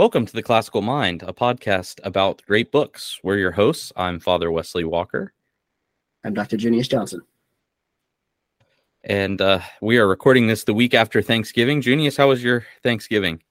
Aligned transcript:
Welcome 0.00 0.24
to 0.24 0.32
the 0.32 0.42
Classical 0.42 0.80
Mind, 0.80 1.22
a 1.24 1.34
podcast 1.34 2.00
about 2.04 2.40
great 2.46 2.72
books. 2.72 3.20
We're 3.22 3.36
your 3.36 3.50
hosts. 3.50 3.92
I'm 3.94 4.18
Father 4.18 4.50
Wesley 4.50 4.82
Walker. 4.82 5.34
I'm 6.24 6.32
Dr. 6.32 6.56
Junius 6.56 6.88
Johnson. 6.88 7.20
And 9.04 9.38
uh, 9.42 9.60
we 9.82 9.98
are 9.98 10.08
recording 10.08 10.46
this 10.46 10.64
the 10.64 10.72
week 10.72 10.94
after 10.94 11.20
Thanksgiving. 11.20 11.82
Junius, 11.82 12.16
how 12.16 12.30
was 12.30 12.42
your 12.42 12.64
Thanksgiving? 12.82 13.42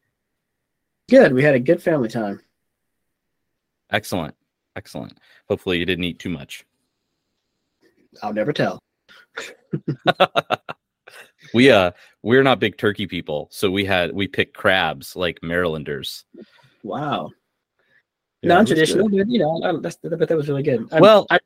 Good. 1.07 1.33
We 1.33 1.43
had 1.43 1.53
a 1.53 1.59
good 1.59 1.83
family 1.83 2.09
time. 2.09 2.41
Excellent. 3.91 4.33
Excellent. 4.75 5.19
Hopefully, 5.49 5.77
you 5.77 5.85
didn't 5.85 6.05
eat 6.05 6.17
too 6.17 6.29
much. 6.29 6.65
I'll 8.23 8.33
never 8.33 8.53
tell. 8.53 8.79
we 11.53 11.69
uh 11.69 11.91
we're 12.23 12.43
not 12.43 12.59
big 12.59 12.77
turkey 12.77 13.07
people, 13.07 13.47
so 13.51 13.71
we 13.71 13.85
had 13.85 14.13
we 14.13 14.27
picked 14.27 14.55
crabs 14.55 15.15
like 15.15 15.39
Marylanders. 15.41 16.25
Wow. 16.83 17.29
Yeah, 18.41 18.49
Non-traditional, 18.55 19.09
but 19.09 19.27
you 19.29 19.39
know, 19.39 19.61
I, 19.63 19.73
that's, 19.81 19.97
but 20.01 20.27
that 20.27 20.37
was 20.37 20.47
really 20.47 20.63
good. 20.63 20.87
I'm, 20.93 21.01
well, 21.01 21.27
I, 21.29 21.39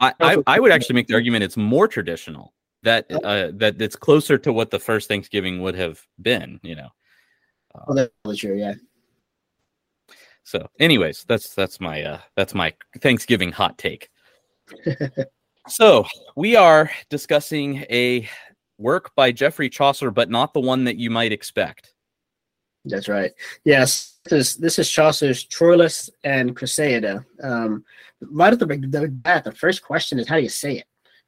I, 0.00 0.36
I, 0.48 0.58
would 0.58 0.72
actually 0.72 0.96
make 0.96 1.06
the 1.06 1.14
argument 1.14 1.44
it's 1.44 1.56
more 1.56 1.86
traditional 1.86 2.54
that 2.82 3.06
oh. 3.10 3.18
uh, 3.20 3.50
that 3.54 3.80
it's 3.80 3.94
closer 3.94 4.36
to 4.38 4.52
what 4.52 4.70
the 4.70 4.80
first 4.80 5.06
Thanksgiving 5.06 5.60
would 5.62 5.76
have 5.76 6.00
been. 6.20 6.58
You 6.62 6.76
know. 6.76 6.88
Uh, 7.74 7.84
well, 7.86 8.08
that's 8.24 8.38
true. 8.38 8.56
Yeah. 8.56 8.74
So, 10.42 10.68
anyways, 10.80 11.24
that's 11.28 11.54
that's 11.54 11.80
my 11.80 12.02
uh 12.02 12.18
that's 12.36 12.54
my 12.54 12.74
Thanksgiving 13.00 13.52
hot 13.52 13.78
take. 13.78 14.10
so 15.68 16.04
we 16.36 16.56
are 16.56 16.90
discussing 17.08 17.84
a 17.90 18.28
work 18.80 19.14
by 19.14 19.32
Geoffrey 19.32 19.68
Chaucer, 19.68 20.10
but 20.10 20.30
not 20.30 20.54
the 20.54 20.60
one 20.60 20.84
that 20.84 20.96
you 20.96 21.10
might 21.10 21.32
expect. 21.32 21.94
That's 22.84 23.08
right. 23.08 23.32
Yes, 23.64 24.18
this 24.24 24.54
is, 24.54 24.56
this 24.56 24.78
is 24.78 24.90
Chaucer's 24.90 25.46
Troilus 25.46 26.08
and 26.24 26.56
Criseyde. 26.56 27.24
Um, 27.42 27.84
right 28.22 28.52
at 28.52 28.58
the, 28.58 28.66
the 28.66 29.42
the 29.44 29.52
first 29.52 29.82
question 29.82 30.18
is 30.18 30.28
how 30.28 30.36
do 30.36 30.42
you 30.42 30.48
say 30.48 30.78
it? 30.78 30.86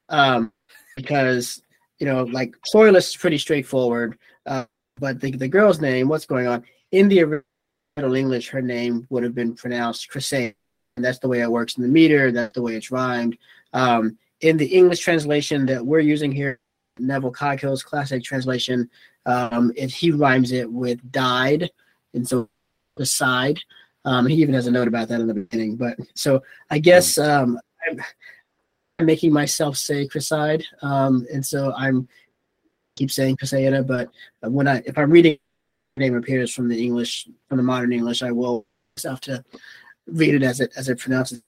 Um, 0.08 0.52
because 0.96 1.62
you 1.98 2.06
know, 2.06 2.24
like 2.24 2.54
Troilus 2.72 3.10
is 3.10 3.16
pretty 3.16 3.38
straightforward, 3.38 4.18
uh, 4.46 4.64
but 4.98 5.20
the 5.20 5.32
the 5.32 5.48
girl's 5.48 5.80
name, 5.80 6.08
what's 6.08 6.26
going 6.26 6.46
on 6.46 6.64
in 6.90 7.08
the 7.08 7.22
original 7.22 8.14
English? 8.14 8.48
Her 8.48 8.62
name 8.62 9.06
would 9.10 9.22
have 9.22 9.34
been 9.34 9.54
pronounced 9.54 10.10
Criseyde, 10.10 10.54
and 10.96 11.04
that's 11.04 11.18
the 11.18 11.28
way 11.28 11.42
it 11.42 11.50
works 11.50 11.76
in 11.76 11.82
the 11.82 11.88
meter. 11.88 12.32
That's 12.32 12.54
the 12.54 12.62
way 12.62 12.76
it's 12.76 12.90
rhymed. 12.90 13.36
Um, 13.74 14.18
in 14.40 14.56
the 14.56 14.66
English 14.66 15.00
translation 15.00 15.66
that 15.66 15.84
we're 15.84 16.00
using 16.00 16.32
here, 16.32 16.58
Neville 16.98 17.32
Coghill's 17.32 17.82
classic 17.82 18.22
translation, 18.22 18.88
um, 19.26 19.72
it, 19.76 19.90
he 19.90 20.10
rhymes 20.10 20.52
it 20.52 20.70
with 20.70 21.12
died, 21.12 21.70
and 22.14 22.26
so 22.26 22.48
the 22.96 23.06
side. 23.06 23.60
Um, 24.04 24.26
he 24.26 24.36
even 24.36 24.54
has 24.54 24.66
a 24.66 24.70
note 24.70 24.88
about 24.88 25.08
that 25.08 25.20
in 25.20 25.26
the 25.26 25.34
beginning. 25.34 25.76
But 25.76 25.96
so 26.14 26.42
I 26.70 26.78
guess 26.78 27.18
um, 27.18 27.58
I'm, 27.88 28.00
I'm, 28.98 29.06
making 29.06 29.32
myself 29.32 29.76
say 29.76 30.06
Criside, 30.06 30.64
um, 30.82 31.26
and 31.32 31.44
so 31.44 31.72
I'm 31.76 32.08
keep 32.96 33.10
saying 33.10 33.36
Criseyde. 33.36 33.86
But 33.86 34.10
when 34.50 34.68
I 34.68 34.82
if 34.86 34.98
I'm 34.98 35.10
reading 35.10 35.38
name 35.96 36.16
appears 36.16 36.52
from 36.52 36.68
the 36.68 36.82
English 36.82 37.28
from 37.48 37.58
the 37.58 37.62
modern 37.62 37.92
English, 37.92 38.22
I 38.22 38.32
will 38.32 38.66
have 39.04 39.20
to 39.22 39.44
read 40.06 40.34
it 40.34 40.42
as 40.42 40.60
it 40.60 40.72
as 40.76 40.88
it 40.88 40.98
pronounces. 40.98 41.42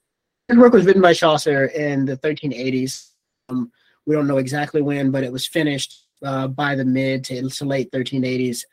The 0.49 0.57
work 0.57 0.73
was 0.73 0.85
written 0.85 1.03
by 1.03 1.15
Chaucer 1.15 1.67
in 1.67 2.05
the 2.05 2.19
1380s. 2.19 3.11
Um, 3.49 3.73
we 4.07 4.15
don't 4.15 4.27
know 4.27 4.39
exactly 4.39 4.83
when, 4.83 5.11
but 5.11 5.25
it 5.25 5.33
was 5.33 5.47
finished 5.47 6.05
uh, 6.23 6.49
by 6.49 6.75
the 6.75 6.85
mid 6.85 7.25
to, 7.25 7.49
to 7.49 7.65
late 7.65 7.91
1380s, 7.93 8.65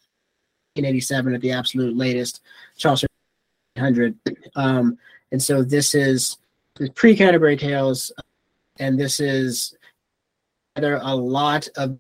1887 0.76 1.36
at 1.36 1.42
the 1.42 1.52
absolute 1.52 1.96
latest. 1.96 2.42
Chaucer 2.78 3.08
100. 3.76 4.18
Um, 4.56 4.98
and 5.32 5.42
so 5.42 5.64
this 5.64 5.96
is 5.96 6.38
pre 6.96 7.16
Canterbury 7.16 7.58
Tales, 7.58 8.12
and 8.80 9.00
this 9.00 9.20
is 9.20 9.76
there 10.76 11.00
a 11.02 11.16
lot 11.16 11.68
of 11.78 11.98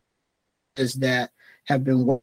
is 0.77 0.93
that 0.95 1.31
have 1.65 1.83
been 1.83 2.19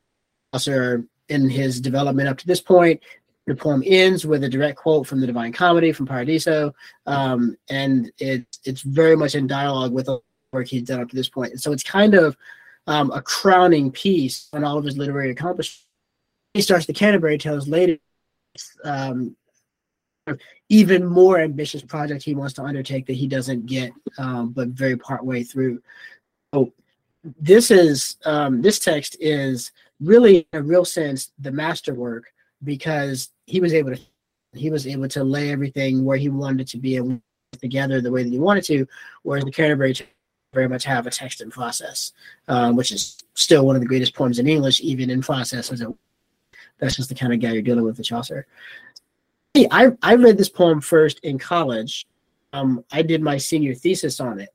Chaucer 0.53 1.05
in 1.29 1.49
his 1.49 1.81
development 1.81 2.29
up 2.29 2.39
to 2.39 2.47
this 2.47 2.61
point. 2.61 3.03
The 3.47 3.55
poem 3.55 3.83
ends 3.87 4.27
with 4.27 4.45
a 4.45 4.49
direct 4.49 4.79
quote 4.79 5.07
from 5.07 5.21
the 5.21 5.27
Divine 5.27 5.53
Comedy 5.53 5.93
from 5.93 6.07
Paradiso, 6.07 6.75
um, 7.07 7.57
and 7.71 8.11
it, 8.19 8.47
it's 8.65 8.83
very 8.83 9.17
much 9.17 9.35
in 9.35 9.47
dialogue 9.47 9.93
with 9.93 10.09
work 10.59 10.69
he's 10.69 10.83
done 10.83 11.01
up 11.01 11.09
to 11.09 11.17
this 11.17 11.29
point. 11.29 11.53
And 11.53 11.61
so 11.61 11.73
it's 11.73 11.83
kind 11.83 12.15
of 12.15 12.37
um, 12.87 13.11
a 13.13 13.23
crowning 13.23 13.91
piece 13.91 14.49
on 14.53 14.65
all 14.65 14.79
of 14.79 14.85
his 14.85 14.97
literary 14.97 15.31
accomplishments. 15.31 15.87
He 16.55 16.63
starts 16.63 16.87
the 16.87 16.93
Canterbury 16.93 17.39
Tales 17.39 17.69
later, 17.69 17.99
um, 18.85 19.37
even 20.69 21.07
more 21.07 21.39
ambitious 21.39 21.83
project 21.83 22.23
he 22.23 22.35
wants 22.35 22.55
to 22.55 22.63
undertake 22.63 23.07
that 23.07 23.15
he 23.15 23.27
doesn't 23.27 23.67
get, 23.67 23.93
um, 24.19 24.51
but 24.51 24.69
very 24.69 24.97
part 24.97 25.25
way 25.25 25.43
through. 25.43 25.81
So 26.53 26.73
this 27.41 27.71
is 27.71 28.17
um, 28.25 28.63
this 28.63 28.79
text 28.79 29.17
is 29.21 29.73
really, 30.01 30.49
in 30.53 30.61
a 30.61 30.63
real 30.63 30.85
sense, 30.85 31.33
the 31.39 31.53
masterwork 31.53 32.25
because 32.65 33.31
he 33.47 33.61
was 33.61 33.73
able 33.73 33.95
to 33.95 34.01
he 34.55 34.71
was 34.71 34.87
able 34.87 35.09
to 35.09 35.23
lay 35.23 35.51
everything 35.51 36.05
where 36.05 36.17
he 36.17 36.31
wanted 36.31 36.63
it 36.63 36.69
to 36.69 36.79
be 36.79 36.97
and 36.97 37.21
together 37.61 38.01
the 38.01 38.11
way 38.11 38.23
that 38.23 38.33
he 38.33 38.39
wanted 38.39 38.65
to, 38.65 38.87
whereas 39.23 39.45
the 39.45 39.51
Canterbury 39.51 39.95
very 40.53 40.69
much 40.69 40.85
have 40.85 41.07
a 41.07 41.11
text 41.11 41.41
in 41.41 41.51
process, 41.51 42.13
um, 42.49 42.77
which 42.77 42.93
is 42.93 43.19
still 43.35 43.67
one 43.67 43.77
of 43.77 43.83
the 43.83 43.89
greatest 43.89 44.15
poems 44.15 44.39
in 44.39 44.49
English, 44.49 44.81
even 44.81 45.11
in 45.11 45.21
process. 45.21 45.71
As 45.71 45.83
that's 46.79 46.97
just 46.97 47.09
the 47.09 47.15
kind 47.15 47.33
of 47.33 47.41
guy 47.41 47.53
you're 47.53 47.63
dealing 47.63 47.85
with 47.85 47.99
with 47.99 48.07
Chaucer. 48.07 48.47
I 49.57 49.91
I 50.03 50.15
read 50.15 50.39
this 50.39 50.49
poem 50.49 50.81
first 50.81 51.19
in 51.21 51.39
college. 51.39 52.07
Um, 52.53 52.85
I 52.93 53.03
did 53.03 53.21
my 53.23 53.37
senior 53.37 53.75
thesis 53.75 54.21
on 54.21 54.41
it. 54.41 54.51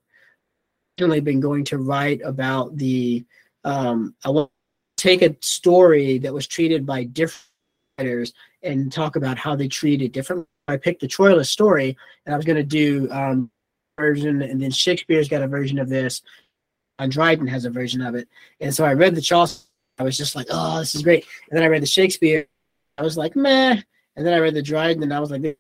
I've 1.00 1.24
been 1.24 1.40
going 1.40 1.66
to 1.66 1.78
write 1.78 2.22
about 2.24 2.78
the. 2.78 3.26
Um, 3.64 4.16
I 4.26 4.30
to 4.30 4.50
take 4.98 5.22
a 5.22 5.36
story 5.42 6.18
that 6.20 6.34
was 6.34 6.48
treated 6.48 6.86
by 6.86 7.04
different 7.04 7.48
writers 7.98 8.34
and 8.62 8.92
talk 8.92 9.16
about 9.16 9.38
how 9.38 9.56
they 9.56 9.68
treated 9.68 10.12
different. 10.12 10.48
I 10.68 10.78
picked 10.78 11.02
the 11.02 11.08
Troilus 11.08 11.48
story, 11.48 11.98
and 12.26 12.34
I 12.34 12.38
was 12.38 12.46
going 12.46 12.58
to 12.58 12.64
do 12.64 13.10
um, 13.12 13.52
version, 13.98 14.42
and 14.42 14.62
then 14.62 14.72
Shakespeare's 14.72 15.30
got 15.30 15.42
a 15.42 15.48
version 15.48 15.80
of 15.80 15.90
this, 15.90 16.22
and 17.00 17.12
Dryden 17.12 17.48
has 17.48 17.66
a 17.66 17.70
version 17.70 18.02
of 18.02 18.16
it. 18.16 18.28
And 18.60 18.74
so 18.74 18.86
I 18.86 18.94
read 18.94 19.16
the 19.16 19.22
Chaucer. 19.22 19.66
I 20.00 20.04
was 20.04 20.18
just 20.18 20.36
like, 20.36 20.48
oh, 20.50 20.80
this 20.80 20.96
is 20.96 21.04
great. 21.04 21.26
And 21.50 21.58
then 21.58 21.64
I 21.64 21.68
read 21.68 21.82
the 21.82 21.88
Shakespeare. 21.88 22.48
I 22.98 23.04
was 23.04 23.18
like, 23.18 23.36
meh. 23.36 23.82
And 24.16 24.26
then 24.26 24.34
I 24.34 24.40
read 24.40 24.54
the 24.54 24.62
Dryden, 24.62 25.04
and 25.04 25.14
I 25.14 25.20
was 25.20 25.32
like, 25.32 25.58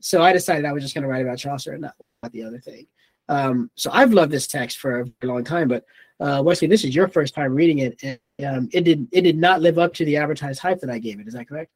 so 0.00 0.22
I 0.22 0.32
decided 0.32 0.64
I 0.64 0.72
was 0.72 0.82
just 0.82 0.94
going 0.94 1.02
to 1.02 1.08
write 1.08 1.22
about 1.22 1.38
Chaucer 1.38 1.72
and 1.72 1.82
not 1.82 1.94
about 2.22 2.32
the 2.32 2.44
other 2.44 2.58
thing. 2.58 2.86
Um, 3.28 3.70
so 3.74 3.90
I've 3.92 4.12
loved 4.12 4.32
this 4.32 4.46
text 4.46 4.78
for 4.78 5.06
a 5.22 5.26
long 5.26 5.44
time, 5.44 5.68
but 5.68 5.84
uh, 6.20 6.42
Wesley, 6.44 6.68
this 6.68 6.84
is 6.84 6.94
your 6.94 7.08
first 7.08 7.34
time 7.34 7.54
reading 7.54 7.78
it, 7.78 8.02
and 8.02 8.18
um, 8.46 8.68
it 8.72 8.82
did 8.82 9.08
it 9.12 9.22
did 9.22 9.36
not 9.36 9.62
live 9.62 9.78
up 9.78 9.94
to 9.94 10.04
the 10.04 10.16
advertised 10.16 10.60
hype 10.60 10.80
that 10.80 10.90
I 10.90 10.98
gave 10.98 11.20
it. 11.20 11.26
Is 11.26 11.34
that 11.34 11.48
correct? 11.48 11.72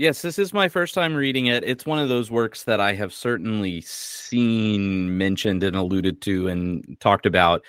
Yes, 0.00 0.22
this 0.22 0.38
is 0.38 0.54
my 0.54 0.66
first 0.66 0.94
time 0.94 1.14
reading 1.14 1.48
it. 1.48 1.62
It's 1.62 1.84
one 1.84 1.98
of 1.98 2.08
those 2.08 2.30
works 2.30 2.62
that 2.62 2.80
I 2.80 2.94
have 2.94 3.12
certainly 3.12 3.82
seen 3.82 5.18
mentioned 5.18 5.62
and 5.62 5.76
alluded 5.76 6.22
to 6.22 6.48
and 6.48 6.96
talked 7.00 7.26
about. 7.26 7.62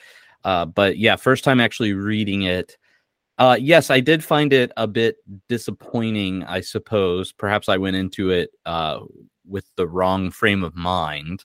Uh, 0.46 0.64
but 0.64 0.97
yeah, 0.97 1.18
first 1.18 1.44
time 1.44 1.59
actually 1.59 1.92
reading 1.92 2.44
it. 2.44 2.78
Uh, 3.38 3.58
yes, 3.59 3.90
I 3.90 4.00
did 4.00 4.24
find 4.24 4.53
it 4.53 4.72
a 4.78 4.88
bit 4.88 5.18
disappointing, 5.50 6.46
I 6.46 6.62
suppose. 6.62 7.34
Perhaps 7.34 7.68
I 7.68 7.75
went 7.75 7.97
into 7.97 8.30
it 8.30 8.52
uh, 8.66 9.02
with 9.46 9.66
the 9.75 9.90
wrong 9.90 10.31
frame 10.31 10.63
of 10.63 10.74
mind, 10.74 11.44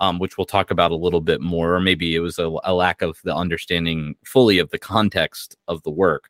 um, 0.00 0.18
which 0.18 0.36
we'll 0.36 0.46
talk 0.46 0.72
about 0.72 0.90
a 0.90 0.96
little 0.96 1.20
bit 1.20 1.42
more. 1.42 1.76
Or 1.76 1.80
maybe 1.80 2.16
it 2.16 2.20
was 2.20 2.40
a, 2.40 2.52
a 2.64 2.74
lack 2.74 3.02
of 3.02 3.20
the 3.22 3.36
understanding 3.36 4.16
fully 4.24 4.58
of 4.58 4.70
the 4.70 4.80
context 4.80 5.54
of 5.68 5.80
the 5.84 5.92
work. 5.92 6.28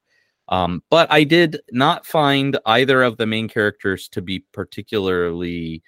Um, 0.49 0.83
but 0.91 1.11
I 1.11 1.25
did 1.25 1.61
not 1.73 2.07
find 2.07 2.59
either 2.67 3.03
of 3.03 3.17
the 3.17 3.27
main 3.27 3.49
characters 3.49 4.09
to 4.11 4.23
be 4.23 4.45
particularly 4.53 5.83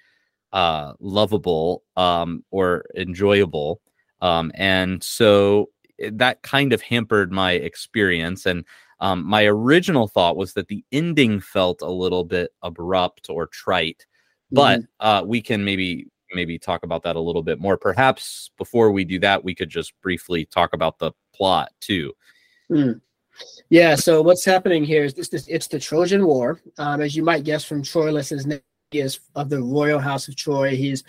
uh, 0.53 0.93
lovable 0.99 1.83
um, 1.95 2.43
or 2.51 2.85
enjoyable. 2.95 3.81
Um, 4.21 4.51
and 4.55 5.03
so 5.03 5.69
eh, 5.99 6.09
that 6.13 6.41
kind 6.41 6.73
of 6.73 6.81
hampered 6.81 7.31
my 7.31 7.51
experience. 7.51 8.45
And 8.45 8.65
um, 8.99 9.23
my 9.25 9.45
original 9.45 10.07
thought 10.07 10.37
was 10.37 10.53
that 10.53 10.69
the 10.69 10.83
ending 10.91 11.39
felt 11.39 11.81
a 11.81 11.89
little 11.89 12.23
bit 12.23 12.51
abrupt 12.63 13.29
or 13.29 13.47
trite, 13.47 14.05
but 14.51 14.79
mm-hmm. 14.79 15.07
uh, 15.07 15.23
we 15.23 15.41
can 15.41 15.63
maybe 15.63 16.07
maybe 16.33 16.59
talk 16.59 16.83
about 16.83 17.03
that 17.03 17.15
a 17.15 17.21
little 17.21 17.43
bit 17.43 17.59
more. 17.59 17.77
Perhaps 17.77 18.51
before 18.57 18.91
we 18.91 19.05
do 19.05 19.19
that, 19.19 19.43
we 19.43 19.55
could 19.55 19.69
just 19.69 19.93
briefly 20.01 20.45
talk 20.45 20.73
about 20.73 20.99
the 20.99 21.11
plot 21.33 21.71
too. 21.79 22.11
Mm. 22.69 22.99
Yeah. 23.69 23.95
So 23.95 24.21
what's 24.21 24.45
happening 24.45 24.83
here 24.83 25.03
is 25.03 25.13
this, 25.13 25.29
this 25.29 25.47
it's 25.47 25.67
the 25.67 25.79
Trojan 25.79 26.25
War. 26.25 26.61
Um, 26.77 27.01
as 27.01 27.15
you 27.15 27.23
might 27.23 27.43
guess 27.43 27.63
from 27.63 27.83
Troilus's 27.83 28.45
name, 28.45 28.61
is 28.91 29.19
of 29.35 29.49
the 29.49 29.61
royal 29.61 29.99
house 29.99 30.27
of 30.27 30.35
Troy. 30.35 30.75
He's 30.75 31.03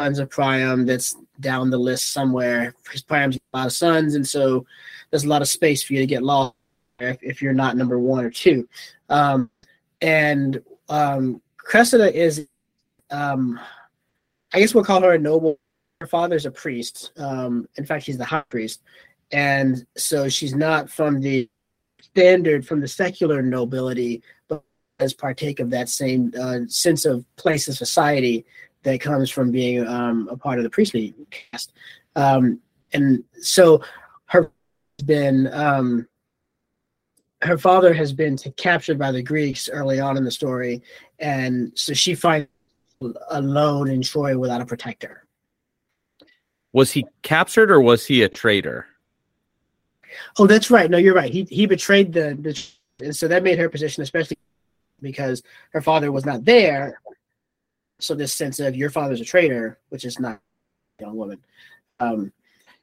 sons 0.00 0.18
of 0.18 0.30
Priam. 0.30 0.86
That's 0.86 1.16
down 1.40 1.70
the 1.70 1.78
list 1.78 2.12
somewhere. 2.12 2.74
His 2.90 3.02
Priam's 3.02 3.36
a 3.36 3.56
lot 3.56 3.66
of 3.66 3.72
sons, 3.72 4.14
and 4.14 4.26
so 4.26 4.64
there's 5.10 5.24
a 5.24 5.28
lot 5.28 5.42
of 5.42 5.48
space 5.48 5.82
for 5.82 5.94
you 5.94 6.00
to 6.00 6.06
get 6.06 6.22
lost 6.22 6.54
if, 7.00 7.18
if 7.22 7.42
you're 7.42 7.52
not 7.52 7.76
number 7.76 7.98
one 7.98 8.24
or 8.24 8.30
two. 8.30 8.68
Um, 9.08 9.50
and 10.00 10.62
um, 10.88 11.40
Cressida 11.56 12.14
is, 12.14 12.46
um, 13.10 13.58
I 14.52 14.60
guess 14.60 14.74
we'll 14.74 14.84
call 14.84 15.02
her 15.02 15.14
a 15.14 15.18
noble. 15.18 15.58
Her 16.00 16.06
father's 16.06 16.46
a 16.46 16.50
priest. 16.50 17.12
Um, 17.16 17.68
in 17.76 17.86
fact, 17.86 18.04
he's 18.04 18.18
the 18.18 18.24
high 18.24 18.44
priest, 18.48 18.82
and 19.32 19.86
so 19.96 20.28
she's 20.28 20.54
not 20.54 20.90
from 20.90 21.20
the 21.20 21.48
standard 22.00 22.66
from 22.66 22.80
the 22.80 22.88
secular 22.88 23.42
nobility, 23.42 24.22
but 24.48 24.62
does 24.98 25.14
partake 25.14 25.60
of 25.60 25.70
that 25.70 25.88
same 25.88 26.32
uh, 26.40 26.60
sense 26.68 27.04
of 27.04 27.24
place 27.36 27.66
in 27.66 27.74
society 27.74 28.44
that 28.82 29.00
comes 29.00 29.30
from 29.30 29.50
being 29.50 29.86
um, 29.86 30.28
a 30.30 30.36
part 30.36 30.58
of 30.58 30.64
the 30.64 30.70
priestly 30.70 31.14
caste. 31.30 31.72
Um, 32.14 32.60
and 32.92 33.24
so 33.40 33.82
her 34.26 34.52
been 35.04 35.52
um, 35.52 36.06
her 37.42 37.58
father 37.58 37.92
has 37.92 38.12
been 38.12 38.38
captured 38.56 38.98
by 38.98 39.10
the 39.10 39.22
Greeks 39.22 39.68
early 39.68 40.00
on 40.00 40.16
in 40.16 40.24
the 40.24 40.30
story, 40.30 40.82
and 41.18 41.72
so 41.74 41.92
she 41.92 42.14
finds 42.14 42.48
alone 43.30 43.90
in 43.90 44.02
Troy 44.02 44.38
without 44.38 44.60
a 44.60 44.66
protector. 44.66 45.24
Was 46.72 46.92
he 46.92 47.06
captured 47.22 47.70
or 47.70 47.80
was 47.80 48.06
he 48.06 48.22
a 48.22 48.28
traitor? 48.28 48.86
Oh, 50.38 50.46
that's 50.46 50.70
right. 50.70 50.90
No, 50.90 50.98
you're 50.98 51.14
right. 51.14 51.32
He 51.32 51.44
he 51.44 51.66
betrayed 51.66 52.12
the, 52.12 52.36
the 52.40 52.68
and 53.04 53.14
so 53.14 53.28
that 53.28 53.42
made 53.42 53.58
her 53.58 53.68
position 53.68 54.02
especially 54.02 54.38
because 55.00 55.42
her 55.72 55.80
father 55.80 56.12
was 56.12 56.24
not 56.24 56.44
there. 56.44 57.00
So 58.00 58.14
this 58.14 58.32
sense 58.32 58.60
of 58.60 58.76
your 58.76 58.90
father's 58.90 59.20
a 59.20 59.24
traitor, 59.24 59.78
which 59.88 60.04
is 60.04 60.18
not 60.18 60.40
a 60.98 61.02
young 61.02 61.16
woman. 61.16 61.38
Um, 62.00 62.32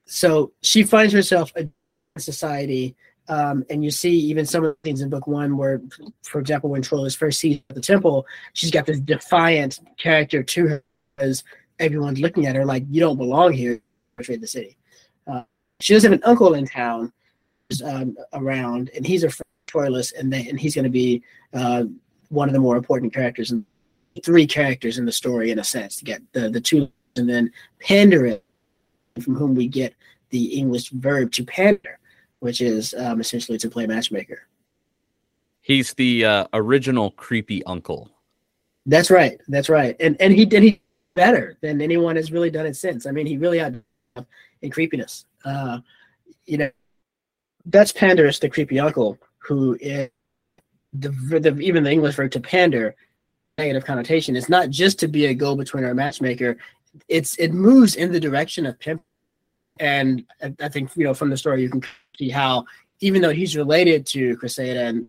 so 0.06 0.52
she 0.62 0.84
finds 0.84 1.14
herself 1.14 1.52
in 1.56 1.72
society 2.18 2.96
um, 3.28 3.66
and 3.70 3.84
you 3.84 3.92
see 3.92 4.12
even 4.12 4.46
some 4.46 4.66
of 4.66 4.72
the 4.72 4.78
things 4.84 5.02
in 5.02 5.10
book 5.10 5.28
one 5.28 5.56
where, 5.56 5.82
for 6.24 6.40
example, 6.40 6.70
when 6.70 6.82
Troilus 6.82 7.16
first 7.16 7.40
sees 7.40 7.62
the 7.70 7.80
temple, 7.80 8.26
she's 8.54 8.72
got 8.72 8.86
this 8.86 9.00
defiant 9.00 9.80
character 9.98 10.44
to 10.44 10.68
her 10.68 10.84
as 11.18 11.44
everyone's 11.80 12.20
looking 12.20 12.46
at 12.46 12.56
her 12.56 12.66
like, 12.66 12.84
you 12.90 13.00
don't 13.00 13.18
belong 13.18 13.54
here, 13.54 13.80
betrayed 14.18 14.42
the 14.42 14.48
city. 14.48 14.78
Uh, 15.28 15.44
she 15.80 15.94
does 15.94 16.04
have 16.04 16.12
an 16.12 16.24
uncle 16.24 16.54
in 16.56 16.66
town 16.68 17.14
um, 17.82 18.18
around, 18.34 18.90
and 18.96 19.06
he's 19.06 19.24
a 19.24 19.30
Troilus, 19.68 20.14
and, 20.18 20.34
they, 20.34 20.48
and 20.50 20.60
he's 20.60 20.76
going 20.76 20.84
to 20.84 20.90
be 20.90 21.24
uh, 21.54 21.84
one 22.30 22.50
of 22.50 22.54
the 22.54 22.60
more 22.60 22.76
important 22.76 23.14
characters 23.14 23.52
and 23.52 23.64
three 24.24 24.48
characters 24.48 24.98
in 24.98 25.06
the 25.06 25.12
story 25.12 25.52
in 25.52 25.60
a 25.60 25.64
sense 25.64 25.96
to 25.98 26.06
get 26.06 26.22
the, 26.34 26.50
the 26.50 26.60
two 26.60 26.90
and 27.16 27.30
then 27.30 27.52
Pandarin, 27.84 28.42
from 29.22 29.36
whom 29.36 29.54
we 29.54 29.68
get 29.68 29.94
the 30.30 30.58
English 30.58 30.90
verb 30.90 31.32
to 31.34 31.44
pander 31.44 32.00
which 32.42 32.60
is 32.60 32.94
um, 32.96 33.22
essentially 33.22 33.58
to 33.60 33.70
play 33.70 33.88
matchmaker. 33.88 34.48
He's 35.62 35.94
the 35.94 36.26
uh, 36.26 36.48
original 36.54 37.12
creepy 37.12 37.64
uncle. 37.66 38.10
That's 38.88 39.12
right. 39.12 39.40
That's 39.48 39.70
right. 39.70 39.96
And 40.00 40.20
and 40.20 40.34
he 40.34 40.44
did 40.44 40.64
he 40.64 40.82
better 41.14 41.58
than 41.62 41.82
anyone 41.82 42.16
has 42.16 42.32
really 42.32 42.50
done 42.50 42.66
it 42.66 42.76
since. 42.76 43.06
I 43.06 43.12
mean, 43.12 43.28
he 43.28 43.38
really 43.38 43.60
had 43.60 43.82
in 44.62 44.72
creepiness. 44.72 45.26
Uh, 45.46 45.80
you 46.46 46.58
know, 46.58 46.72
that's 47.66 47.94
Pandarus, 47.94 48.40
the 48.40 48.50
creepy 48.50 48.80
uncle, 48.80 49.18
who 49.40 49.78
is 49.80 50.10
the, 50.94 51.10
the 51.10 51.58
even 51.60 51.84
the 51.84 51.92
English 51.92 52.16
verb 52.16 52.32
to 52.32 52.40
pander 52.40 52.96
negative 53.58 53.86
connotation. 53.86 54.36
It's 54.36 54.50
not 54.50 54.70
just 54.70 55.00
to 55.00 55.08
be 55.08 55.26
a 55.28 55.34
go 55.34 55.56
between 55.56 55.84
or 55.84 55.92
a 55.92 55.96
matchmaker. 55.96 56.58
It's 57.08 57.36
it 57.36 57.54
moves 57.54 57.96
in 57.96 58.12
the 58.12 58.20
direction 58.20 58.66
of 58.66 58.80
pimp. 58.80 59.04
And 59.80 60.26
I, 60.42 60.54
I 60.60 60.70
think 60.70 60.92
you 60.96 61.06
know 61.06 61.14
from 61.14 61.30
the 61.30 61.38
story 61.38 61.62
you 61.62 61.70
can 61.70 61.84
see 62.18 62.30
how 62.30 62.66
even 63.00 63.22
though 63.22 63.32
he's 63.32 63.56
related 63.56 64.06
to 64.08 64.38
Cressida 64.38 64.86
and 64.86 65.08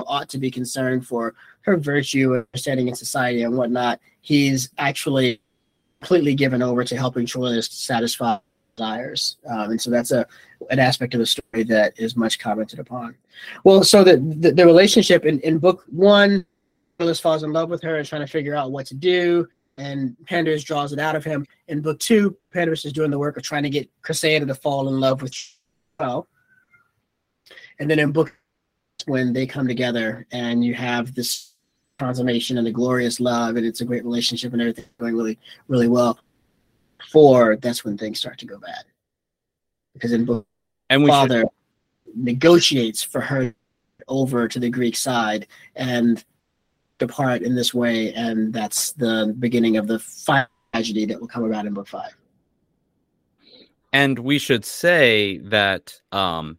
ought 0.00 0.28
to 0.30 0.38
be 0.38 0.50
concerned 0.50 1.06
for 1.06 1.34
her 1.62 1.76
virtue 1.76 2.34
and 2.34 2.46
standing 2.54 2.88
in 2.88 2.94
society 2.94 3.42
and 3.42 3.56
whatnot, 3.56 4.00
he's 4.20 4.70
actually 4.78 5.40
completely 6.00 6.34
given 6.34 6.62
over 6.62 6.84
to 6.84 6.96
helping 6.96 7.26
Troilus 7.26 7.70
satisfy 7.70 8.38
desires. 8.76 9.36
Um, 9.48 9.72
and 9.72 9.80
so 9.80 9.90
that's 9.90 10.10
a 10.10 10.26
an 10.70 10.78
aspect 10.78 11.14
of 11.14 11.20
the 11.20 11.26
story 11.26 11.64
that 11.64 11.92
is 11.98 12.16
much 12.16 12.38
commented 12.38 12.78
upon. 12.78 13.14
Well, 13.64 13.82
so 13.84 14.04
the 14.04 14.16
the, 14.16 14.52
the 14.52 14.66
relationship 14.66 15.24
in, 15.24 15.40
in 15.40 15.58
book 15.58 15.84
one, 15.88 16.46
Troilus 16.98 17.20
falls 17.20 17.42
in 17.42 17.52
love 17.52 17.70
with 17.70 17.82
her 17.82 17.96
and 17.96 18.06
trying 18.06 18.22
to 18.22 18.26
figure 18.26 18.54
out 18.54 18.72
what 18.72 18.86
to 18.86 18.94
do. 18.94 19.46
And 19.78 20.16
Pandarus 20.24 20.64
draws 20.64 20.94
it 20.94 20.98
out 20.98 21.16
of 21.16 21.22
him. 21.22 21.44
In 21.68 21.82
book 21.82 21.98
two, 21.98 22.36
Pandarus 22.54 22.86
is 22.86 22.94
doing 22.94 23.10
the 23.10 23.18
work 23.18 23.36
of 23.36 23.42
trying 23.42 23.62
to 23.64 23.70
get 23.70 23.90
Cressida 24.00 24.46
to 24.46 24.54
fall 24.54 24.88
in 24.88 24.98
love 24.98 25.20
with 25.20 25.34
well 25.98 26.28
and 27.78 27.90
then 27.90 27.98
in 27.98 28.12
book 28.12 28.36
when 29.06 29.32
they 29.32 29.46
come 29.46 29.66
together 29.66 30.26
and 30.32 30.64
you 30.64 30.74
have 30.74 31.14
this 31.14 31.52
consummation 31.98 32.58
and 32.58 32.66
the 32.66 32.72
glorious 32.72 33.20
love 33.20 33.56
and 33.56 33.64
it's 33.64 33.80
a 33.80 33.84
great 33.84 34.04
relationship 34.04 34.52
and 34.52 34.60
everything 34.60 34.84
going 34.98 35.16
really 35.16 35.38
really 35.68 35.88
well 35.88 36.18
four 37.10 37.56
that's 37.56 37.84
when 37.84 37.96
things 37.96 38.18
start 38.18 38.38
to 38.38 38.46
go 38.46 38.58
bad. 38.58 38.84
Because 39.94 40.12
in 40.12 40.24
book 40.24 40.46
and 40.90 41.02
we 41.02 41.10
father 41.10 41.40
should... 41.40 42.16
negotiates 42.16 43.02
for 43.02 43.20
her 43.20 43.54
over 44.08 44.46
to 44.46 44.60
the 44.60 44.70
greek 44.70 44.96
side 44.96 45.46
and 45.74 46.24
depart 46.98 47.42
in 47.42 47.54
this 47.54 47.74
way 47.74 48.12
and 48.14 48.52
that's 48.52 48.92
the 48.92 49.34
beginning 49.38 49.76
of 49.76 49.86
the 49.86 49.98
tragedy 50.72 51.04
that 51.06 51.20
will 51.20 51.26
come 51.26 51.44
about 51.44 51.66
in 51.66 51.74
book 51.74 51.88
five. 51.88 52.16
And 53.92 54.18
we 54.18 54.38
should 54.38 54.64
say 54.64 55.38
that 55.38 56.00
um 56.12 56.58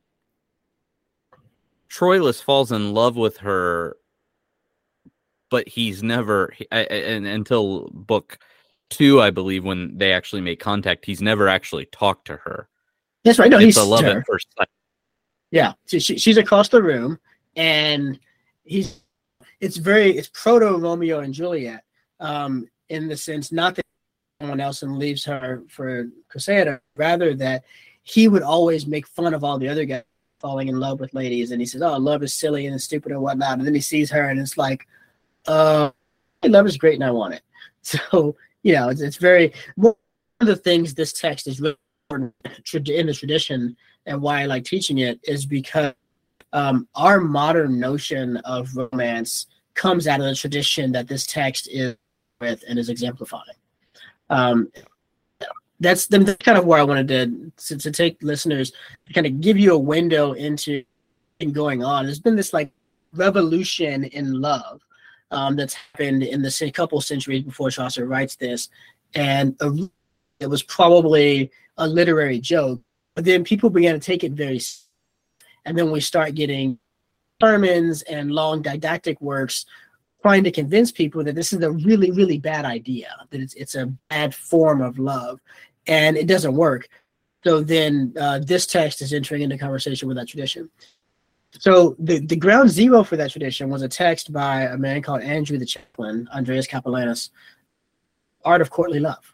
Troilus 1.89 2.43
falls 2.43 2.71
in 2.71 2.93
love 2.93 3.15
with 3.15 3.37
her, 3.37 3.97
but 5.49 5.67
he's 5.67 6.03
never 6.03 6.53
and 6.71 7.25
until 7.25 7.89
book 7.91 8.39
two, 8.89 9.21
I 9.21 9.29
believe, 9.29 9.63
when 9.63 9.97
they 9.97 10.13
actually 10.13 10.41
make 10.41 10.59
contact, 10.59 11.05
he's 11.05 11.21
never 11.21 11.47
actually 11.47 11.85
talked 11.85 12.27
to 12.27 12.37
her. 12.37 12.69
That's 13.23 13.39
right. 13.39 13.49
No, 13.49 13.57
it's 13.57 13.65
he's 13.65 13.77
a 13.77 13.83
love 13.83 14.03
her. 14.03 14.19
at 14.19 14.25
first 14.25 14.47
sight. 14.57 14.67
Yeah, 15.51 15.73
she, 15.85 15.99
she's 15.99 16.37
across 16.37 16.69
the 16.69 16.83
room, 16.83 17.19
and 17.55 18.19
he's. 18.63 19.01
It's 19.59 19.77
very 19.77 20.15
it's 20.15 20.29
proto 20.33 20.77
Romeo 20.77 21.21
and 21.21 21.33
Juliet, 21.33 21.83
um, 22.19 22.67
in 22.89 23.07
the 23.07 23.17
sense 23.17 23.51
not 23.51 23.75
that 23.75 23.85
someone 24.39 24.59
else 24.59 24.83
and 24.83 24.99
leaves 24.99 25.25
her 25.25 25.63
for 25.67 26.09
Cressida, 26.29 26.79
rather 26.95 27.33
that 27.35 27.63
he 28.03 28.27
would 28.27 28.43
always 28.43 28.85
make 28.85 29.07
fun 29.07 29.33
of 29.33 29.43
all 29.43 29.57
the 29.57 29.67
other 29.67 29.85
guys 29.85 30.03
falling 30.39 30.67
in 30.67 30.79
love 30.79 30.99
with 30.99 31.13
ladies, 31.13 31.51
and 31.51 31.59
he 31.59 31.65
says, 31.65 31.81
"Oh, 31.81 31.97
love 31.97 32.23
is 32.23 32.33
silly 32.33 32.67
and 32.67 32.81
stupid 32.81 33.11
and 33.11 33.21
whatnot." 33.21 33.57
And 33.57 33.65
then 33.65 33.73
he 33.73 33.81
sees 33.81 34.11
her, 34.11 34.29
and 34.29 34.39
it's 34.39 34.57
like, 34.57 34.87
"Uh, 35.45 35.91
love 36.43 36.67
is 36.67 36.77
great, 36.77 36.95
and 36.95 37.03
I 37.03 37.11
want 37.11 37.33
it." 37.35 37.41
So 37.81 38.35
you 38.67 38.73
know, 38.73 38.89
it's, 38.89 38.99
it's 38.99 39.15
very 39.15 39.53
one 39.75 39.95
of 40.41 40.47
the 40.47 40.55
things 40.57 40.93
this 40.93 41.13
text 41.13 41.47
is 41.47 41.61
really 41.61 41.77
important 42.09 42.35
in 42.89 43.05
the 43.07 43.13
tradition, 43.13 43.77
and 44.05 44.21
why 44.21 44.41
I 44.41 44.45
like 44.45 44.65
teaching 44.65 44.97
it 44.97 45.21
is 45.23 45.45
because 45.45 45.93
um, 46.51 46.85
our 46.93 47.21
modern 47.21 47.79
notion 47.79 48.35
of 48.43 48.75
romance 48.75 49.47
comes 49.73 50.05
out 50.05 50.19
of 50.19 50.25
the 50.25 50.35
tradition 50.35 50.91
that 50.91 51.07
this 51.07 51.25
text 51.25 51.69
is 51.71 51.95
with 52.41 52.61
and 52.67 52.77
is 52.77 52.89
exemplifying. 52.89 53.57
Um, 54.29 54.69
that's 55.79 56.07
that's 56.07 56.35
kind 56.43 56.57
of 56.57 56.65
where 56.65 56.79
I 56.79 56.83
wanted 56.83 57.07
to, 57.07 57.51
to, 57.67 57.77
to 57.77 57.91
take 57.91 58.21
listeners 58.21 58.73
to 59.05 59.13
kind 59.13 59.27
of 59.27 59.39
give 59.39 59.57
you 59.57 59.75
a 59.75 59.77
window 59.77 60.33
into 60.33 60.83
going 61.53 61.85
on. 61.85 62.03
There's 62.03 62.19
been 62.19 62.35
this 62.35 62.51
like 62.51 62.73
revolution 63.13 64.03
in 64.03 64.41
love 64.41 64.81
um, 65.31 65.55
that's 65.55 65.73
happened 65.73 66.23
in 66.23 66.41
the 66.41 66.71
couple 66.73 67.01
centuries 67.01 67.43
before 67.43 67.71
Chaucer 67.71 68.05
writes 68.05 68.35
this, 68.35 68.69
and 69.13 69.55
a, 69.61 69.89
it 70.39 70.47
was 70.47 70.63
probably 70.63 71.51
a 71.77 71.87
literary 71.87 72.39
joke. 72.39 72.81
But 73.15 73.25
then 73.25 73.43
people 73.43 73.69
began 73.69 73.93
to 73.93 73.99
take 73.99 74.23
it 74.23 74.33
very, 74.33 74.61
and 75.65 75.77
then 75.77 75.91
we 75.91 75.99
start 75.99 76.35
getting 76.35 76.79
sermons 77.41 78.01
and 78.03 78.31
long 78.31 78.61
didactic 78.61 79.19
works 79.21 79.65
trying 80.21 80.43
to 80.43 80.51
convince 80.51 80.91
people 80.91 81.23
that 81.23 81.35
this 81.35 81.53
is 81.53 81.61
a 81.61 81.71
really 81.71 82.09
really 82.09 82.39
bad 82.39 82.65
idea 82.65 83.15
that 83.29 83.39
it's 83.39 83.53
it's 83.53 83.75
a 83.75 83.85
bad 84.09 84.33
form 84.33 84.81
of 84.81 84.97
love 84.97 85.39
and 85.87 86.17
it 86.17 86.27
doesn't 86.27 86.55
work. 86.55 86.89
So 87.43 87.61
then 87.61 88.13
uh, 88.19 88.39
this 88.39 88.65
text 88.65 89.01
is 89.01 89.13
entering 89.13 89.41
into 89.41 89.57
conversation 89.57 90.07
with 90.07 90.17
that 90.17 90.27
tradition. 90.27 90.69
So 91.59 91.95
the, 91.99 92.19
the 92.19 92.35
ground 92.35 92.69
zero 92.69 93.03
for 93.03 93.17
that 93.17 93.31
tradition 93.31 93.69
was 93.69 93.81
a 93.81 93.87
text 93.87 94.31
by 94.31 94.63
a 94.63 94.77
man 94.77 95.01
called 95.01 95.21
Andrew 95.21 95.57
the 95.57 95.65
Chaplain, 95.65 96.27
Andreas 96.33 96.67
Capellanus, 96.67 97.29
Art 98.43 98.61
of 98.61 98.69
Courtly 98.69 98.99
Love. 98.99 99.33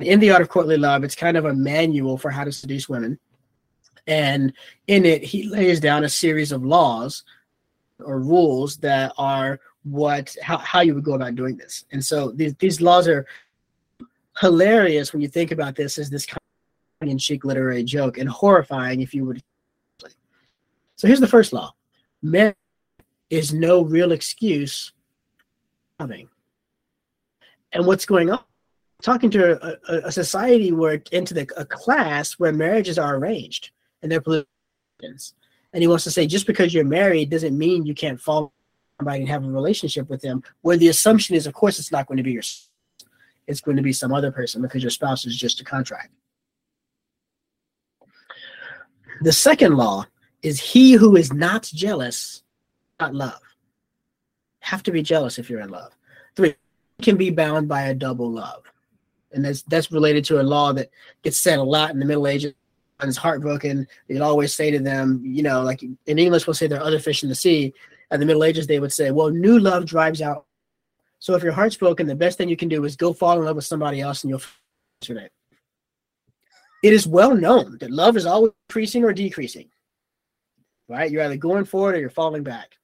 In 0.00 0.20
the 0.20 0.30
Art 0.30 0.42
of 0.42 0.48
Courtly 0.48 0.76
Love, 0.76 1.04
it's 1.04 1.14
kind 1.14 1.36
of 1.36 1.46
a 1.46 1.54
manual 1.54 2.18
for 2.18 2.30
how 2.30 2.44
to 2.44 2.52
seduce 2.52 2.88
women. 2.88 3.18
And 4.06 4.52
in 4.86 5.04
it, 5.04 5.22
he 5.22 5.48
lays 5.48 5.80
down 5.80 6.04
a 6.04 6.08
series 6.08 6.52
of 6.52 6.64
laws 6.64 7.24
or 7.98 8.20
rules 8.20 8.76
that 8.78 9.12
are 9.16 9.58
what 9.84 10.36
how, 10.42 10.58
how 10.58 10.80
you 10.80 10.94
would 10.94 11.04
go 11.04 11.14
about 11.14 11.34
doing 11.34 11.56
this. 11.56 11.84
And 11.92 12.04
so 12.04 12.30
these, 12.32 12.54
these 12.56 12.80
laws 12.80 13.08
are 13.08 13.26
hilarious 14.40 15.12
when 15.12 15.22
you 15.22 15.28
think 15.28 15.50
about 15.50 15.74
this 15.76 15.98
as 15.98 16.10
this 16.10 16.26
kind 16.26 16.40
of 17.00 17.08
in 17.08 17.18
cheek 17.18 17.44
literary 17.44 17.82
joke 17.84 18.18
and 18.18 18.28
horrifying 18.28 19.00
if 19.00 19.14
you 19.14 19.24
would. 19.24 19.42
So 20.96 21.06
here's 21.06 21.20
the 21.20 21.28
first 21.28 21.52
law: 21.52 21.74
marriage 22.22 22.56
is 23.30 23.52
no 23.52 23.82
real 23.82 24.12
excuse 24.12 24.92
loving. 25.98 26.28
And 27.72 27.86
what's 27.86 28.06
going 28.06 28.30
on? 28.30 28.40
Talking 29.02 29.30
to 29.30 29.62
a, 29.62 29.76
a, 29.88 29.98
a 30.06 30.12
society 30.12 30.72
where 30.72 31.02
into 31.12 31.34
the, 31.34 31.48
a 31.56 31.64
class 31.64 32.34
where 32.34 32.52
marriages 32.52 32.98
are 32.98 33.16
arranged 33.16 33.70
and 34.02 34.10
they're 34.10 34.20
political. 34.20 34.50
And 35.02 35.82
he 35.82 35.86
wants 35.86 36.04
to 36.04 36.10
say 36.10 36.26
just 36.26 36.46
because 36.46 36.72
you're 36.72 36.84
married 36.84 37.30
doesn't 37.30 37.56
mean 37.56 37.84
you 37.84 37.94
can't 37.94 38.20
fall 38.20 38.54
somebody 38.98 39.20
and 39.20 39.28
have 39.28 39.44
a 39.44 39.48
relationship 39.48 40.08
with 40.08 40.22
them. 40.22 40.42
Where 40.62 40.78
the 40.78 40.88
assumption 40.88 41.36
is, 41.36 41.46
of 41.46 41.52
course, 41.52 41.78
it's 41.78 41.92
not 41.92 42.06
going 42.06 42.16
to 42.16 42.22
be 42.22 42.32
your, 42.32 42.42
it's 43.46 43.60
going 43.60 43.76
to 43.76 43.82
be 43.82 43.92
some 43.92 44.14
other 44.14 44.32
person 44.32 44.62
because 44.62 44.82
your 44.82 44.90
spouse 44.90 45.26
is 45.26 45.36
just 45.36 45.60
a 45.60 45.64
contract. 45.64 46.12
The 49.20 49.32
second 49.32 49.76
law 49.76 50.06
is 50.46 50.60
he 50.60 50.92
who 50.92 51.16
is 51.16 51.32
not 51.32 51.64
jealous, 51.64 52.44
not 53.00 53.12
love. 53.12 53.40
Have 54.60 54.80
to 54.84 54.92
be 54.92 55.02
jealous 55.02 55.40
if 55.40 55.50
you're 55.50 55.60
in 55.60 55.70
love. 55.70 55.92
Three 56.36 56.54
can 57.02 57.16
be 57.16 57.30
bound 57.30 57.66
by 57.66 57.82
a 57.82 57.94
double 57.94 58.30
love. 58.30 58.62
And 59.32 59.44
that's 59.44 59.62
that's 59.62 59.90
related 59.90 60.24
to 60.26 60.40
a 60.40 60.44
law 60.44 60.72
that 60.72 60.90
gets 61.24 61.38
said 61.38 61.58
a 61.58 61.62
lot 61.64 61.90
in 61.90 61.98
the 61.98 62.06
Middle 62.06 62.28
Ages. 62.28 62.54
Is 63.02 63.18
heartbroken. 63.18 63.86
They'd 64.08 64.22
always 64.22 64.54
say 64.54 64.70
to 64.70 64.78
them, 64.78 65.20
you 65.22 65.42
know, 65.42 65.62
like 65.62 65.82
in 65.82 66.18
English, 66.18 66.46
we'll 66.46 66.54
say 66.54 66.66
there 66.66 66.80
are 66.80 66.86
other 66.86 66.98
fish 66.98 67.22
in 67.22 67.28
the 67.28 67.34
sea. 67.34 67.74
In 68.10 68.20
the 68.20 68.24
Middle 68.24 68.44
Ages, 68.44 68.66
they 68.66 68.80
would 68.80 68.92
say, 68.92 69.10
well, 69.10 69.28
new 69.28 69.58
love 69.58 69.84
drives 69.84 70.22
out. 70.22 70.46
So 71.18 71.34
if 71.34 71.42
your 71.42 71.52
heart's 71.52 71.76
broken, 71.76 72.06
the 72.06 72.14
best 72.14 72.38
thing 72.38 72.48
you 72.48 72.56
can 72.56 72.70
do 72.70 72.84
is 72.86 72.96
go 72.96 73.12
fall 73.12 73.38
in 73.38 73.44
love 73.44 73.56
with 73.56 73.66
somebody 73.66 74.00
else 74.00 74.22
and 74.22 74.30
you'll 74.30 74.40
yesterday. 75.02 75.28
It 76.82 76.94
is 76.94 77.06
well 77.06 77.34
known 77.34 77.76
that 77.80 77.90
love 77.90 78.16
is 78.16 78.24
always 78.24 78.52
increasing 78.70 79.04
or 79.04 79.12
decreasing 79.12 79.68
right? 80.88 81.10
You're 81.10 81.22
either 81.22 81.36
going 81.36 81.64
forward 81.64 81.94
or 81.94 82.00
you're 82.00 82.10
falling 82.10 82.42
back. 82.42 82.76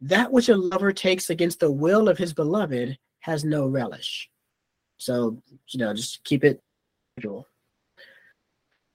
That 0.00 0.32
which 0.32 0.48
a 0.48 0.56
lover 0.56 0.92
takes 0.92 1.30
against 1.30 1.60
the 1.60 1.70
will 1.70 2.08
of 2.08 2.18
his 2.18 2.32
beloved 2.32 2.98
has 3.20 3.44
no 3.44 3.66
relish. 3.66 4.28
So, 4.98 5.42
you 5.68 5.78
know, 5.78 5.94
just 5.94 6.22
keep 6.24 6.44
it 6.44 6.62
visual. 7.16 7.46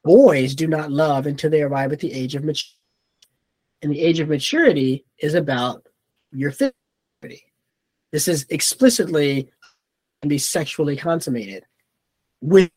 Boys 0.03 0.55
do 0.55 0.67
not 0.67 0.91
love 0.91 1.25
until 1.25 1.49
they 1.49 1.61
arrive 1.61 1.91
at 1.91 1.99
the 1.99 2.13
age 2.13 2.35
of 2.35 2.43
maturity. 2.43 2.75
And 3.81 3.91
the 3.91 4.01
age 4.01 4.19
of 4.19 4.29
maturity 4.29 5.05
is 5.17 5.33
about 5.33 5.87
your 6.31 6.51
maturity. 6.51 7.45
This 8.11 8.27
is 8.27 8.45
explicitly 8.49 9.49
can 10.21 10.29
be 10.29 10.37
sexually 10.37 10.97
consummated 10.97 11.63
with 12.41 12.69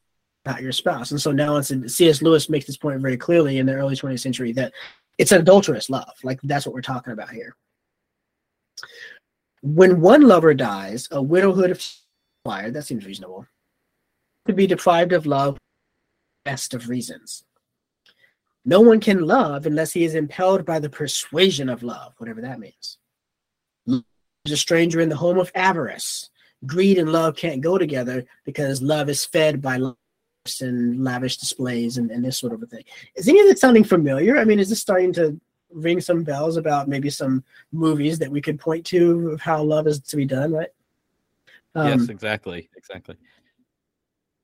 not 0.44 0.62
your 0.62 0.72
spouse. 0.72 1.10
And 1.10 1.20
so 1.20 1.32
now 1.32 1.56
it's 1.56 1.72
C.S. 1.94 2.22
Lewis 2.22 2.48
makes 2.48 2.66
this 2.66 2.76
point 2.76 3.00
very 3.00 3.16
clearly 3.16 3.58
in 3.58 3.66
the 3.66 3.74
early 3.74 3.96
20th 3.96 4.20
century 4.20 4.52
that 4.52 4.72
it's 5.18 5.32
an 5.32 5.40
adulterous 5.40 5.90
love. 5.90 6.12
Like 6.22 6.40
that's 6.42 6.66
what 6.66 6.74
we're 6.74 6.82
talking 6.82 7.12
about 7.12 7.30
here. 7.30 7.56
When 9.62 10.00
one 10.00 10.22
lover 10.22 10.54
dies, 10.54 11.08
a 11.10 11.22
widowhood 11.22 11.70
of 11.70 11.80
required. 12.44 12.74
That 12.74 12.84
seems 12.84 13.06
reasonable. 13.06 13.46
To 14.46 14.52
be 14.52 14.66
deprived 14.66 15.12
of 15.12 15.26
love, 15.26 15.58
best 16.44 16.74
of 16.74 16.88
reasons. 16.88 17.44
No 18.64 18.80
one 18.80 19.00
can 19.00 19.26
love 19.26 19.66
unless 19.66 19.92
he 19.92 20.04
is 20.04 20.14
impelled 20.14 20.64
by 20.64 20.78
the 20.78 20.90
persuasion 20.90 21.68
of 21.68 21.82
love, 21.82 22.14
whatever 22.18 22.40
that 22.40 22.60
means. 22.60 22.98
There's 23.86 24.02
a 24.52 24.56
stranger 24.56 25.00
in 25.00 25.08
the 25.08 25.16
home 25.16 25.38
of 25.38 25.50
avarice. 25.54 26.30
Greed 26.66 26.98
and 26.98 27.12
love 27.12 27.36
can't 27.36 27.60
go 27.60 27.76
together 27.76 28.24
because 28.44 28.82
love 28.82 29.08
is 29.08 29.24
fed 29.24 29.60
by 29.60 29.76
love 29.76 29.96
and 30.60 31.02
lavish 31.02 31.36
displays 31.36 31.98
and, 31.98 32.10
and 32.10 32.24
this 32.24 32.38
sort 32.38 32.52
of 32.52 32.62
a 32.62 32.66
thing. 32.66 32.82
Is 33.14 33.28
any 33.28 33.40
of 33.40 33.46
it 33.46 33.58
sounding 33.58 33.84
familiar? 33.84 34.38
I 34.38 34.44
mean, 34.44 34.58
is 34.58 34.68
this 34.68 34.80
starting 34.80 35.12
to 35.14 35.40
ring 35.70 36.00
some 36.00 36.24
bells 36.24 36.56
about 36.56 36.88
maybe 36.88 37.10
some 37.10 37.44
movies 37.70 38.18
that 38.18 38.30
we 38.30 38.40
could 38.40 38.58
point 38.58 38.84
to 38.86 39.30
of 39.30 39.40
how 39.40 39.62
love 39.62 39.86
is 39.86 40.00
to 40.00 40.16
be 40.16 40.24
done, 40.24 40.52
right? 40.52 40.68
Um, 41.74 42.00
yes, 42.00 42.08
exactly. 42.08 42.68
Exactly. 42.76 43.16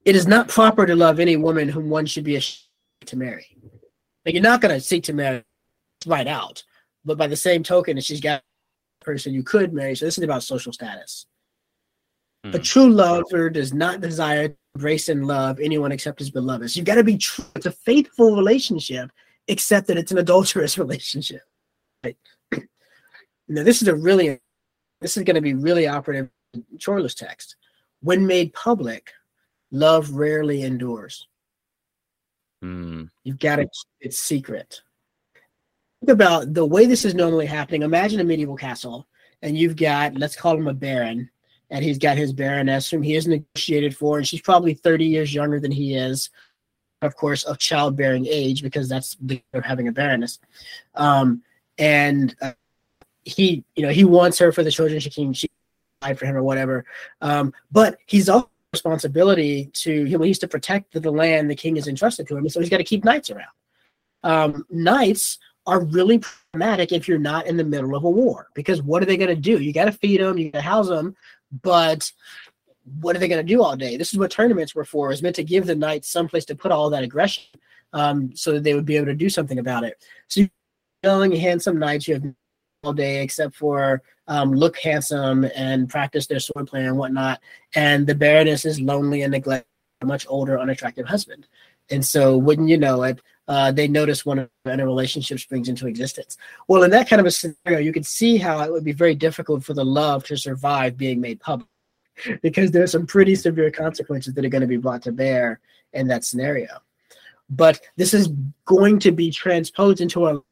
It 0.05 0.17
is 0.17 0.27
not 0.27 0.49
proper 0.49 0.87
to 0.87 0.95
love 0.95 1.21
any 1.21 1.37
woman 1.37 1.69
whom 1.69 1.91
one 1.91 2.07
should 2.07 2.25
be 2.25 2.37
ashamed 2.37 2.63
to 3.07 3.17
marry. 3.17 3.57
Like 4.25 4.35
you're 4.35 4.43
not 4.43 4.61
going 4.61 4.75
to 4.75 4.81
seek 4.81 5.03
to 5.05 5.13
marry 5.13 5.43
right 6.07 6.27
out, 6.27 6.63
but 7.05 7.19
by 7.19 7.27
the 7.27 7.37
same 7.37 7.63
token, 7.63 7.99
if 7.99 8.05
she's 8.05 8.21
got 8.21 8.41
a 9.03 9.05
person 9.05 9.35
you 9.35 9.43
could 9.43 9.73
marry, 9.73 9.97
so 9.97 10.05
this 10.05 10.17
is 10.17 10.25
about 10.25 10.45
social 10.45 10.73
status. 10.73 11.27
Mm. 12.47 12.55
A 12.55 12.59
true 12.61 12.89
lover 12.89 13.51
does 13.51 13.75
not 13.75 14.01
desire 14.01 14.55
embrace 14.79 15.09
and 15.09 15.27
love 15.27 15.59
anyone 15.59 15.91
except 15.91 16.21
his 16.21 16.31
beloved. 16.31 16.71
So 16.71 16.79
you've 16.79 16.87
got 16.87 16.95
to 16.95 17.05
be 17.05 17.19
true. 17.19 17.45
It's 17.57 17.67
a 17.67 17.73
faithful 17.73 18.37
relationship, 18.37 19.11
except 19.49 19.89
that 19.89 19.99
it's 19.99 20.13
an 20.13 20.19
adulterous 20.19 20.79
relationship. 20.85 21.43
Right? 22.05 22.17
now, 23.49 23.65
this 23.65 23.83
is 23.83 23.89
a 23.89 23.95
really, 23.95 24.39
this 25.01 25.17
is 25.17 25.25
going 25.25 25.35
to 25.35 25.41
be 25.41 25.55
really 25.55 25.89
operative 25.89 26.31
Troilus 26.77 27.17
text. 27.17 27.57
When 28.03 28.25
made 28.25 28.53
public, 28.53 29.11
love 29.73 30.13
rarely 30.13 30.63
endures. 30.63 31.27
Mm. 32.65 33.11
You've 33.25 33.41
got 33.41 33.57
to 33.57 33.63
keep 33.63 34.01
it 34.01 34.15
secret. 34.15 34.81
Think 36.01 36.13
about 36.13 36.55
the 36.55 36.65
way 36.65 36.87
this 36.87 37.05
is 37.05 37.15
normally 37.15 37.47
happening. 37.47 37.83
Imagine 37.83 38.21
a 38.21 38.25
medieval 38.25 38.57
castle, 38.57 39.09
and 39.43 39.59
you've 39.59 39.75
got, 39.75 40.15
let's 40.15 40.37
call 40.37 40.57
him 40.57 40.69
a 40.69 40.75
baron, 40.75 41.29
and 41.71 41.85
he's 41.85 41.99
got 41.99 42.17
his 42.17 42.33
baroness 42.33 42.91
whom 42.91 43.03
he 43.03 43.15
has 43.15 43.27
negotiated 43.27 43.97
for, 43.97 44.19
and 44.19 44.27
she's 44.27 44.41
probably 44.41 44.75
30 44.75 45.05
years 45.05 45.35
younger 45.35 45.61
than 45.61 45.71
he 45.71 45.95
is, 45.95 46.31
of 47.03 47.17
course, 47.17 47.45
of 47.45 47.59
childbearing 47.59 48.27
age, 48.27 48.63
because 48.63 48.89
that's 48.89 49.17
the 49.21 49.43
of 49.53 49.65
having 49.65 49.89
a 49.89 49.93
baroness. 49.93 50.39
Um, 50.95 51.43
and 51.79 52.35
uh, 52.41 52.53
he, 53.25 53.65
you 53.77 53.83
know, 53.83 53.93
he 53.93 54.05
wants 54.05 54.39
her 54.39 54.53
for 54.53 54.63
the 54.63 54.71
children 54.71 55.01
she 55.01 55.11
can 55.11 55.33
she 55.33 55.49
died 56.01 56.19
for 56.19 56.27
him 56.27 56.37
or 56.37 56.43
whatever. 56.43 56.85
Um, 57.21 57.53
but 57.71 57.99
he's 58.07 58.29
also 58.29 58.51
responsibility 58.73 59.71
to 59.73 60.05
he 60.05 60.17
needs 60.17 60.39
to 60.39 60.49
protect 60.49 60.93
the, 60.93 61.01
the 61.01 61.11
land 61.11 61.51
the 61.51 61.55
king 61.55 61.77
has 61.77 61.89
entrusted 61.89 62.29
to 62.29 62.37
him, 62.37 62.49
so 62.49 62.61
he's 62.61 62.71
got 62.71 62.79
to 62.79 62.85
keep 62.85 63.05
knights 63.05 63.31
around. 63.31 63.47
Um, 64.25 64.67
knights 64.71 65.39
are 65.67 65.85
really 65.85 66.19
problematic 66.19 66.93
if 66.93 67.07
you're 67.07 67.19
not 67.19 67.47
in 67.47 67.57
the 67.57 67.65
middle 67.65 67.95
of 67.95 68.05
a 68.05 68.11
war 68.11 68.49
because 68.55 68.83
what 68.83 69.03
are 69.03 69.07
they 69.07 69.19
going 69.19 69.29
to 69.29 69.37
do? 69.37 69.59
You 69.61 69.73
got 69.73 69.85
to 69.85 69.93
feed 69.93 70.21
them, 70.21 70.39
you 70.39 70.51
got 70.51 70.59
to 70.59 70.63
house 70.63 70.89
them, 70.89 71.15
but 71.51 72.11
what 73.01 73.15
are 73.15 73.19
they 73.19 73.29
going 73.29 73.45
to 73.45 73.55
do 73.55 73.63
all 73.63 73.77
day? 73.77 73.97
This 73.97 74.13
is 74.13 74.19
what 74.19 74.31
tournaments 74.31 74.75
were 74.75 74.85
for. 74.85 75.13
Is 75.13 75.23
meant 75.23 75.37
to 75.37 75.45
give 75.45 75.67
the 75.67 75.75
knights 75.75 76.11
someplace 76.11 76.45
to 76.47 76.55
put 76.55 76.73
all 76.73 76.91
that 76.91 77.03
aggression, 77.03 77.45
um, 77.93 78.35
so 78.35 78.53
that 78.53 78.65
they 78.65 78.75
would 78.75 78.87
be 78.87 78.97
able 78.97 79.07
to 79.07 79.15
do 79.15 79.29
something 79.29 79.59
about 79.59 79.85
it. 79.85 80.03
So, 80.29 80.41
you're 80.41 80.51
young, 81.03 81.33
handsome 81.33 81.79
knights, 81.79 82.09
you 82.09 82.15
have 82.15 82.25
all 82.85 82.93
day 82.93 83.23
except 83.23 83.57
for 83.57 84.03
um, 84.29 84.53
look 84.53 84.79
handsome 84.79 85.45
and 85.57 85.89
practice 85.89 86.27
their 86.27 86.39
swordplay 86.39 86.87
and 86.87 86.97
whatnot. 86.97 87.41
And 87.75 88.07
the 88.07 88.15
Baroness 88.15 88.65
is 88.65 88.81
lonely 88.81 89.23
and 89.23 89.33
neglected, 89.33 89.67
a 90.01 90.07
much 90.07 90.27
older, 90.29 90.59
unattractive 90.59 91.07
husband. 91.07 91.47
And 91.91 92.05
so, 92.05 92.37
wouldn't 92.37 92.69
you 92.69 92.79
know 92.79 93.03
it, 93.03 93.21
uh, 93.49 93.73
they 93.73 93.89
notice 93.89 94.27
one 94.27 94.39
of 94.39 94.51
a 94.67 94.77
relationship 94.77 95.39
springs 95.41 95.69
into 95.69 95.87
existence. 95.87 96.37
Well, 96.69 96.83
in 96.83 96.91
that 96.91 97.09
kind 97.09 97.19
of 97.19 97.27
a 97.27 97.31
scenario, 97.31 97.81
you 97.81 97.93
could 97.93 98.07
see 98.07 98.37
how 98.37 98.63
it 98.63 98.71
would 98.71 98.85
be 98.85 98.93
very 98.93 99.15
difficult 99.15 99.65
for 99.65 99.73
the 99.73 99.85
love 99.85 100.23
to 100.25 100.37
survive 100.37 100.99
being 100.99 101.21
made 101.21 101.41
public 101.41 101.69
because 102.43 102.71
there's 102.71 102.93
some 102.93 103.07
pretty 103.07 103.35
severe 103.35 103.71
consequences 103.71 104.35
that 104.35 104.45
are 104.45 104.51
going 104.51 104.61
to 104.61 104.67
be 104.67 104.77
brought 104.77 105.03
to 105.03 105.13
bear 105.13 105.61
in 105.95 106.07
that 106.09 106.25
scenario. 106.25 106.69
But 107.49 107.81
this 107.97 108.13
is 108.13 108.29
going 108.67 108.99
to 109.01 109.13
be 109.13 109.31
transposed 109.31 110.03
into 110.03 110.27
a 110.27 110.43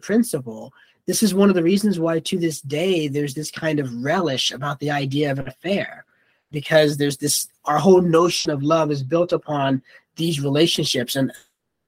principle. 0.00 0.72
This 1.06 1.24
is 1.24 1.34
one 1.34 1.48
of 1.48 1.56
the 1.56 1.62
reasons 1.64 1.98
why, 1.98 2.20
to 2.20 2.38
this 2.38 2.60
day, 2.60 3.08
there's 3.08 3.34
this 3.34 3.50
kind 3.50 3.80
of 3.80 4.04
relish 4.04 4.52
about 4.52 4.78
the 4.78 4.92
idea 4.92 5.32
of 5.32 5.40
an 5.40 5.48
affair 5.48 6.04
because 6.52 6.96
there's 6.96 7.16
this 7.16 7.48
our 7.64 7.78
whole 7.78 8.00
notion 8.00 8.52
of 8.52 8.62
love 8.62 8.92
is 8.92 9.02
built 9.02 9.32
upon 9.32 9.82
these 10.16 10.40
relationships 10.40 11.16
and 11.16 11.32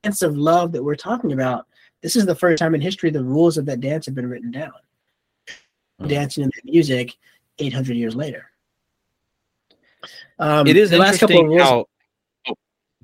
dance 0.02 0.22
of 0.22 0.36
love 0.36 0.72
that 0.72 0.82
we're 0.82 0.96
talking 0.96 1.32
about, 1.32 1.66
this 2.02 2.16
is 2.16 2.26
the 2.26 2.34
first 2.34 2.58
time 2.58 2.74
in 2.74 2.80
history 2.80 3.10
the 3.10 3.22
rules 3.22 3.58
of 3.58 3.66
that 3.66 3.80
dance 3.80 4.06
have 4.06 4.14
been 4.14 4.28
written 4.28 4.50
down. 4.50 4.72
Mm-hmm. 6.00 6.08
Dancing 6.08 6.44
in 6.44 6.50
the 6.54 6.72
music 6.72 7.16
800 7.58 7.96
years 7.96 8.16
later. 8.16 8.50
Um, 10.38 10.66
it 10.66 10.76
is 10.76 10.92
interesting 10.92 11.58
how. 11.58 11.84
Oh, 12.48 12.54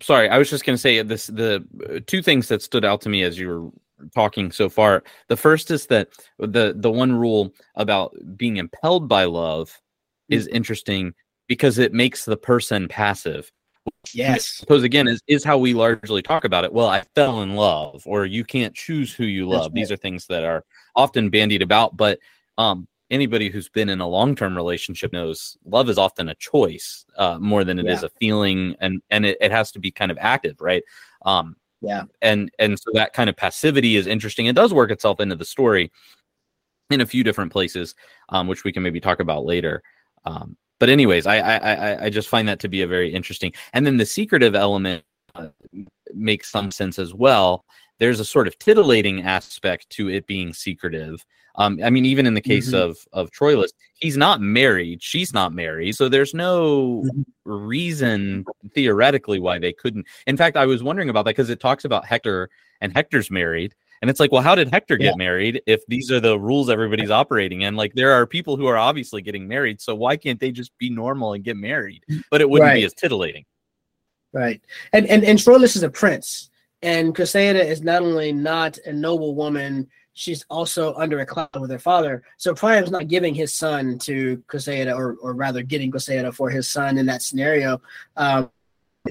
sorry, 0.00 0.30
I 0.30 0.38
was 0.38 0.48
just 0.48 0.64
going 0.64 0.74
to 0.76 0.80
say 0.80 1.02
this. 1.02 1.26
The 1.26 1.64
uh, 1.88 2.00
two 2.06 2.22
things 2.22 2.48
that 2.48 2.62
stood 2.62 2.84
out 2.84 3.02
to 3.02 3.10
me 3.10 3.22
as 3.22 3.38
you 3.38 3.48
were 3.48 3.70
talking 4.14 4.50
so 4.50 4.70
far. 4.70 5.04
The 5.28 5.36
first 5.36 5.70
is 5.70 5.86
that 5.86 6.08
the 6.38 6.74
the 6.74 6.90
one 6.90 7.14
rule 7.14 7.52
about 7.74 8.16
being 8.36 8.56
impelled 8.56 9.08
by 9.08 9.24
love 9.24 9.78
is 10.30 10.46
interesting 10.46 11.12
because 11.46 11.78
it 11.78 11.92
makes 11.92 12.24
the 12.24 12.38
person 12.38 12.88
passive. 12.88 13.52
Yes. 14.12 14.46
suppose 14.46 14.82
again 14.82 15.08
is, 15.08 15.20
is 15.26 15.44
how 15.44 15.58
we 15.58 15.74
largely 15.74 16.22
talk 16.22 16.44
about 16.44 16.64
it. 16.64 16.72
Well, 16.72 16.88
I 16.88 17.02
fell 17.14 17.42
in 17.42 17.54
love, 17.54 18.02
or 18.06 18.24
you 18.24 18.44
can't 18.44 18.74
choose 18.74 19.12
who 19.12 19.24
you 19.24 19.48
love. 19.48 19.66
Right. 19.66 19.74
These 19.74 19.92
are 19.92 19.96
things 19.96 20.26
that 20.26 20.44
are 20.44 20.64
often 20.94 21.28
bandied 21.28 21.62
about, 21.62 21.96
but 21.96 22.18
um, 22.56 22.86
anybody 23.10 23.50
who's 23.50 23.68
been 23.68 23.88
in 23.88 24.00
a 24.00 24.08
long-term 24.08 24.56
relationship 24.56 25.12
knows 25.12 25.56
love 25.64 25.88
is 25.88 25.98
often 25.98 26.28
a 26.28 26.34
choice 26.36 27.04
uh, 27.16 27.38
more 27.38 27.64
than 27.64 27.78
it 27.78 27.86
yeah. 27.86 27.92
is 27.92 28.02
a 28.02 28.08
feeling 28.08 28.74
and 28.80 29.00
and 29.10 29.24
it, 29.26 29.36
it 29.40 29.52
has 29.52 29.70
to 29.70 29.78
be 29.78 29.92
kind 29.92 30.10
of 30.10 30.18
active 30.20 30.60
right 30.60 30.82
um 31.24 31.54
yeah 31.80 32.02
and 32.20 32.50
and 32.58 32.76
so 32.76 32.90
that 32.94 33.12
kind 33.12 33.30
of 33.30 33.36
passivity 33.36 33.94
is 33.94 34.08
interesting 34.08 34.46
it 34.46 34.56
does 34.56 34.74
work 34.74 34.90
itself 34.90 35.20
into 35.20 35.36
the 35.36 35.44
story 35.44 35.92
in 36.90 37.00
a 37.00 37.06
few 37.06 37.24
different 37.24 37.52
places, 37.52 37.94
um, 38.28 38.46
which 38.46 38.64
we 38.64 38.72
can 38.72 38.82
maybe 38.82 39.00
talk 39.00 39.20
about 39.20 39.44
later. 39.44 39.82
Um, 40.24 40.56
but 40.78 40.88
anyways, 40.88 41.26
I, 41.26 41.38
I 41.38 42.04
I 42.04 42.10
just 42.10 42.28
find 42.28 42.48
that 42.48 42.60
to 42.60 42.68
be 42.68 42.82
a 42.82 42.86
very 42.86 43.12
interesting. 43.12 43.52
And 43.72 43.86
then 43.86 43.96
the 43.96 44.06
secretive 44.06 44.54
element 44.54 45.04
uh, 45.34 45.48
makes 46.14 46.50
some 46.50 46.70
sense 46.70 46.98
as 46.98 47.14
well. 47.14 47.64
There's 47.98 48.20
a 48.20 48.24
sort 48.24 48.46
of 48.46 48.58
titillating 48.58 49.22
aspect 49.22 49.88
to 49.90 50.10
it 50.10 50.26
being 50.26 50.52
secretive. 50.52 51.24
Um, 51.58 51.80
I 51.82 51.88
mean, 51.88 52.04
even 52.04 52.26
in 52.26 52.34
the 52.34 52.42
case 52.42 52.68
mm-hmm. 52.68 52.90
of 52.90 52.98
of 53.12 53.30
Troilus, 53.30 53.70
he's 53.94 54.16
not 54.16 54.40
married. 54.40 55.02
She's 55.02 55.32
not 55.32 55.54
married, 55.54 55.96
so 55.96 56.08
there's 56.08 56.34
no 56.34 57.02
mm-hmm. 57.06 57.22
reason 57.44 58.44
theoretically 58.74 59.40
why 59.40 59.58
they 59.58 59.72
couldn't. 59.72 60.06
In 60.26 60.36
fact, 60.36 60.56
I 60.56 60.66
was 60.66 60.82
wondering 60.82 61.08
about 61.08 61.24
that 61.24 61.30
because 61.30 61.50
it 61.50 61.60
talks 61.60 61.84
about 61.84 62.04
Hector 62.04 62.50
and 62.82 62.92
Hector's 62.92 63.30
married, 63.30 63.74
and 64.02 64.10
it's 64.10 64.20
like, 64.20 64.32
well, 64.32 64.42
how 64.42 64.54
did 64.54 64.68
Hector 64.68 64.96
get 64.96 65.12
yeah. 65.12 65.16
married 65.16 65.62
if 65.66 65.84
these 65.86 66.10
are 66.10 66.20
the 66.20 66.38
rules 66.38 66.68
everybody's 66.68 67.10
operating 67.10 67.62
in? 67.62 67.76
Like, 67.76 67.94
there 67.94 68.12
are 68.12 68.26
people 68.26 68.56
who 68.56 68.66
are 68.66 68.76
obviously 68.76 69.22
getting 69.22 69.48
married, 69.48 69.80
so 69.80 69.94
why 69.94 70.16
can't 70.16 70.38
they 70.40 70.52
just 70.52 70.76
be 70.78 70.90
normal 70.90 71.32
and 71.32 71.44
get 71.44 71.56
married? 71.56 72.04
But 72.30 72.40
it 72.40 72.48
wouldn't 72.48 72.68
right. 72.68 72.76
be 72.76 72.84
as 72.84 72.94
titillating. 72.94 73.44
Right. 74.32 74.60
And 74.92 75.06
and 75.06 75.24
and 75.24 75.38
Troilus 75.38 75.76
is 75.76 75.82
a 75.82 75.90
prince, 75.90 76.50
and 76.82 77.14
Cressida 77.14 77.64
is 77.64 77.82
not 77.82 78.02
only 78.02 78.32
not 78.32 78.76
a 78.84 78.92
noble 78.92 79.34
woman, 79.34 79.88
she's 80.12 80.44
also 80.50 80.94
under 80.94 81.20
a 81.20 81.26
cloud 81.26 81.48
with 81.58 81.70
her 81.70 81.78
father. 81.78 82.22
So 82.36 82.54
Priam's 82.54 82.90
not 82.90 83.08
giving 83.08 83.34
his 83.34 83.54
son 83.54 83.98
to 84.00 84.42
Cressida, 84.46 84.94
or 84.94 85.16
or 85.22 85.32
rather 85.32 85.62
getting 85.62 85.90
Cressida 85.90 86.32
for 86.32 86.50
his 86.50 86.68
son 86.68 86.98
in 86.98 87.06
that 87.06 87.22
scenario. 87.22 87.80
Um, 88.16 88.50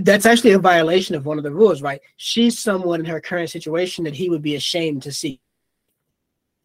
that's 0.02 0.26
actually 0.26 0.52
a 0.52 0.60
violation 0.60 1.16
of 1.16 1.26
one 1.26 1.38
of 1.38 1.44
the 1.44 1.52
rules, 1.52 1.82
right? 1.82 2.02
She's 2.18 2.60
someone 2.60 3.00
in 3.00 3.06
her 3.06 3.22
current 3.22 3.50
situation 3.50 4.04
that 4.06 4.16
he 4.16 4.30
would 4.30 4.42
be 4.42 4.56
ashamed 4.56 5.04
to 5.04 5.12
see. 5.12 5.40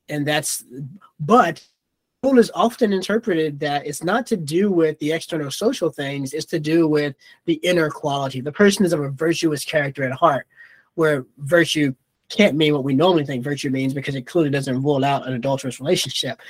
And 0.08 0.26
that's, 0.26 0.64
but 1.18 1.64
rule 2.22 2.38
is 2.38 2.50
often 2.54 2.92
interpreted 2.92 3.60
that 3.60 3.86
it's 3.86 4.02
not 4.02 4.26
to 4.26 4.36
do 4.36 4.70
with 4.70 4.98
the 4.98 5.12
external 5.12 5.50
social 5.50 5.90
things, 5.90 6.32
it's 6.32 6.46
to 6.46 6.58
do 6.58 6.88
with 6.88 7.14
the 7.46 7.54
inner 7.54 7.88
quality. 7.88 8.40
The 8.40 8.52
person 8.52 8.84
is 8.84 8.92
of 8.92 9.00
a 9.00 9.10
virtuous 9.10 9.64
character 9.64 10.04
at 10.04 10.12
heart, 10.12 10.46
where 10.94 11.26
virtue 11.38 11.94
can't 12.28 12.56
mean 12.56 12.74
what 12.74 12.84
we 12.84 12.94
normally 12.94 13.24
think 13.24 13.42
virtue 13.42 13.70
means 13.70 13.94
because 13.94 14.14
it 14.14 14.26
clearly 14.26 14.50
doesn't 14.50 14.82
rule 14.82 15.04
out 15.04 15.26
an 15.26 15.34
adulterous 15.34 15.80
relationship. 15.80 16.40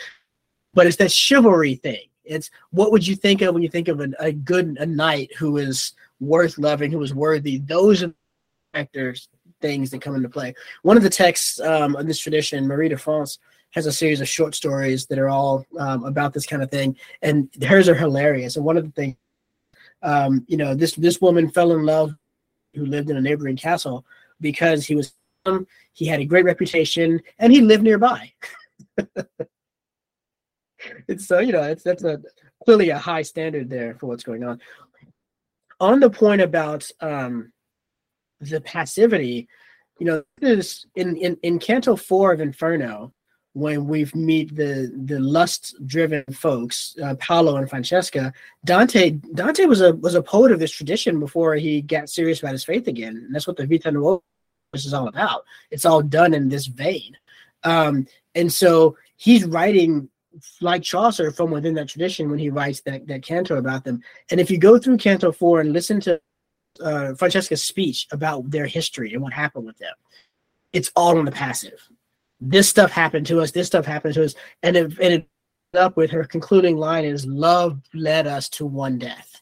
But 0.74 0.86
it's 0.86 0.96
that 0.96 1.12
chivalry 1.12 1.74
thing. 1.74 2.06
It's 2.24 2.50
what 2.70 2.92
would 2.92 3.06
you 3.06 3.16
think 3.16 3.42
of 3.42 3.54
when 3.54 3.62
you 3.62 3.68
think 3.68 3.88
of 3.88 4.00
a, 4.00 4.10
a 4.20 4.32
good 4.32 4.76
a 4.78 4.86
knight 4.86 5.34
who 5.36 5.56
is 5.56 5.94
worth 6.20 6.58
loving, 6.58 6.90
who 6.90 7.02
is 7.02 7.14
worthy. 7.14 7.58
Those 7.58 8.02
are 8.02 8.14
factors, 8.72 9.28
things 9.60 9.90
that 9.90 10.00
come 10.02 10.14
into 10.14 10.28
play. 10.28 10.54
One 10.82 10.96
of 10.96 11.02
the 11.02 11.10
texts 11.10 11.60
um, 11.60 11.96
this 12.04 12.18
tradition, 12.18 12.66
Marie 12.66 12.88
de 12.88 12.96
France, 12.96 13.38
has 13.72 13.86
a 13.86 13.92
series 13.92 14.20
of 14.20 14.28
short 14.28 14.54
stories 14.54 15.06
that 15.06 15.18
are 15.18 15.28
all 15.28 15.64
um, 15.78 16.04
about 16.04 16.32
this 16.32 16.46
kind 16.46 16.62
of 16.62 16.70
thing, 16.70 16.96
and 17.22 17.48
hers 17.64 17.88
are 17.88 17.94
hilarious. 17.94 18.56
And 18.56 18.64
one 18.64 18.76
of 18.76 18.84
the 18.84 18.90
things, 18.90 19.16
um, 20.02 20.44
you 20.48 20.56
know, 20.56 20.74
this 20.74 20.94
this 20.94 21.20
woman 21.20 21.50
fell 21.50 21.72
in 21.72 21.84
love 21.84 22.14
who 22.74 22.86
lived 22.86 23.10
in 23.10 23.16
a 23.16 23.20
neighboring 23.20 23.56
castle 23.56 24.04
because 24.40 24.86
he 24.86 24.94
was 24.94 25.12
he 25.92 26.06
had 26.06 26.20
a 26.20 26.24
great 26.24 26.44
reputation 26.44 27.20
and 27.38 27.52
he 27.52 27.60
lived 27.60 27.82
nearby. 27.82 28.32
it's 31.08 31.26
so 31.26 31.38
you 31.38 31.52
know 31.52 31.62
it's 31.62 31.82
that's 31.82 32.04
a 32.04 32.20
clearly 32.64 32.90
a 32.90 32.98
high 32.98 33.22
standard 33.22 33.68
there 33.68 33.94
for 33.94 34.06
what's 34.06 34.22
going 34.22 34.44
on 34.44 34.60
on 35.80 36.00
the 36.00 36.10
point 36.10 36.40
about 36.40 36.88
um, 37.00 37.52
the 38.40 38.60
passivity, 38.60 39.48
you 39.98 40.06
know, 40.06 40.22
this 40.38 40.86
in, 40.94 41.16
in 41.16 41.36
in 41.42 41.58
Canto 41.58 41.96
Four 41.96 42.32
of 42.32 42.40
Inferno, 42.40 43.12
when 43.52 43.86
we 43.86 44.06
meet 44.14 44.54
the 44.54 44.92
the 45.06 45.18
lust 45.18 45.74
driven 45.86 46.24
folks, 46.32 46.96
uh, 47.02 47.14
Paolo 47.16 47.56
and 47.56 47.68
Francesca, 47.68 48.32
Dante 48.64 49.10
Dante 49.10 49.64
was 49.64 49.80
a 49.80 49.94
was 49.96 50.14
a 50.14 50.22
poet 50.22 50.52
of 50.52 50.58
this 50.58 50.70
tradition 50.70 51.18
before 51.18 51.54
he 51.54 51.82
got 51.82 52.08
serious 52.08 52.40
about 52.40 52.52
his 52.52 52.64
faith 52.64 52.86
again, 52.86 53.16
and 53.16 53.34
that's 53.34 53.46
what 53.46 53.56
the 53.56 53.66
Vita 53.66 53.90
Nuova 53.90 54.20
is 54.74 54.94
all 54.94 55.08
about. 55.08 55.44
It's 55.70 55.84
all 55.84 56.02
done 56.02 56.34
in 56.34 56.48
this 56.48 56.66
vein, 56.66 57.16
um, 57.64 58.06
and 58.34 58.52
so 58.52 58.96
he's 59.16 59.44
writing 59.44 60.08
like 60.60 60.82
Chaucer 60.82 61.30
from 61.30 61.50
within 61.50 61.74
that 61.74 61.88
tradition 61.88 62.30
when 62.30 62.38
he 62.38 62.50
writes 62.50 62.80
that, 62.82 63.06
that 63.06 63.22
canto 63.22 63.56
about 63.56 63.84
them. 63.84 64.00
And 64.30 64.40
if 64.40 64.50
you 64.50 64.58
go 64.58 64.78
through 64.78 64.98
Canto 64.98 65.32
4 65.32 65.60
and 65.60 65.72
listen 65.72 66.00
to 66.00 66.20
uh, 66.80 67.14
Francesca's 67.14 67.64
speech 67.64 68.06
about 68.12 68.50
their 68.50 68.66
history 68.66 69.12
and 69.12 69.22
what 69.22 69.32
happened 69.32 69.66
with 69.66 69.78
them, 69.78 69.94
it's 70.72 70.90
all 70.94 71.18
on 71.18 71.24
the 71.24 71.32
passive. 71.32 71.88
This 72.40 72.68
stuff 72.68 72.90
happened 72.90 73.26
to 73.26 73.40
us, 73.40 73.50
this 73.50 73.66
stuff 73.66 73.84
happened 73.84 74.14
to 74.14 74.24
us. 74.24 74.34
And 74.62 74.76
it, 74.76 74.98
and 75.00 75.14
it 75.14 75.26
up 75.74 75.96
with 75.96 76.10
her 76.10 76.24
concluding 76.24 76.76
line 76.76 77.04
is 77.04 77.26
love 77.26 77.80
led 77.94 78.26
us 78.26 78.48
to 78.48 78.66
one 78.66 78.98
death 78.98 79.39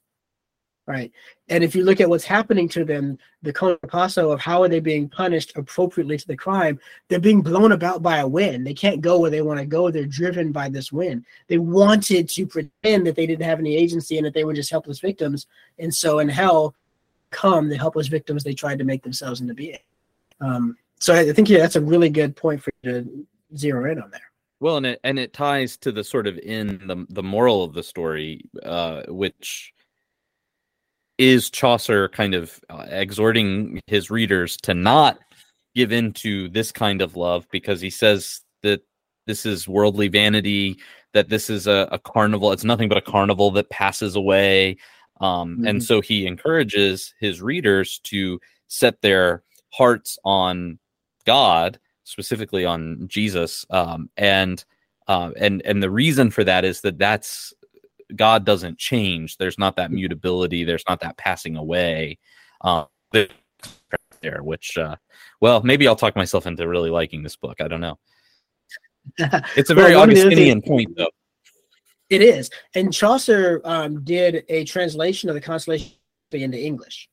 right? 0.89 1.13
And 1.51 1.63
if 1.63 1.75
you 1.75 1.85
look 1.85 2.01
at 2.01 2.09
what's 2.09 2.25
happening 2.25 2.67
to 2.71 2.85
them, 2.85 3.19
the 3.43 3.53
contrapasso 3.53 4.33
of 4.33 4.41
how 4.41 4.63
are 4.63 4.69
they 4.69 4.81
being 4.81 5.09
punished 5.09 5.53
appropriately 5.55 6.17
to 6.17 6.27
the 6.27 6.37
crime, 6.37 6.81
they're 7.09 7.21
being 7.21 7.43
blown 7.43 7.73
about 7.73 8.03
by 8.03 8.19
a 8.19 8.27
wind. 8.27 8.67
They 8.67 8.75
can't 8.75 9.03
go 9.03 9.19
where 9.19 9.31
they 9.31 9.43
want 9.43 9.61
to 9.61 9.67
go. 9.67 9.91
They're 9.91 10.07
driven 10.07 10.51
by 10.51 10.71
this 10.71 10.91
wind. 10.91 11.27
They 11.47 11.59
wanted 11.59 12.29
to 12.31 12.47
pretend 12.47 13.07
that 13.07 13.17
they 13.17 13.27
didn't 13.27 13.45
have 13.45 13.59
any 13.59 13.77
agency 13.77 14.17
and 14.17 14.27
that 14.27 14.33
they 14.33 14.45
were 14.45 14.55
just 14.55 14.71
helpless 14.71 14.99
victims. 14.99 15.47
And 15.79 15.95
so 15.95 16.21
in 16.21 16.29
hell 16.29 16.75
come 17.31 17.69
the 17.69 17.77
helpless 17.77 18.07
victims 18.07 18.43
they 18.43 18.55
tried 18.55 18.79
to 18.79 18.85
make 18.85 19.03
themselves 19.03 19.43
into 19.43 19.53
being. 19.53 19.79
Um, 20.41 20.79
so 20.99 21.15
I 21.15 21.31
think 21.33 21.51
yeah, 21.51 21.59
that's 21.59 21.77
a 21.77 21.81
really 21.81 22.09
good 22.09 22.35
point 22.35 22.63
for 22.63 22.73
you 22.83 22.93
to 22.93 23.27
zero 23.57 23.91
in 23.91 24.01
on 24.01 24.11
there. 24.11 24.23
Well, 24.61 24.79
and 24.79 24.87
it 24.87 25.01
and 25.05 25.19
it 25.19 25.33
ties 25.33 25.77
to 25.79 25.93
the 25.93 26.03
sort 26.03 26.27
of 26.27 26.39
in 26.39 26.81
the 26.87 27.07
the 27.11 27.23
moral 27.23 27.63
of 27.63 27.75
the 27.75 27.83
story, 27.83 28.41
uh, 28.65 29.03
which 29.09 29.73
is 31.19 31.51
Chaucer 31.51 32.09
kind 32.09 32.35
of 32.35 32.61
uh, 32.71 32.87
exhorting 32.89 33.81
his 33.87 34.11
readers 34.11 34.57
to 34.59 34.75
not 34.75 35.19
give 35.75 35.93
in 35.93 36.13
to 36.13 36.49
this 36.49 36.73
kind 36.73 37.03
of 37.03 37.17
love 37.17 37.47
because 37.51 37.81
he 37.81 37.91
says 37.91 38.41
that 38.63 38.81
this 39.27 39.45
is 39.45 39.69
worldly 39.69 40.09
vanity, 40.09 40.79
that 41.13 41.29
this 41.29 41.51
is 41.51 41.67
a, 41.67 41.89
a 41.93 41.99
carnival. 41.99 42.53
It's 42.53 42.65
nothing 42.65 42.89
but 42.89 42.99
a 42.99 43.03
carnival 43.03 43.51
that 43.53 43.71
passes 43.71 44.17
away. 44.17 44.79
Um, 45.21 45.57
mm-hmm. 45.57 45.67
And 45.67 45.85
so 45.85 46.01
he 46.01 46.27
encourages 46.27 47.13
his 47.21 47.43
readers 47.43 48.01
to 48.05 48.41
set 48.69 49.01
their 49.03 49.43
hearts 49.71 50.19
on 50.25 50.79
God, 51.27 51.79
specifically 52.05 52.65
on 52.65 53.07
Jesus. 53.09 53.67
Um, 53.71 54.09
and 54.17 54.65
uh, 55.09 55.31
and 55.39 55.63
and 55.65 55.83
the 55.83 55.91
reason 55.91 56.31
for 56.31 56.45
that 56.45 56.65
is 56.65 56.83
that 56.83 56.99
that's 56.99 57.53
God 58.15 58.45
doesn't 58.45 58.79
change. 58.79 59.37
There's 59.37 59.59
not 59.59 59.77
that 59.77 59.89
mm-hmm. 59.89 59.97
mutability. 59.97 60.65
There's 60.65 60.85
not 60.89 61.01
that 61.01 61.17
passing 61.17 61.57
away. 61.57 62.19
Uh, 62.61 62.85
there, 64.21 64.43
which, 64.43 64.77
uh, 64.77 64.97
well, 65.41 65.63
maybe 65.63 65.87
I'll 65.87 65.97
talk 65.97 66.17
myself 66.17 66.47
into 66.47 66.67
really 66.67 66.91
liking 66.91 67.23
this 67.23 67.37
book. 67.37 67.61
I 67.61 67.69
don't 67.69 67.81
know. 67.81 67.99
It's 69.57 69.71
a 69.71 69.75
very 69.75 69.95
well, 69.95 70.03
Augustinian 70.03 70.61
point, 70.61 70.97
though. 70.97 71.11
It 72.11 72.23
is, 72.23 72.51
and 72.75 72.93
Chaucer 72.93 73.61
um, 73.65 74.03
did 74.03 74.45
a 74.49 74.65
translation 74.65 75.29
of 75.29 75.35
the 75.35 75.41
Consolation 75.41 75.93
into 76.33 76.59
English 76.59 77.09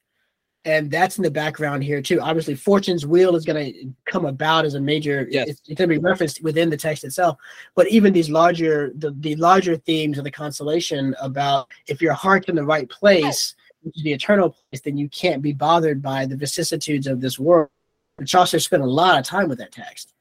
and 0.66 0.90
that's 0.90 1.18
in 1.18 1.24
the 1.24 1.32
background 1.32 1.84
here 1.84 2.02
too. 2.02 2.20
Obviously, 2.20 2.56
Fortune's 2.56 3.06
Wheel 3.06 3.36
is 3.36 3.46
going 3.46 3.72
to 3.72 3.94
come 4.06 4.26
about 4.26 4.66
as 4.66 4.74
a 4.74 4.80
major. 4.80 5.28
Yes. 5.30 5.48
It's, 5.50 5.62
it's 5.68 5.78
going 5.78 5.90
to 5.90 5.96
be 5.96 6.04
referenced 6.04 6.44
within 6.44 6.72
the 6.72 6.78
text 6.78 7.04
itself. 7.04 7.38
But 7.76 7.88
even 7.90 8.14
these 8.14 8.32
larger, 8.32 8.92
the, 8.96 9.12
the 9.12 9.36
larger 9.36 9.78
themes 9.78 10.18
of 10.18 10.24
the 10.24 10.32
consolation 10.32 11.16
about 11.22 11.70
if 11.88 12.02
your 12.02 12.14
heart's 12.14 12.50
in 12.50 12.56
the 12.56 12.66
right 12.66 12.90
place, 12.90 13.56
which 13.84 13.96
is 13.98 14.04
the 14.04 14.14
eternal 14.14 14.50
place, 14.50 14.82
then 14.82 14.98
you 14.98 15.08
can't 15.10 15.44
be 15.44 15.54
bothered 15.54 16.02
by 16.02 16.26
the 16.26 16.36
vicissitudes 16.36 17.06
of 17.06 17.22
this 17.22 17.38
world. 17.38 17.70
And 18.18 18.28
Chaucer 18.28 18.60
spent 18.60 18.82
a 18.82 18.88
lot 18.88 19.20
of 19.20 19.26
time 19.26 19.48
with 19.48 19.60
that 19.60 19.72
text. 19.72 20.14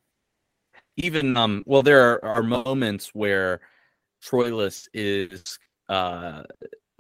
Even 0.99 1.37
um, 1.39 1.65
well, 1.67 1.83
there 1.83 2.23
are, 2.23 2.37
are 2.37 2.43
moments 2.43 3.11
where 3.15 3.61
Troilus 4.23 4.89
is 4.93 5.59
uh 5.89 6.43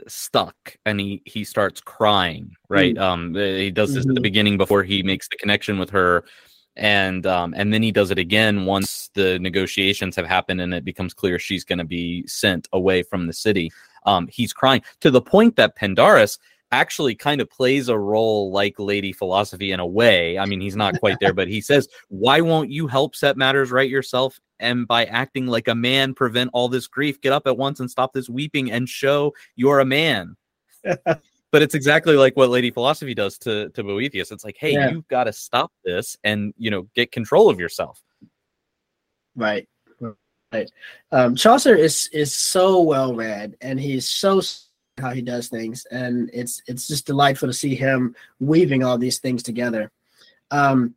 stuck 0.08 0.76
and 0.84 1.00
he 1.00 1.22
he 1.24 1.44
starts 1.44 1.80
crying 1.80 2.54
right 2.68 2.96
mm. 2.96 3.00
um 3.00 3.34
he 3.34 3.70
does 3.70 3.94
this 3.94 4.02
mm-hmm. 4.02 4.10
at 4.10 4.14
the 4.14 4.18
mm-hmm. 4.18 4.22
beginning 4.22 4.56
before 4.56 4.82
he 4.82 5.02
makes 5.02 5.28
the 5.28 5.36
connection 5.36 5.78
with 5.78 5.90
her 5.90 6.24
and 6.76 7.26
um 7.26 7.54
and 7.56 7.72
then 7.72 7.82
he 7.82 7.92
does 7.92 8.10
it 8.10 8.18
again 8.18 8.66
once 8.66 9.10
the 9.14 9.38
negotiations 9.38 10.16
have 10.16 10.26
happened 10.26 10.60
and 10.60 10.74
it 10.74 10.84
becomes 10.84 11.14
clear 11.14 11.38
she's 11.38 11.64
going 11.64 11.78
to 11.78 11.84
be 11.84 12.26
sent 12.26 12.66
away 12.72 13.02
from 13.02 13.26
the 13.26 13.32
city 13.32 13.70
um 14.04 14.26
he's 14.26 14.52
crying 14.52 14.82
to 15.00 15.10
the 15.10 15.22
point 15.22 15.54
that 15.56 15.76
Pandarus 15.76 16.38
actually 16.72 17.14
kind 17.14 17.40
of 17.40 17.50
plays 17.50 17.88
a 17.88 17.98
role 17.98 18.50
like 18.50 18.78
Lady 18.78 19.12
Philosophy 19.12 19.72
in 19.72 19.80
a 19.80 19.86
way. 19.86 20.38
I 20.38 20.46
mean, 20.46 20.60
he's 20.60 20.76
not 20.76 20.98
quite 21.00 21.18
there, 21.20 21.32
but 21.32 21.48
he 21.48 21.60
says, 21.60 21.88
Why 22.08 22.40
won't 22.40 22.70
you 22.70 22.86
help 22.86 23.14
set 23.14 23.36
matters 23.36 23.70
right 23.70 23.88
yourself? 23.88 24.40
And 24.58 24.86
by 24.86 25.04
acting 25.06 25.46
like 25.46 25.68
a 25.68 25.74
man, 25.74 26.14
prevent 26.14 26.50
all 26.52 26.68
this 26.68 26.86
grief. 26.86 27.20
Get 27.20 27.32
up 27.32 27.46
at 27.46 27.56
once 27.56 27.80
and 27.80 27.90
stop 27.90 28.12
this 28.12 28.28
weeping 28.28 28.70
and 28.70 28.88
show 28.88 29.34
you're 29.56 29.80
a 29.80 29.84
man. 29.84 30.36
but 30.84 31.62
it's 31.62 31.74
exactly 31.74 32.16
like 32.16 32.36
what 32.36 32.50
Lady 32.50 32.70
Philosophy 32.70 33.14
does 33.14 33.38
to, 33.38 33.70
to 33.70 33.82
Boethius. 33.82 34.32
It's 34.32 34.44
like, 34.44 34.56
hey, 34.58 34.72
yeah. 34.72 34.90
you've 34.90 35.08
got 35.08 35.24
to 35.24 35.32
stop 35.32 35.72
this 35.84 36.16
and 36.24 36.52
you 36.56 36.70
know 36.70 36.88
get 36.94 37.12
control 37.12 37.48
of 37.48 37.60
yourself. 37.60 38.02
Right. 39.36 39.68
Right. 40.54 40.70
Um, 41.10 41.34
Chaucer 41.34 41.74
is 41.74 42.08
is 42.12 42.32
so 42.32 42.80
well 42.80 43.12
read, 43.12 43.56
and 43.60 43.80
he's 43.80 44.08
so 44.08 44.40
how 44.98 45.10
he 45.10 45.22
does 45.22 45.48
things, 45.48 45.86
and 45.90 46.30
it's 46.32 46.62
it's 46.66 46.86
just 46.86 47.06
delightful 47.06 47.48
to 47.48 47.52
see 47.52 47.74
him 47.74 48.14
weaving 48.40 48.84
all 48.84 48.98
these 48.98 49.18
things 49.18 49.42
together. 49.42 49.90
Um, 50.50 50.94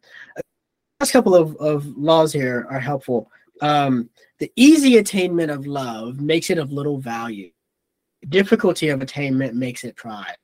last 0.99 1.11
couple 1.11 1.35
of, 1.35 1.55
of 1.57 1.85
laws 1.97 2.31
here 2.31 2.67
are 2.69 2.79
helpful. 2.79 3.31
Um, 3.61 4.09
the 4.39 4.51
easy 4.55 4.97
attainment 4.97 5.51
of 5.51 5.65
love 5.65 6.19
makes 6.19 6.49
it 6.49 6.59
of 6.59 6.71
little 6.71 6.99
value. 6.99 7.51
Difficulty 8.29 8.89
of 8.89 9.01
attainment 9.01 9.55
makes 9.55 9.83
it 9.83 9.95
pride. 9.95 10.37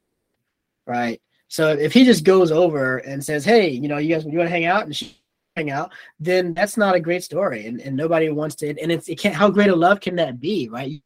Right. 0.88 1.22
So 1.48 1.70
if 1.70 1.94
he 1.94 2.04
just 2.04 2.24
goes 2.24 2.52
over 2.52 2.98
and 3.00 3.24
says, 3.24 3.46
"Hey, 3.46 3.70
you 3.70 3.88
know, 3.88 3.98
you 3.98 4.14
guys, 4.14 4.26
you 4.26 4.38
want 4.38 4.48
to 4.48 4.54
hang 4.54 4.66
out?" 4.66 4.86
and 4.86 4.96
she 4.96 5.16
hang 5.56 5.70
out, 5.70 5.92
then 6.20 6.56
that's 6.56 6.78
not 6.78 6.96
a 6.96 7.00
great 7.00 7.24
story, 7.24 7.68
and, 7.68 7.80
and 7.82 7.96
nobody 7.96 8.30
wants 8.30 8.56
to. 8.56 8.70
And 8.70 8.92
it's 8.92 9.08
it 9.08 9.20
can't. 9.20 9.36
How 9.36 9.50
great 9.50 9.70
a 9.70 9.76
love 9.76 10.00
can 10.00 10.16
that 10.16 10.40
be, 10.40 10.70
right? 10.70 11.02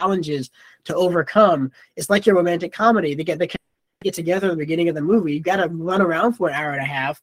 Challenges 0.00 0.50
to 0.84 0.94
overcome. 0.94 1.72
It's 1.96 2.10
like 2.10 2.26
your 2.26 2.36
romantic 2.36 2.72
comedy. 2.72 3.14
They 3.14 3.24
get 3.24 3.38
they 3.38 3.48
get 4.02 4.14
together 4.14 4.48
at 4.48 4.50
the 4.50 4.56
beginning 4.56 4.88
of 4.88 4.94
the 4.94 5.00
movie. 5.00 5.34
You 5.34 5.40
got 5.40 5.56
to 5.56 5.68
run 5.68 6.02
around 6.02 6.34
for 6.34 6.48
an 6.48 6.54
hour 6.54 6.72
and 6.72 6.82
a 6.82 6.86
half, 6.86 7.20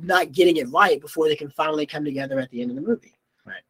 not 0.00 0.32
getting 0.32 0.56
it 0.56 0.68
right 0.70 1.00
before 1.00 1.28
they 1.28 1.36
can 1.36 1.50
finally 1.50 1.86
come 1.86 2.04
together 2.04 2.38
at 2.38 2.50
the 2.50 2.62
end 2.62 2.70
of 2.70 2.76
the 2.76 2.82
movie. 2.82 3.14
Right. 3.44 3.62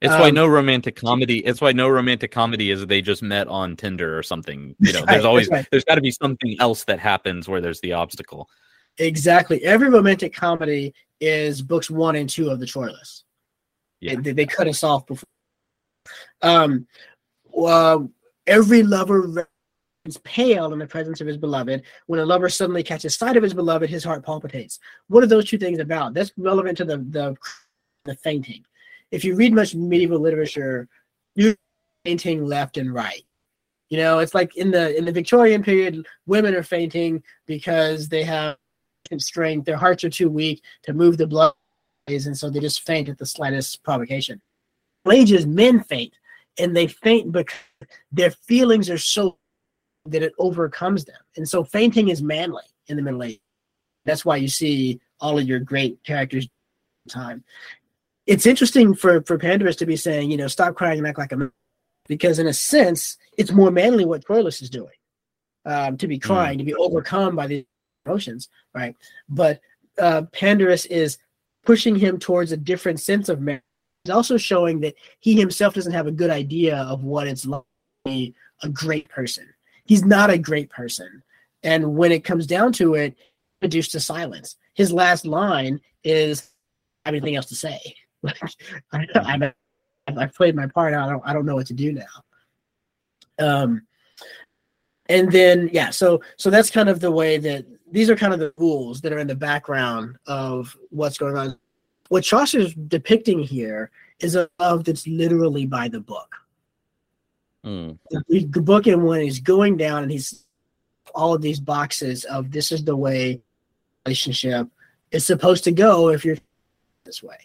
It's 0.00 0.12
um, 0.12 0.20
why 0.20 0.30
no 0.30 0.46
romantic 0.46 0.96
comedy. 0.96 1.38
It's 1.38 1.60
why 1.60 1.72
no 1.72 1.88
romantic 1.88 2.30
comedy 2.32 2.70
is 2.70 2.86
they 2.86 3.02
just 3.02 3.22
met 3.22 3.48
on 3.48 3.76
Tinder 3.76 4.18
or 4.18 4.22
something. 4.22 4.74
You 4.78 4.92
know, 4.92 5.00
right, 5.00 5.08
there's 5.08 5.24
always 5.24 5.48
right. 5.48 5.66
there's 5.70 5.84
got 5.84 5.94
to 5.94 6.00
be 6.00 6.10
something 6.10 6.56
else 6.60 6.84
that 6.84 6.98
happens 6.98 7.48
where 7.48 7.60
there's 7.60 7.80
the 7.80 7.92
obstacle. 7.92 8.48
Exactly. 8.98 9.64
Every 9.64 9.88
romantic 9.88 10.34
comedy 10.34 10.92
is 11.20 11.62
books 11.62 11.88
one 11.88 12.16
and 12.16 12.28
two 12.28 12.50
of 12.50 12.60
the 12.60 12.66
Troilus. 12.66 13.22
Yeah. 14.00 14.16
They, 14.16 14.32
they 14.32 14.46
cut 14.46 14.68
us 14.68 14.82
off 14.82 15.06
before. 15.06 15.28
Um, 16.42 16.86
well, 17.52 18.10
every 18.46 18.82
lover 18.82 19.48
is 20.04 20.18
pale 20.18 20.72
in 20.72 20.78
the 20.78 20.86
presence 20.86 21.20
of 21.20 21.26
his 21.26 21.36
beloved. 21.36 21.82
When 22.06 22.20
a 22.20 22.26
lover 22.26 22.48
suddenly 22.48 22.82
catches 22.82 23.14
sight 23.14 23.36
of 23.36 23.42
his 23.42 23.54
beloved, 23.54 23.88
his 23.88 24.04
heart 24.04 24.24
palpitates. 24.24 24.78
What 25.08 25.22
are 25.22 25.28
those 25.28 25.48
two 25.48 25.58
things 25.58 25.78
about? 25.78 26.14
That's 26.14 26.32
relevant 26.36 26.78
to 26.78 26.84
the 26.84 26.98
the, 26.98 27.36
the 28.04 28.16
fainting. 28.16 28.64
If 29.10 29.24
you 29.24 29.36
read 29.36 29.52
much 29.52 29.74
medieval 29.74 30.18
literature, 30.18 30.88
you 31.34 31.54
fainting 32.04 32.44
left 32.44 32.78
and 32.78 32.92
right. 32.92 33.22
You 33.90 33.98
know, 33.98 34.20
it's 34.20 34.34
like 34.34 34.56
in 34.56 34.70
the 34.70 34.96
in 34.96 35.04
the 35.04 35.12
Victorian 35.12 35.62
period, 35.62 36.06
women 36.26 36.54
are 36.54 36.62
fainting 36.62 37.22
because 37.46 38.08
they 38.08 38.22
have 38.24 38.56
constraint. 39.06 39.66
Their 39.66 39.76
hearts 39.76 40.02
are 40.02 40.10
too 40.10 40.30
weak 40.30 40.62
to 40.84 40.94
move 40.94 41.18
the 41.18 41.26
blood, 41.26 41.52
and 42.08 42.36
so 42.36 42.48
they 42.48 42.60
just 42.60 42.86
faint 42.86 43.10
at 43.10 43.18
the 43.18 43.26
slightest 43.26 43.82
provocation. 43.82 44.40
Ages, 45.10 45.46
men 45.46 45.80
faint, 45.84 46.14
and 46.58 46.76
they 46.76 46.86
faint 46.86 47.32
because 47.32 47.56
their 48.10 48.30
feelings 48.30 48.90
are 48.90 48.98
so 48.98 49.38
that 50.06 50.22
it 50.22 50.32
overcomes 50.38 51.04
them. 51.04 51.16
And 51.36 51.48
so 51.48 51.64
fainting 51.64 52.08
is 52.08 52.22
manly 52.22 52.64
in 52.88 52.96
the 52.96 53.02
Middle 53.02 53.22
Ages. 53.22 53.40
That's 54.04 54.24
why 54.24 54.36
you 54.36 54.48
see 54.48 55.00
all 55.20 55.38
of 55.38 55.46
your 55.46 55.60
great 55.60 56.02
characters 56.04 56.48
time. 57.08 57.44
It's 58.26 58.46
interesting 58.46 58.94
for 58.94 59.22
for 59.22 59.38
Pandarus 59.38 59.76
to 59.78 59.86
be 59.86 59.96
saying, 59.96 60.30
you 60.30 60.36
know, 60.36 60.48
stop 60.48 60.74
crying 60.74 60.98
and 60.98 61.06
act 61.06 61.18
like 61.18 61.32
a 61.32 61.36
man, 61.36 61.52
because 62.08 62.38
in 62.38 62.46
a 62.46 62.52
sense, 62.52 63.16
it's 63.36 63.52
more 63.52 63.70
manly 63.70 64.04
what 64.04 64.24
Troilus 64.24 64.62
is 64.62 64.70
doing. 64.70 64.94
Um, 65.64 65.96
to 65.98 66.08
be 66.08 66.16
hmm. 66.16 66.26
crying, 66.26 66.56
mm. 66.56 66.62
to 66.62 66.64
be 66.64 66.74
overcome 66.74 67.36
by 67.36 67.46
the 67.46 67.64
emotions, 68.04 68.48
right? 68.74 68.96
But 69.28 69.60
uh, 69.96 70.22
Pandarus 70.32 70.86
is 70.86 71.18
pushing 71.64 71.94
him 71.94 72.18
towards 72.18 72.50
a 72.50 72.56
different 72.56 72.98
sense 72.98 73.28
of 73.28 73.40
man. 73.40 73.62
He's 74.04 74.12
also 74.12 74.36
showing 74.36 74.80
that 74.80 74.94
he 75.20 75.38
himself 75.38 75.74
doesn't 75.74 75.92
have 75.92 76.06
a 76.06 76.12
good 76.12 76.30
idea 76.30 76.76
of 76.76 77.04
what 77.04 77.26
it's 77.26 77.46
like 77.46 77.62
to 77.62 78.10
be 78.10 78.34
a 78.62 78.68
great 78.68 79.08
person. 79.08 79.46
He's 79.84 80.04
not 80.04 80.30
a 80.30 80.38
great 80.38 80.70
person. 80.70 81.22
And 81.62 81.94
when 81.96 82.10
it 82.10 82.24
comes 82.24 82.46
down 82.46 82.72
to 82.74 82.94
it, 82.94 83.16
reduced 83.60 83.92
to 83.92 84.00
silence. 84.00 84.56
His 84.74 84.92
last 84.92 85.24
line 85.24 85.80
is, 86.02 86.50
I 87.04 87.10
have 87.10 87.14
anything 87.14 87.36
else 87.36 87.46
to 87.46 87.54
say. 87.54 87.80
I, 88.92 89.06
I, 89.14 89.52
I've 90.08 90.34
played 90.34 90.56
my 90.56 90.66
part. 90.66 90.94
I 90.94 91.08
don't, 91.08 91.22
I 91.24 91.32
don't 91.32 91.46
know 91.46 91.54
what 91.54 91.66
to 91.68 91.74
do 91.74 91.92
now. 91.92 92.04
Um, 93.38 93.82
and 95.08 95.30
then 95.30 95.68
yeah, 95.72 95.90
so 95.90 96.22
so 96.36 96.48
that's 96.48 96.70
kind 96.70 96.88
of 96.88 97.00
the 97.00 97.10
way 97.10 97.36
that 97.38 97.66
these 97.90 98.08
are 98.08 98.16
kind 98.16 98.32
of 98.32 98.38
the 98.38 98.54
rules 98.56 99.00
that 99.00 99.12
are 99.12 99.18
in 99.18 99.26
the 99.26 99.34
background 99.34 100.16
of 100.26 100.76
what's 100.90 101.18
going 101.18 101.36
on. 101.36 101.58
What 102.12 102.24
Chaucer's 102.24 102.74
depicting 102.74 103.38
here 103.38 103.90
is 104.20 104.36
a 104.36 104.50
love 104.60 104.84
that's 104.84 105.06
literally 105.06 105.64
by 105.64 105.88
the 105.88 106.00
book. 106.00 106.36
Mm. 107.64 107.98
The, 108.10 108.44
the 108.44 108.60
book 108.60 108.86
and 108.86 109.02
one 109.04 109.22
he's 109.22 109.40
going 109.40 109.78
down 109.78 110.02
and 110.02 110.12
he's 110.12 110.44
all 111.14 111.32
of 111.32 111.40
these 111.40 111.58
boxes 111.58 112.24
of 112.24 112.50
this 112.50 112.70
is 112.70 112.84
the 112.84 112.94
way 112.94 113.40
relationship 114.04 114.68
is 115.10 115.24
supposed 115.24 115.64
to 115.64 115.72
go 115.72 116.10
if 116.10 116.22
you're 116.22 116.36
this 117.04 117.22
way. 117.22 117.38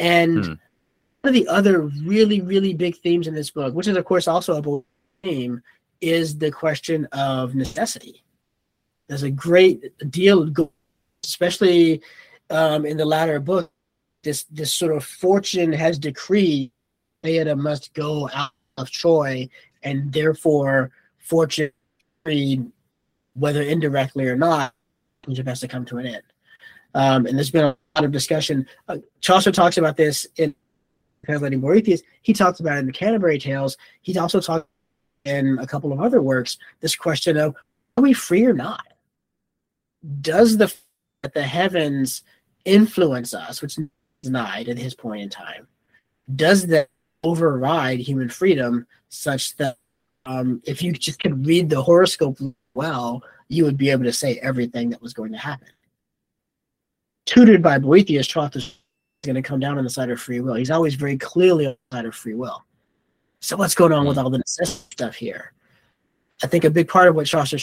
And 0.00 0.38
mm. 0.38 0.58
one 1.20 1.28
of 1.28 1.32
the 1.32 1.46
other 1.46 1.82
really, 1.82 2.40
really 2.40 2.74
big 2.74 2.96
themes 2.96 3.28
in 3.28 3.34
this 3.34 3.52
book, 3.52 3.76
which 3.76 3.86
is 3.86 3.96
of 3.96 4.04
course 4.06 4.26
also 4.26 4.60
a 4.60 4.82
theme, 5.22 5.62
is 6.00 6.36
the 6.36 6.50
question 6.50 7.06
of 7.12 7.54
necessity. 7.54 8.24
There's 9.06 9.22
a 9.22 9.30
great 9.30 9.84
deal, 10.10 10.50
especially 11.22 12.02
um, 12.50 12.86
in 12.86 12.96
the 12.96 13.04
latter 13.04 13.40
book. 13.40 13.70
This 14.22 14.44
this 14.44 14.72
sort 14.72 14.94
of 14.94 15.04
fortune 15.04 15.72
has 15.72 15.98
decreed 15.98 16.70
Criseyde 17.24 17.56
must 17.58 17.94
go 17.94 18.28
out 18.34 18.50
of 18.76 18.90
Troy, 18.90 19.48
and 19.82 20.12
therefore 20.12 20.90
fortune, 21.18 21.72
whether 23.34 23.62
indirectly 23.62 24.26
or 24.26 24.36
not, 24.36 24.74
Egypt 25.26 25.48
has 25.48 25.60
to 25.60 25.68
come 25.68 25.84
to 25.86 25.98
an 25.98 26.06
end. 26.06 26.22
Um, 26.94 27.26
and 27.26 27.36
there's 27.36 27.50
been 27.50 27.64
a 27.64 27.76
lot 27.96 28.04
of 28.04 28.12
discussion. 28.12 28.66
Uh, 28.88 28.98
Chaucer 29.20 29.52
talks 29.52 29.78
about 29.78 29.96
this 29.96 30.26
in 30.36 30.54
Translating 31.24 31.60
Boethius. 31.60 32.02
He 32.22 32.32
talks 32.32 32.60
about 32.60 32.76
it 32.76 32.80
in 32.80 32.86
the 32.86 32.92
Canterbury 32.92 33.38
Tales. 33.38 33.76
He 34.02 34.18
also 34.18 34.40
talks 34.40 34.66
in 35.24 35.58
a 35.60 35.66
couple 35.66 35.92
of 35.92 36.00
other 36.00 36.20
works 36.22 36.56
this 36.80 36.96
question 36.96 37.36
of 37.36 37.54
are 37.96 38.02
we 38.02 38.12
free 38.14 38.44
or 38.44 38.54
not? 38.54 38.80
does 40.20 40.56
the 40.56 40.72
the 41.34 41.42
heavens 41.42 42.22
influence 42.64 43.34
us, 43.34 43.62
which 43.62 43.78
is 43.78 43.86
denied 44.22 44.68
at 44.68 44.78
his 44.78 44.94
point 44.94 45.22
in 45.22 45.28
time, 45.28 45.66
does 46.34 46.66
that 46.68 46.88
override 47.22 48.00
human 48.00 48.28
freedom 48.28 48.86
such 49.08 49.56
that 49.56 49.76
um, 50.26 50.62
if 50.64 50.82
you 50.82 50.92
just 50.92 51.20
could 51.20 51.46
read 51.46 51.68
the 51.68 51.82
horoscope 51.82 52.38
well, 52.74 53.22
you 53.48 53.64
would 53.64 53.76
be 53.76 53.90
able 53.90 54.04
to 54.04 54.12
say 54.12 54.38
everything 54.38 54.90
that 54.90 55.02
was 55.02 55.12
going 55.12 55.32
to 55.32 55.38
happen. 55.38 55.68
Tutored 57.26 57.62
by 57.62 57.78
Boethius, 57.78 58.26
Troth 58.26 58.56
is 58.56 58.78
going 59.22 59.34
to 59.34 59.42
come 59.42 59.60
down 59.60 59.78
on 59.78 59.84
the 59.84 59.90
side 59.90 60.10
of 60.10 60.20
free 60.20 60.40
will. 60.40 60.54
He's 60.54 60.70
always 60.70 60.94
very 60.94 61.16
clearly 61.16 61.66
on 61.66 61.76
the 61.90 61.96
side 61.96 62.06
of 62.06 62.14
free 62.14 62.34
will. 62.34 62.64
So 63.40 63.56
what's 63.56 63.74
going 63.74 63.92
on 63.92 64.06
with 64.06 64.18
all 64.18 64.30
the 64.30 64.38
necessity 64.38 64.86
stuff 64.92 65.14
here? 65.14 65.52
I 66.42 66.46
think 66.46 66.64
a 66.64 66.70
big 66.70 66.88
part 66.88 67.08
of 67.08 67.14
what 67.14 67.26
Chaucer 67.26 67.58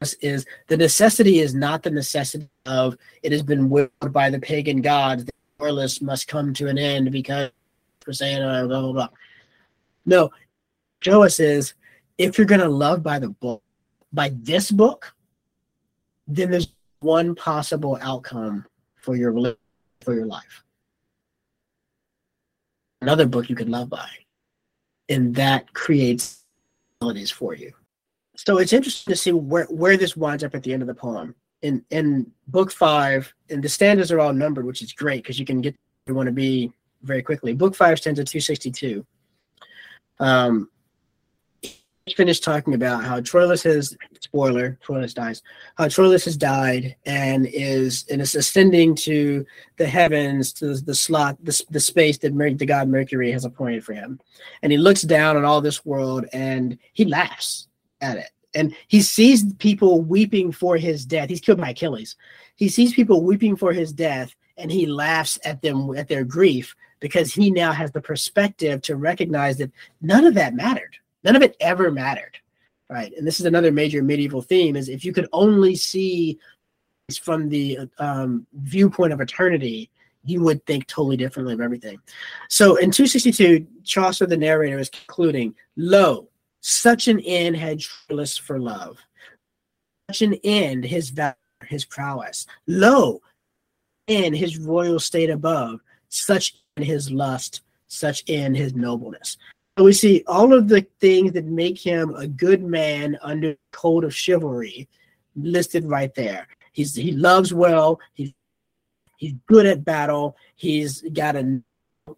is 0.00 0.46
the 0.68 0.76
necessity 0.76 1.40
is 1.40 1.54
not 1.54 1.82
the 1.82 1.90
necessity 1.90 2.48
of 2.66 2.96
it 3.22 3.32
has 3.32 3.42
been 3.42 3.68
willed 3.68 3.90
by 4.10 4.30
the 4.30 4.38
pagan 4.38 4.80
gods. 4.80 5.24
The 5.24 5.32
moralists 5.58 6.00
must 6.00 6.28
come 6.28 6.54
to 6.54 6.68
an 6.68 6.78
end 6.78 7.10
because 7.10 7.50
for 8.00 8.12
saying 8.12 8.42
uh, 8.42 8.66
blah 8.66 8.80
blah 8.80 8.92
blah. 8.92 9.08
No, 10.06 10.30
Joas 11.00 11.40
is 11.40 11.74
if 12.16 12.38
you're 12.38 12.46
gonna 12.46 12.68
love 12.68 13.02
by 13.02 13.18
the 13.18 13.30
book, 13.30 13.62
by 14.12 14.30
this 14.34 14.70
book, 14.70 15.14
then 16.26 16.50
there's 16.50 16.72
one 17.00 17.34
possible 17.34 17.98
outcome 18.00 18.66
for 18.96 19.16
your 19.16 19.32
for 20.00 20.14
your 20.14 20.26
life. 20.26 20.64
Another 23.00 23.26
book 23.26 23.48
you 23.48 23.56
can 23.56 23.70
love 23.70 23.90
by, 23.90 24.08
and 25.08 25.34
that 25.34 25.72
creates 25.72 26.44
abilities 27.00 27.30
for 27.30 27.54
you. 27.54 27.72
So 28.46 28.58
it's 28.58 28.72
interesting 28.72 29.12
to 29.12 29.16
see 29.16 29.32
where, 29.32 29.64
where 29.64 29.96
this 29.96 30.16
winds 30.16 30.44
up 30.44 30.54
at 30.54 30.62
the 30.62 30.72
end 30.72 30.80
of 30.80 30.86
the 30.86 30.94
poem. 30.94 31.34
In 31.62 31.84
in 31.90 32.30
book 32.46 32.70
five, 32.70 33.34
and 33.50 33.60
the 33.60 33.68
stanzas 33.68 34.12
are 34.12 34.20
all 34.20 34.32
numbered, 34.32 34.64
which 34.64 34.80
is 34.80 34.92
great 34.92 35.24
because 35.24 35.40
you 35.40 35.44
can 35.44 35.60
get 35.60 35.74
you 36.06 36.14
want 36.14 36.28
to 36.28 36.32
be 36.32 36.72
very 37.02 37.20
quickly. 37.20 37.52
Book 37.52 37.74
five 37.74 37.98
stanza 37.98 38.22
two 38.22 38.38
sixty 38.38 38.70
two. 38.70 39.04
Um, 40.20 40.70
finished 42.14 42.44
talking 42.44 42.74
about 42.74 43.02
how 43.02 43.20
Troilus 43.20 43.64
has 43.64 43.96
spoiler 44.20 44.78
Troilus 44.86 45.14
dies. 45.14 45.42
How 45.76 45.86
Troilus 45.86 46.24
has 46.26 46.36
died 46.36 46.94
and 47.06 47.44
is 47.46 48.04
and 48.08 48.22
is 48.22 48.36
ascending 48.36 48.94
to 48.96 49.44
the 49.78 49.86
heavens 49.88 50.52
to 50.54 50.76
the 50.76 50.94
slot 50.94 51.36
the, 51.42 51.60
the 51.70 51.80
space 51.80 52.18
that 52.18 52.34
Mer- 52.34 52.54
the 52.54 52.66
god 52.66 52.88
Mercury 52.88 53.32
has 53.32 53.44
appointed 53.44 53.84
for 53.84 53.94
him, 53.94 54.20
and 54.62 54.70
he 54.70 54.78
looks 54.78 55.02
down 55.02 55.36
on 55.36 55.44
all 55.44 55.60
this 55.60 55.84
world 55.84 56.26
and 56.32 56.78
he 56.92 57.04
laughs 57.04 57.67
at 58.00 58.18
it. 58.18 58.30
And 58.54 58.74
he 58.88 59.02
sees 59.02 59.52
people 59.54 60.00
weeping 60.00 60.52
for 60.52 60.76
his 60.76 61.04
death. 61.04 61.28
He's 61.28 61.40
killed 61.40 61.60
by 61.60 61.70
Achilles. 61.70 62.16
He 62.56 62.68
sees 62.68 62.94
people 62.94 63.22
weeping 63.22 63.56
for 63.56 63.72
his 63.72 63.92
death 63.92 64.34
and 64.56 64.70
he 64.70 64.86
laughs 64.86 65.38
at 65.44 65.62
them 65.62 65.94
at 65.96 66.08
their 66.08 66.24
grief 66.24 66.74
because 67.00 67.32
he 67.32 67.50
now 67.50 67.72
has 67.72 67.92
the 67.92 68.00
perspective 68.00 68.82
to 68.82 68.96
recognize 68.96 69.58
that 69.58 69.70
none 70.00 70.24
of 70.24 70.34
that 70.34 70.54
mattered. 70.54 70.96
None 71.24 71.36
of 71.36 71.42
it 71.42 71.56
ever 71.60 71.90
mattered. 71.90 72.36
Right. 72.90 73.12
And 73.16 73.26
this 73.26 73.38
is 73.38 73.46
another 73.46 73.70
major 73.70 74.02
medieval 74.02 74.40
theme 74.40 74.74
is 74.74 74.88
if 74.88 75.04
you 75.04 75.12
could 75.12 75.28
only 75.32 75.76
see 75.76 76.38
from 77.22 77.48
the 77.48 77.78
um, 77.98 78.46
viewpoint 78.54 79.12
of 79.12 79.20
eternity, 79.20 79.90
you 80.24 80.42
would 80.42 80.64
think 80.66 80.86
totally 80.86 81.16
differently 81.16 81.54
of 81.54 81.60
everything. 81.60 81.98
So 82.48 82.76
in 82.76 82.90
262, 82.90 83.66
Chaucer, 83.84 84.26
the 84.26 84.36
narrator, 84.36 84.78
is 84.78 84.90
concluding, 84.90 85.54
Lo, 85.76 86.27
such 86.60 87.08
an 87.08 87.20
end 87.20 87.56
had 87.56 87.80
Troilus 87.80 88.38
for 88.38 88.58
love, 88.58 88.98
such 90.10 90.22
an 90.22 90.34
end 90.44 90.84
his 90.84 91.10
valor, 91.10 91.36
his 91.66 91.84
prowess. 91.84 92.46
Lo, 92.66 93.20
in 94.06 94.32
his 94.34 94.58
royal 94.58 94.98
state 94.98 95.30
above, 95.30 95.80
such 96.08 96.56
in 96.76 96.82
his 96.82 97.10
lust, 97.10 97.62
such 97.88 98.22
in 98.26 98.54
his 98.54 98.74
nobleness. 98.74 99.36
So 99.78 99.84
we 99.84 99.92
see 99.92 100.24
all 100.26 100.52
of 100.52 100.68
the 100.68 100.84
things 101.00 101.32
that 101.32 101.44
make 101.44 101.78
him 101.78 102.14
a 102.16 102.26
good 102.26 102.64
man 102.64 103.16
under 103.22 103.56
code 103.70 104.02
of 104.04 104.14
chivalry 104.14 104.88
listed 105.36 105.84
right 105.84 106.12
there. 106.14 106.48
He's 106.72 106.94
he 106.94 107.12
loves 107.12 107.54
well. 107.54 108.00
He's 108.14 108.32
he's 109.18 109.34
good 109.46 109.66
at 109.66 109.84
battle. 109.84 110.36
He's 110.56 111.02
got 111.12 111.36
a 111.36 111.60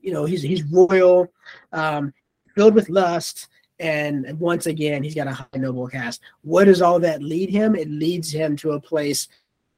you 0.01 0.13
know 0.13 0.25
he's 0.25 0.43
he's 0.43 0.63
royal, 0.65 1.31
um, 1.73 2.15
filled 2.55 2.75
with 2.75 2.89
lust, 2.89 3.49
and 3.81 4.39
once 4.39 4.67
again 4.67 5.03
he's 5.03 5.15
got 5.15 5.27
a 5.27 5.33
high 5.33 5.47
noble 5.57 5.89
cast. 5.89 6.21
What 6.43 6.67
does 6.67 6.83
all 6.83 7.01
that 7.01 7.23
lead 7.23 7.51
him? 7.51 7.75
It 7.75 7.91
leads 7.91 8.31
him 8.31 8.57
to 8.59 8.73
a 8.73 8.81
place 8.81 9.27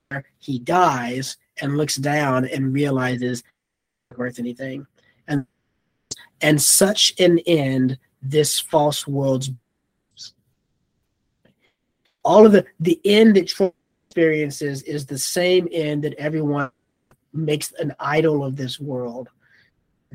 where 0.08 0.24
he 0.38 0.58
dies 0.58 1.36
and 1.60 1.76
looks 1.76 1.96
down 1.96 2.46
and 2.46 2.74
realizes 2.74 3.44
worth 4.16 4.38
anything, 4.38 4.86
and 5.28 5.46
and 6.40 6.60
such 6.60 7.14
an 7.18 7.38
end 7.46 7.98
this 8.20 8.60
false 8.60 9.06
world's 9.06 9.50
all 12.24 12.44
of 12.44 12.52
the 12.52 12.66
the 12.80 13.00
end 13.04 13.36
that 13.36 13.48
Troy 13.48 13.72
experiences 14.08 14.82
is 14.82 15.06
the 15.06 15.18
same 15.18 15.68
end 15.72 16.04
that 16.04 16.14
everyone 16.18 16.70
makes 17.32 17.72
an 17.78 17.94
idol 17.98 18.44
of 18.44 18.56
this 18.56 18.78
world 18.78 19.28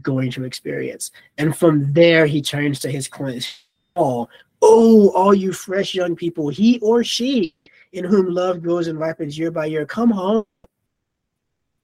going 0.03 0.29
to 0.31 0.43
experience. 0.43 1.09
And 1.39 1.57
from 1.57 1.91
there, 1.93 2.27
he 2.27 2.41
turns 2.41 2.79
to 2.81 2.91
his 2.91 3.07
clients. 3.07 3.63
Oh, 3.97 4.29
oh, 4.61 5.09
all 5.09 5.33
you 5.33 5.51
fresh 5.51 5.93
young 5.93 6.15
people, 6.15 6.49
he 6.49 6.79
or 6.79 7.03
she 7.03 7.53
in 7.93 8.03
whom 8.03 8.29
love 8.29 8.61
grows 8.61 8.87
and 8.87 8.99
ripens 8.99 9.37
year 9.37 9.51
by 9.51 9.65
year, 9.65 9.85
come 9.85 10.11
home. 10.11 10.45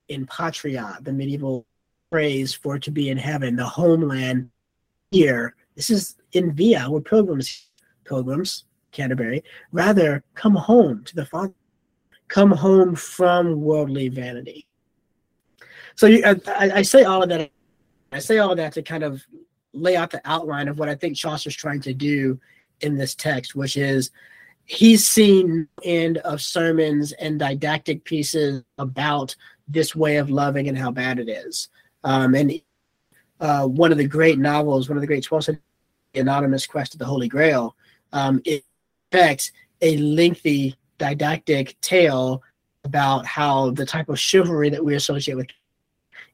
In 0.10 0.26
patria, 0.28 0.98
the 1.02 1.14
medieval 1.14 1.66
phrase 2.12 2.54
for 2.54 2.78
to 2.78 2.92
be 2.92 3.10
in 3.10 3.18
heaven, 3.18 3.56
the 3.56 3.66
homeland 3.66 4.50
here. 5.12 5.56
This 5.76 5.90
is 5.90 6.18
in 6.34 6.54
via, 6.54 6.90
we're 6.90 7.02
pilgrims, 7.02 7.70
pilgrims, 8.04 8.66
Canterbury. 8.92 9.44
Rather, 9.72 10.24
come 10.36 10.56
home 10.56 11.04
to 11.06 11.16
the 11.16 11.26
Father 11.26 11.54
come 12.34 12.52
home 12.52 12.96
from 12.96 13.62
worldly 13.62 14.10
vanity. 14.10 14.66
So 15.96 16.08
you, 16.08 16.24
I, 16.26 16.40
I, 16.48 16.82
say 16.82 17.04
all 17.04 17.22
of 17.22 17.30
that. 17.30 17.52
I 18.12 18.18
say 18.18 18.40
all 18.40 18.52
of 18.52 18.58
that 18.58 18.74
to 18.74 18.82
kind 18.82 19.04
of 19.04 19.24
lay 19.74 19.96
out 19.96 20.12
the 20.12 20.22
outline 20.26 20.68
of 20.68 20.80
what 20.80 20.90
I 20.90 20.96
think 20.96 21.18
Chaucer's 21.18 21.56
trying 21.56 21.82
to 21.82 21.94
do 21.94 22.40
in 22.82 22.96
this 22.96 23.16
text, 23.16 23.56
which 23.56 23.78
is 23.78 24.12
he's 24.66 25.06
seen 25.06 25.68
end 25.84 26.18
of 26.20 26.42
sermons 26.42 27.12
and 27.14 27.40
didactic 27.40 28.04
pieces 28.06 28.64
about 28.78 29.36
this 29.68 29.96
way 29.96 30.18
of 30.18 30.30
loving 30.30 30.68
and 30.68 30.78
how 30.78 30.92
bad 30.92 31.20
it 31.20 31.30
is. 31.30 31.70
Um, 32.04 32.36
and 32.36 32.62
uh, 33.40 33.66
one 33.66 33.92
of 33.92 33.98
the 33.98 34.08
great 34.08 34.40
novels, 34.40 34.90
one 34.90 34.98
of 34.98 35.02
the 35.02 35.08
great 35.08 35.26
12th 35.26 35.46
century 35.46 35.62
anonymous 36.16 36.68
quest 36.68 36.94
of 36.94 37.00
the 37.00 37.06
Holy 37.06 37.28
Grail, 37.28 37.76
um, 38.12 38.42
it 38.46 38.64
affects 39.12 39.52
a 39.82 39.98
lengthy 39.98 40.76
didactic 40.98 41.80
tale 41.82 42.44
about 42.84 43.26
how 43.26 43.72
the 43.72 43.86
type 43.86 44.10
of 44.10 44.20
chivalry 44.20 44.70
that 44.70 44.84
we 44.84 44.96
associate 44.96 45.36
with 45.36 45.48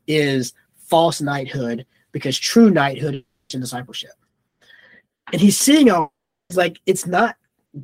is 0.08 0.54
false 0.75 1.21
knighthood 1.21 1.86
because 2.12 2.38
true 2.38 2.69
knighthood 2.69 3.23
in 3.53 3.59
discipleship. 3.59 4.12
And 5.31 5.41
he's 5.41 5.57
seeing 5.57 5.91
all 5.91 6.13
like 6.53 6.79
it's 6.85 7.05
not 7.05 7.35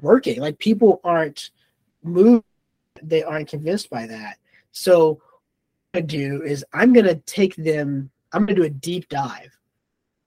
working. 0.01 0.39
Like 0.39 0.57
people 0.57 0.99
aren't 1.03 1.51
moved, 2.03 2.45
they 3.01 3.23
aren't 3.23 3.49
convinced 3.49 3.89
by 3.89 4.07
that. 4.07 4.37
So 4.71 5.21
I 5.93 6.01
do 6.01 6.41
is 6.43 6.65
I'm 6.73 6.93
gonna 6.93 7.15
take 7.15 7.55
them, 7.55 8.09
I'm 8.31 8.45
gonna 8.45 8.55
do 8.55 8.63
a 8.63 8.69
deep 8.69 9.09
dive, 9.09 9.55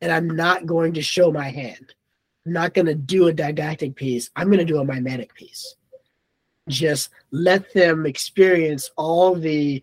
and 0.00 0.12
I'm 0.12 0.28
not 0.28 0.66
going 0.66 0.94
to 0.94 1.02
show 1.02 1.32
my 1.32 1.50
hand. 1.50 1.94
I'm 2.46 2.52
not 2.52 2.74
gonna 2.74 2.94
do 2.94 3.28
a 3.28 3.32
didactic 3.32 3.96
piece. 3.96 4.30
I'm 4.36 4.50
gonna 4.50 4.64
do 4.64 4.78
a 4.78 4.84
mimetic 4.84 5.34
piece 5.34 5.74
just 6.68 7.10
let 7.30 7.72
them 7.72 8.06
experience 8.06 8.90
all 8.96 9.34
the 9.34 9.82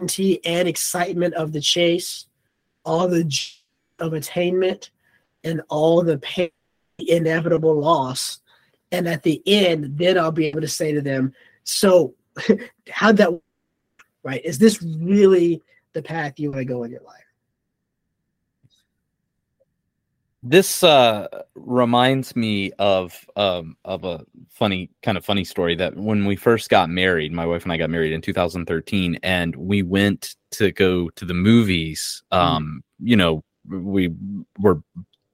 and 0.00 0.66
excitement 0.66 1.34
of 1.34 1.52
the 1.52 1.60
chase, 1.60 2.26
all 2.86 3.06
the 3.06 3.22
of 4.00 4.12
attainment, 4.12 4.90
and 5.44 5.62
all 5.68 6.02
the 6.02 6.18
pain, 6.18 6.50
inevitable 6.98 7.78
loss. 7.78 8.40
And 8.92 9.08
at 9.08 9.22
the 9.22 9.42
end, 9.46 9.98
then 9.98 10.18
I'll 10.18 10.32
be 10.32 10.46
able 10.46 10.60
to 10.60 10.68
say 10.68 10.92
to 10.92 11.00
them, 11.00 11.32
"So, 11.64 12.14
how'd 12.90 13.16
that? 13.18 13.30
Right? 14.22 14.44
Is 14.44 14.58
this 14.58 14.82
really 14.82 15.62
the 15.92 16.02
path 16.02 16.38
you 16.38 16.50
want 16.50 16.60
to 16.60 16.64
go 16.64 16.82
in 16.84 16.90
your 16.90 17.02
life?" 17.02 17.20
This 20.42 20.82
uh, 20.82 21.28
reminds 21.54 22.34
me 22.34 22.72
of 22.78 23.14
um, 23.36 23.76
of 23.84 24.04
a 24.04 24.24
funny 24.48 24.88
kind 25.02 25.18
of 25.18 25.24
funny 25.24 25.44
story 25.44 25.74
that 25.76 25.94
when 25.96 26.24
we 26.24 26.34
first 26.34 26.70
got 26.70 26.88
married, 26.88 27.30
my 27.30 27.44
wife 27.44 27.64
and 27.64 27.72
I 27.72 27.76
got 27.76 27.90
married 27.90 28.12
in 28.12 28.22
2013, 28.22 29.18
and 29.22 29.54
we 29.54 29.82
went 29.82 30.36
to 30.52 30.72
go 30.72 31.10
to 31.10 31.24
the 31.26 31.34
movies. 31.34 32.22
Hmm. 32.32 32.38
Um, 32.38 32.82
mm. 32.82 33.08
You 33.08 33.16
know, 33.16 33.44
we 33.70 34.14
were 34.58 34.82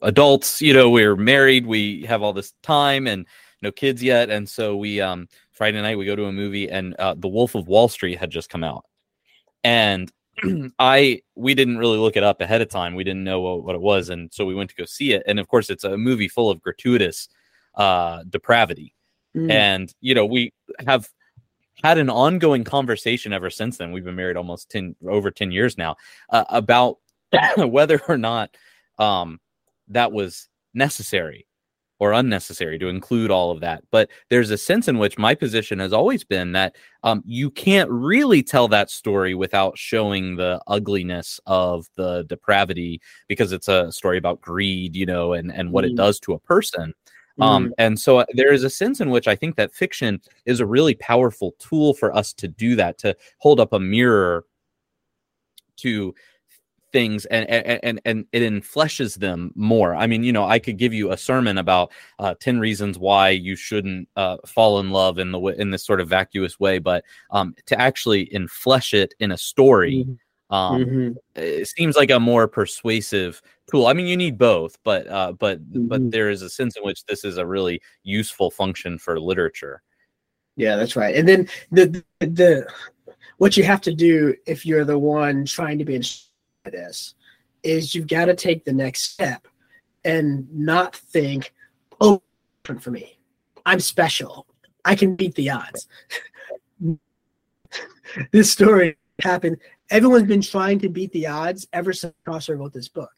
adults. 0.03 0.61
You 0.61 0.75
know, 0.75 0.90
we 0.90 1.05
are 1.05 1.16
married. 1.16 1.66
We 1.66 2.03
have 2.03 2.22
all 2.22 2.33
this 2.33 2.53
time 2.62 3.07
and 3.07 3.27
no 3.62 3.72
kids 3.72 4.03
yet, 4.03 4.31
and 4.31 4.49
so 4.49 4.77
we 4.77 5.01
um, 5.01 5.29
Friday 5.53 5.81
night 5.81 5.96
we 5.96 6.05
go 6.05 6.16
to 6.16 6.27
a 6.27 6.33
movie, 6.33 6.70
and 6.70 6.94
uh, 6.96 7.14
The 7.14 7.29
Wolf 7.29 7.55
of 7.55 7.68
Wall 7.68 7.88
Street 7.88 8.18
had 8.18 8.31
just 8.31 8.51
come 8.51 8.62
out, 8.62 8.85
and 9.64 10.12
I 10.79 11.22
we 11.35 11.55
didn't 11.55 11.79
really 11.79 11.99
look 11.99 12.16
it 12.16 12.22
up 12.22 12.40
ahead 12.40 12.61
of 12.61 12.68
time. 12.68 12.94
We 12.94 13.05
didn't 13.05 13.25
know 13.25 13.40
what, 13.40 13.64
what, 13.64 13.75
it 13.75 13.81
was, 13.81 14.11
and 14.11 14.33
so 14.33 14.44
we 14.44 14.55
went 14.55 14.70
to 14.70 14.77
go 14.77 14.85
see 14.85 15.12
it. 15.12 15.22
And 15.27 15.40
of 15.40 15.49
course, 15.49 15.70
it's 15.70 15.85
a 15.85 15.96
movie 15.96 16.29
full 16.29 16.51
of 16.51 16.61
gratuitous 16.61 17.29
uh, 17.75 18.25
depravity, 18.29 18.94
mm. 19.35 19.51
and 19.51 19.92
you 20.01 20.14
know 20.14 20.27
we 20.27 20.53
have 20.87 21.09
had 21.83 21.99
an 21.99 22.11
ongoing 22.11 22.64
conversation 22.64 23.33
ever 23.33 23.51
since 23.51 23.79
then. 23.79 23.92
We've 23.92 24.05
been 24.05 24.16
married 24.16 24.37
almost 24.37 24.70
ten 24.70 24.94
over 25.09 25.31
ten 25.31 25.51
years 25.51 25.79
now 25.79 25.96
uh, 26.31 26.44
about 26.51 26.99
whether 27.57 28.01
or 28.09 28.19
not 28.19 28.57
um, 28.99 29.41
that 29.89 30.12
was 30.12 30.49
necessary 30.75 31.47
or 31.99 32.12
unnecessary 32.12 32.79
to 32.79 32.89
include 32.89 33.31
all 33.31 33.51
of 33.51 33.61
that. 33.61 33.83
But 33.91 34.11
there's 34.29 34.51
a 34.51 34.59
sense 34.59 34.87
in 34.87 34.99
which 34.99 35.17
my 35.17 35.35
position 35.35 35.79
has 35.79 35.93
always 35.93 36.25
been 36.25 36.53
that 36.53 36.77
um, 37.03 37.23
you 37.25 37.51
can't 37.51 37.91
really 37.91 38.43
tell 38.43 38.69
that 38.69 38.91
story 38.91 39.35
without 39.35 39.79
showing 39.79 40.37
the 40.37 40.61
ugliness 40.67 41.41
of 41.47 41.87
the 41.97 42.25
depravity 42.25 43.01
because 43.29 43.53
it's 43.53 43.69
a 43.69 43.91
story 43.93 44.19
about 44.19 44.43
greed, 44.43 44.95
you 44.95 45.07
know, 45.07 45.33
and, 45.33 45.51
and 45.53 45.73
what 45.73 45.85
mm. 45.85 45.91
it 45.91 45.97
does 45.97 46.21
to 46.21 46.35
a 46.35 46.39
person. 46.41 46.93
Um, 47.41 47.69
mm. 47.69 47.73
and 47.79 47.99
so 47.99 48.19
uh, 48.19 48.25
there 48.33 48.53
is 48.53 48.65
a 48.65 48.71
sense 48.71 49.01
in 49.01 49.11
which 49.11 49.29
I 49.29 49.37
think 49.37 49.57
that 49.57 49.75
fiction 49.75 50.21
is 50.45 50.61
a 50.61 50.67
really 50.67 50.95
powerful 50.95 51.55
tool 51.59 51.95
for 51.95 52.15
us 52.15 52.33
to 52.35 52.49
do 52.49 52.77
that, 52.77 52.99
to 52.99 53.17
hold 53.39 53.61
up 53.61 53.73
a 53.73 53.81
mirror 53.81 54.45
to 55.79 56.15
things 56.92 57.25
and 57.27 57.49
and 57.49 58.01
and 58.05 58.25
it 58.33 58.40
enfleshes 58.40 59.18
them 59.18 59.51
more 59.55 59.94
i 59.94 60.07
mean 60.07 60.22
you 60.22 60.33
know 60.33 60.44
i 60.44 60.59
could 60.59 60.77
give 60.77 60.94
you 60.94 61.11
a 61.11 61.16
sermon 61.16 61.59
about 61.59 61.90
uh, 62.18 62.35
10 62.40 62.61
reasons 62.61 62.99
why 62.99 63.31
you 63.31 63.57
shouldn't 63.57 64.09
uh, 64.16 64.37
fall 64.46 64.79
in 64.79 64.90
love 64.90 65.18
in 65.18 65.33
the 65.33 65.40
in 65.59 65.70
this 65.70 65.85
sort 65.85 66.01
of 66.01 66.09
vacuous 66.09 66.61
way 66.61 66.79
but 66.79 67.05
um, 67.31 67.55
to 67.66 67.79
actually 67.81 68.27
enflesh 68.27 68.94
it 68.94 69.14
in 69.20 69.33
a 69.33 69.38
story 69.38 70.05
mm-hmm. 70.05 70.12
Um, 70.49 70.85
mm-hmm. 70.85 71.12
it 71.35 71.66
seems 71.66 71.96
like 71.96 72.12
a 72.12 72.20
more 72.20 72.46
persuasive 72.46 73.42
tool 73.68 73.88
i 73.88 73.92
mean 73.92 74.07
you 74.07 74.16
need 74.16 74.38
both 74.38 74.79
but 74.85 75.09
uh, 75.09 75.33
but 75.33 75.61
mm-hmm. 75.61 75.88
but 75.88 76.11
there 76.12 76.31
is 76.31 76.42
a 76.42 76.49
sense 76.49 76.77
in 76.77 76.85
which 76.85 77.05
this 77.07 77.25
is 77.25 77.37
a 77.37 77.44
really 77.44 77.81
useful 78.05 78.49
function 78.49 78.96
for 78.96 79.18
literature 79.18 79.83
yeah 80.55 80.77
that's 80.77 80.94
right 80.94 81.16
and 81.16 81.27
then 81.27 81.49
the 81.72 82.05
the 82.20 82.64
what 83.38 83.57
you 83.57 83.64
have 83.64 83.81
to 83.81 83.92
do 83.92 84.35
if 84.46 84.64
you're 84.64 84.85
the 84.85 84.99
one 84.99 85.44
trying 85.44 85.79
to 85.79 85.85
be 85.85 86.01
this 86.70 87.14
is 87.62 87.94
you've 87.94 88.09
got 88.09 88.26
to 88.26 88.35
take 88.35 88.64
the 88.64 88.72
next 88.72 89.12
step 89.12 89.46
and 90.05 90.46
not 90.52 90.94
think, 90.94 91.52
oh, 92.00 92.22
different 92.62 92.83
for 92.83 92.90
me. 92.90 93.18
I'm 93.64 93.81
special. 93.81 94.46
I 94.85 94.94
can 94.94 95.16
beat 95.16 95.35
the 95.35 95.50
odds. 95.50 95.88
this 98.33 98.52
story 98.52 98.96
happened 99.20 99.59
everyone's 99.90 100.26
been 100.26 100.42
trying 100.42 100.79
to 100.81 100.88
beat 100.88 101.12
the 101.12 101.26
odds 101.26 101.66
ever 101.72 101.92
since 101.92 102.14
Chaucer 102.24 102.57
wrote 102.57 102.72
this 102.72 102.88
book, 102.88 103.12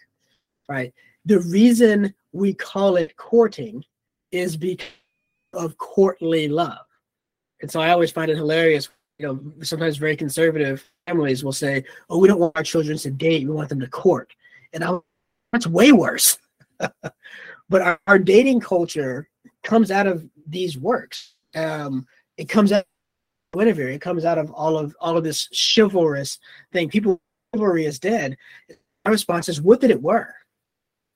right? 0.69 0.93
The 1.25 1.41
reason 1.41 2.15
we 2.33 2.55
call 2.55 2.97
it 2.97 3.17
courting 3.17 3.85
is 4.33 4.57
because 4.57 4.87
of 5.55 5.79
courtly 5.79 6.49
love. 6.49 6.85
And 7.63 7.71
so 7.71 7.81
I 7.81 7.91
always 7.91 8.13
find 8.13 8.31
it 8.31 8.37
hilarious. 8.37 8.89
You 9.19 9.27
know, 9.27 9.65
sometimes 9.65 9.97
very 9.97 10.17
conservative 10.17 10.89
families 11.07 11.45
will 11.45 11.53
say, 11.53 11.85
"Oh, 12.09 12.19
we 12.19 12.29
don't 12.29 12.39
want 12.39 12.57
our 12.57 12.63
children 12.63 12.97
to 12.99 13.11
date; 13.11 13.47
we 13.47 13.55
want 13.55 13.69
them 13.69 13.81
to 13.81 13.89
court." 13.89 14.33
And 14.73 14.85
I, 14.85 14.99
that's 15.53 15.67
way 15.67 15.93
worse. 15.93 16.39
but 16.79 17.83
our, 17.83 18.01
our, 18.07 18.19
dating 18.19 18.61
culture 18.61 19.29
comes 19.65 19.91
out 19.91 20.07
of 20.07 20.25
these 20.47 20.79
works. 20.79 21.35
Um, 21.55 22.07
it 22.37 22.49
comes 22.49 22.71
out 22.71 22.85
of 23.53 23.59
Guinevere. 23.59 23.91
It 23.91 24.01
comes 24.01 24.25
out 24.25 24.39
of 24.39 24.53
all 24.53 24.79
of 24.79 24.95
all 25.01 25.17
of 25.17 25.25
this 25.25 25.49
chivalrous 25.75 26.39
thing. 26.73 26.89
People 26.89 27.21
chivalry 27.55 27.87
is 27.87 27.99
dead. 27.99 28.37
Our 29.05 29.13
response 29.13 29.49
is, 29.49 29.61
"What 29.61 29.81
did 29.81 29.91
it 29.91 30.03
were?" 30.03 30.35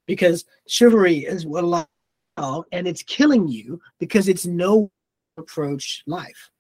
Because 0.07 0.45
chivalry 0.67 1.19
is 1.19 1.47
what 1.47 1.63
a 1.63 1.67
lot 1.67 1.89
and 2.37 2.89
it's 2.89 3.03
killing 3.03 3.49
you 3.49 3.81
because 3.99 4.29
it's 4.29 4.47
no 4.47 4.91
approach 5.37 6.03
life. 6.07 6.51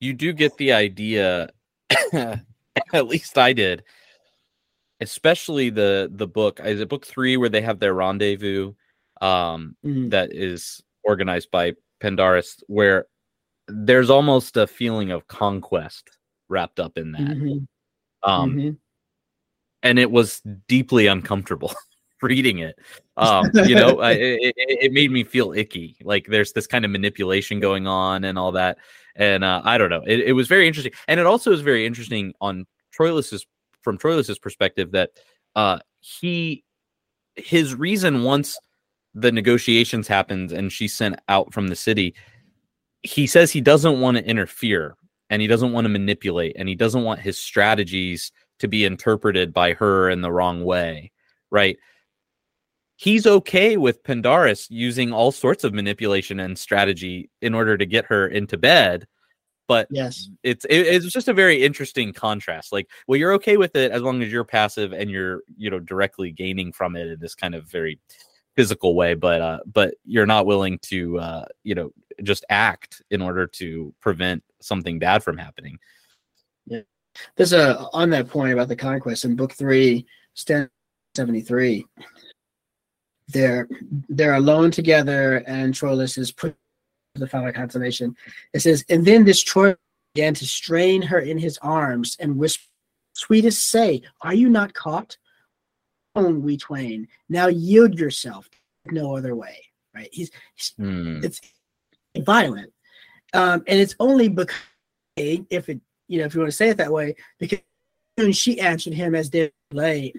You 0.00 0.14
do 0.14 0.32
get 0.32 0.56
the 0.56 0.72
idea, 0.72 1.50
at 2.12 3.06
least 3.06 3.36
I 3.36 3.52
did, 3.52 3.84
especially 5.00 5.70
the 5.70 6.10
the 6.12 6.26
book. 6.26 6.60
Is 6.64 6.80
it 6.80 6.88
book 6.88 7.06
three 7.06 7.36
where 7.36 7.48
they 7.48 7.60
have 7.60 7.78
their 7.78 7.94
rendezvous? 7.94 8.74
Um, 9.20 9.76
mm-hmm. 9.84 10.08
that 10.08 10.32
is 10.32 10.82
organized 11.04 11.50
by 11.50 11.74
Pandarus, 12.02 12.62
where 12.68 13.04
there's 13.68 14.08
almost 14.08 14.56
a 14.56 14.66
feeling 14.66 15.10
of 15.10 15.28
conquest 15.28 16.08
wrapped 16.48 16.80
up 16.80 16.96
in 16.96 17.12
that. 17.12 17.20
Mm-hmm. 17.20 18.30
Um, 18.30 18.50
mm-hmm. 18.50 18.70
and 19.82 19.98
it 19.98 20.10
was 20.10 20.40
deeply 20.66 21.06
uncomfortable. 21.06 21.74
reading 22.22 22.58
it. 22.58 22.78
Um, 23.16 23.50
you 23.66 23.74
know, 23.74 24.00
I, 24.00 24.12
it, 24.12 24.54
it, 24.56 24.92
made 24.92 25.10
me 25.10 25.24
feel 25.24 25.52
icky. 25.52 25.96
Like 26.02 26.26
there's 26.26 26.52
this 26.52 26.66
kind 26.66 26.84
of 26.84 26.90
manipulation 26.90 27.60
going 27.60 27.86
on 27.86 28.24
and 28.24 28.38
all 28.38 28.52
that. 28.52 28.78
And 29.20 29.44
uh, 29.44 29.60
I 29.64 29.76
don't 29.76 29.90
know. 29.90 30.02
It, 30.06 30.20
it, 30.20 30.32
was 30.32 30.48
very 30.48 30.66
interesting, 30.66 30.92
and 31.06 31.20
it 31.20 31.26
also 31.26 31.52
is 31.52 31.60
very 31.60 31.84
interesting 31.84 32.32
on 32.40 32.66
Troilus's 32.90 33.46
from 33.82 33.98
Troilus's 33.98 34.38
perspective 34.38 34.92
that 34.92 35.10
uh, 35.54 35.78
he 36.00 36.64
his 37.36 37.74
reason 37.74 38.24
once 38.24 38.58
the 39.14 39.30
negotiations 39.30 40.08
happened 40.08 40.52
and 40.52 40.72
she's 40.72 40.96
sent 40.96 41.20
out 41.28 41.52
from 41.52 41.68
the 41.68 41.76
city, 41.76 42.14
he 43.02 43.26
says 43.26 43.50
he 43.50 43.60
doesn't 43.60 44.00
want 44.00 44.16
to 44.16 44.24
interfere 44.24 44.96
and 45.28 45.42
he 45.42 45.48
doesn't 45.48 45.72
want 45.72 45.84
to 45.84 45.90
manipulate 45.90 46.56
and 46.58 46.68
he 46.68 46.74
doesn't 46.74 47.04
want 47.04 47.20
his 47.20 47.38
strategies 47.38 48.32
to 48.58 48.68
be 48.68 48.86
interpreted 48.86 49.52
by 49.52 49.74
her 49.74 50.08
in 50.08 50.22
the 50.22 50.32
wrong 50.32 50.64
way, 50.64 51.12
right? 51.50 51.76
He's 53.00 53.26
okay 53.26 53.78
with 53.78 54.02
Pandarus 54.02 54.66
using 54.68 55.10
all 55.10 55.32
sorts 55.32 55.64
of 55.64 55.72
manipulation 55.72 56.38
and 56.38 56.58
strategy 56.58 57.30
in 57.40 57.54
order 57.54 57.78
to 57.78 57.86
get 57.86 58.04
her 58.04 58.26
into 58.26 58.58
bed. 58.58 59.06
But 59.66 59.86
yes, 59.90 60.28
it's 60.42 60.66
it, 60.66 60.86
it's 60.86 61.06
just 61.06 61.28
a 61.28 61.32
very 61.32 61.62
interesting 61.62 62.12
contrast. 62.12 62.72
Like, 62.72 62.90
well, 63.08 63.18
you're 63.18 63.32
okay 63.34 63.56
with 63.56 63.74
it 63.74 63.90
as 63.90 64.02
long 64.02 64.22
as 64.22 64.30
you're 64.30 64.44
passive 64.44 64.92
and 64.92 65.08
you're 65.08 65.40
you 65.56 65.70
know 65.70 65.78
directly 65.78 66.30
gaining 66.30 66.72
from 66.72 66.94
it 66.94 67.06
in 67.06 67.18
this 67.20 67.34
kind 67.34 67.54
of 67.54 67.64
very 67.70 67.98
physical 68.54 68.94
way, 68.94 69.14
but 69.14 69.40
uh, 69.40 69.60
but 69.72 69.94
you're 70.04 70.26
not 70.26 70.44
willing 70.44 70.78
to 70.82 71.18
uh, 71.20 71.44
you 71.62 71.74
know 71.74 71.92
just 72.22 72.44
act 72.50 73.00
in 73.10 73.22
order 73.22 73.46
to 73.46 73.94
prevent 74.00 74.42
something 74.60 74.98
bad 74.98 75.22
from 75.22 75.38
happening. 75.38 75.78
Yeah, 76.66 76.80
there's 77.36 77.54
a 77.54 77.86
on 77.92 78.10
that 78.10 78.28
point 78.28 78.52
about 78.52 78.68
the 78.68 78.76
conquest 78.76 79.24
in 79.24 79.36
book 79.36 79.52
three, 79.52 80.04
stand 80.34 80.68
seventy 81.14 81.40
three 81.40 81.86
they're 83.32 83.68
they're 84.08 84.34
alone 84.34 84.70
together 84.70 85.42
and 85.46 85.74
Troilus 85.74 86.18
is 86.18 86.32
put 86.32 86.56
the 87.14 87.26
final 87.26 87.52
consummation. 87.52 88.16
It 88.52 88.60
says, 88.60 88.84
and 88.88 89.04
then 89.04 89.24
this 89.24 89.42
Troilus 89.42 89.76
began 90.14 90.34
to 90.34 90.46
strain 90.46 91.02
her 91.02 91.18
in 91.18 91.38
his 91.38 91.58
arms 91.58 92.16
and 92.20 92.36
whisper, 92.36 92.64
Sweetest 93.14 93.68
say, 93.68 94.02
are 94.22 94.34
you 94.34 94.48
not 94.48 94.72
caught? 94.72 95.16
Own 96.14 96.42
we 96.42 96.56
twain. 96.56 97.08
Now 97.28 97.48
yield 97.48 97.98
yourself 97.98 98.48
no 98.86 99.16
other 99.16 99.34
way. 99.34 99.58
Right? 99.94 100.08
He's, 100.12 100.30
he's 100.54 100.72
mm. 100.80 101.22
it's 101.24 101.40
violent. 102.18 102.72
Um, 103.32 103.62
and 103.66 103.78
it's 103.78 103.94
only 104.00 104.28
because 104.28 104.56
if 105.16 105.68
it 105.68 105.80
you 106.08 106.18
know 106.18 106.24
if 106.24 106.34
you 106.34 106.40
want 106.40 106.50
to 106.50 106.56
say 106.56 106.68
it 106.70 106.76
that 106.78 106.92
way, 106.92 107.14
because 107.38 107.60
she 108.32 108.60
answered 108.60 108.94
him 108.94 109.14
as 109.14 109.30
they 109.30 109.52
lay 109.72 110.12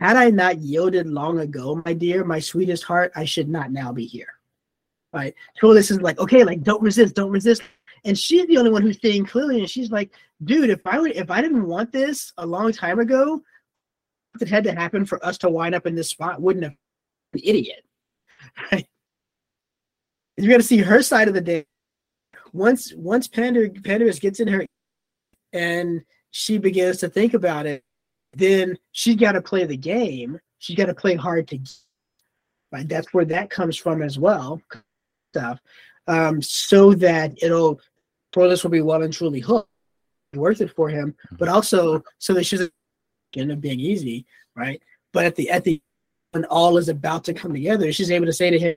had 0.00 0.16
I 0.16 0.30
not 0.30 0.58
yielded 0.58 1.06
long 1.06 1.40
ago, 1.40 1.82
my 1.84 1.92
dear, 1.92 2.24
my 2.24 2.38
sweetest 2.38 2.84
heart, 2.84 3.12
I 3.16 3.24
should 3.24 3.48
not 3.48 3.72
now 3.72 3.92
be 3.92 4.06
here. 4.06 4.34
Right? 5.12 5.34
So 5.60 5.74
this 5.74 5.90
is 5.90 6.00
like, 6.00 6.18
okay, 6.18 6.44
like 6.44 6.62
don't 6.62 6.82
resist, 6.82 7.14
don't 7.14 7.30
resist. 7.30 7.62
And 8.04 8.16
she's 8.16 8.46
the 8.46 8.58
only 8.58 8.70
one 8.70 8.82
who's 8.82 9.00
seeing 9.00 9.24
clearly, 9.24 9.60
and 9.60 9.68
she's 9.68 9.90
like, 9.90 10.10
dude, 10.44 10.70
if 10.70 10.80
I 10.86 10.98
would 10.98 11.12
if 11.12 11.30
I 11.30 11.40
didn't 11.40 11.66
want 11.66 11.92
this 11.92 12.32
a 12.38 12.46
long 12.46 12.72
time 12.72 13.00
ago, 13.00 13.42
if 14.34 14.42
it 14.42 14.48
had 14.48 14.64
to 14.64 14.74
happen 14.74 15.04
for 15.04 15.24
us 15.24 15.38
to 15.38 15.50
wind 15.50 15.74
up 15.74 15.86
in 15.86 15.94
this 15.94 16.10
spot, 16.10 16.40
wouldn't 16.40 16.64
have 16.64 16.74
an 17.34 17.40
idiot. 17.42 17.84
Right? 18.72 18.86
You 20.36 20.48
gotta 20.48 20.62
see 20.62 20.78
her 20.78 21.02
side 21.02 21.28
of 21.28 21.34
the 21.34 21.40
day. 21.40 21.66
Once 22.52 22.94
once 22.94 23.26
Pander 23.26 23.68
Pandarus 23.68 24.20
gets 24.20 24.40
in 24.40 24.48
her 24.48 24.64
and 25.52 26.02
she 26.30 26.58
begins 26.58 26.98
to 26.98 27.08
think 27.08 27.34
about 27.34 27.66
it, 27.66 27.82
then 28.34 28.78
she's 28.92 29.16
got 29.16 29.32
to 29.32 29.42
play 29.42 29.64
the 29.64 29.76
game. 29.76 30.38
She's 30.58 30.76
got 30.76 30.86
to 30.86 30.94
play 30.94 31.14
hard 31.14 31.48
to 31.48 31.58
right. 32.72 32.88
That's 32.88 33.12
where 33.14 33.24
that 33.26 33.50
comes 33.50 33.76
from 33.76 34.02
as 34.02 34.18
well. 34.18 34.60
Stuff, 35.32 35.60
um, 36.06 36.40
so 36.40 36.94
that 36.94 37.38
it'll 37.42 37.80
Troilus 38.34 38.62
will 38.62 38.70
be 38.70 38.80
well 38.80 39.02
and 39.02 39.12
truly 39.12 39.40
hooked, 39.40 39.68
worth 40.34 40.60
it 40.60 40.74
for 40.74 40.88
him, 40.88 41.14
but 41.32 41.48
also 41.48 42.02
so 42.18 42.34
that 42.34 42.44
she's 42.44 42.68
end 43.36 43.52
up 43.52 43.60
being 43.60 43.80
easy, 43.80 44.26
right? 44.56 44.82
But 45.12 45.26
at 45.26 45.36
the 45.36 45.50
at 45.50 45.64
the 45.64 45.80
when 46.32 46.44
all 46.46 46.76
is 46.76 46.88
about 46.88 47.24
to 47.24 47.34
come 47.34 47.52
together, 47.52 47.92
she's 47.92 48.10
able 48.10 48.26
to 48.26 48.32
say 48.32 48.50
to 48.50 48.58
him, 48.58 48.76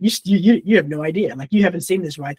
"You 0.00 0.10
you 0.24 0.62
you 0.64 0.76
have 0.76 0.88
no 0.88 1.02
idea. 1.02 1.34
Like 1.34 1.52
you 1.52 1.62
haven't 1.62 1.82
seen 1.82 2.02
this 2.02 2.18
right." 2.18 2.38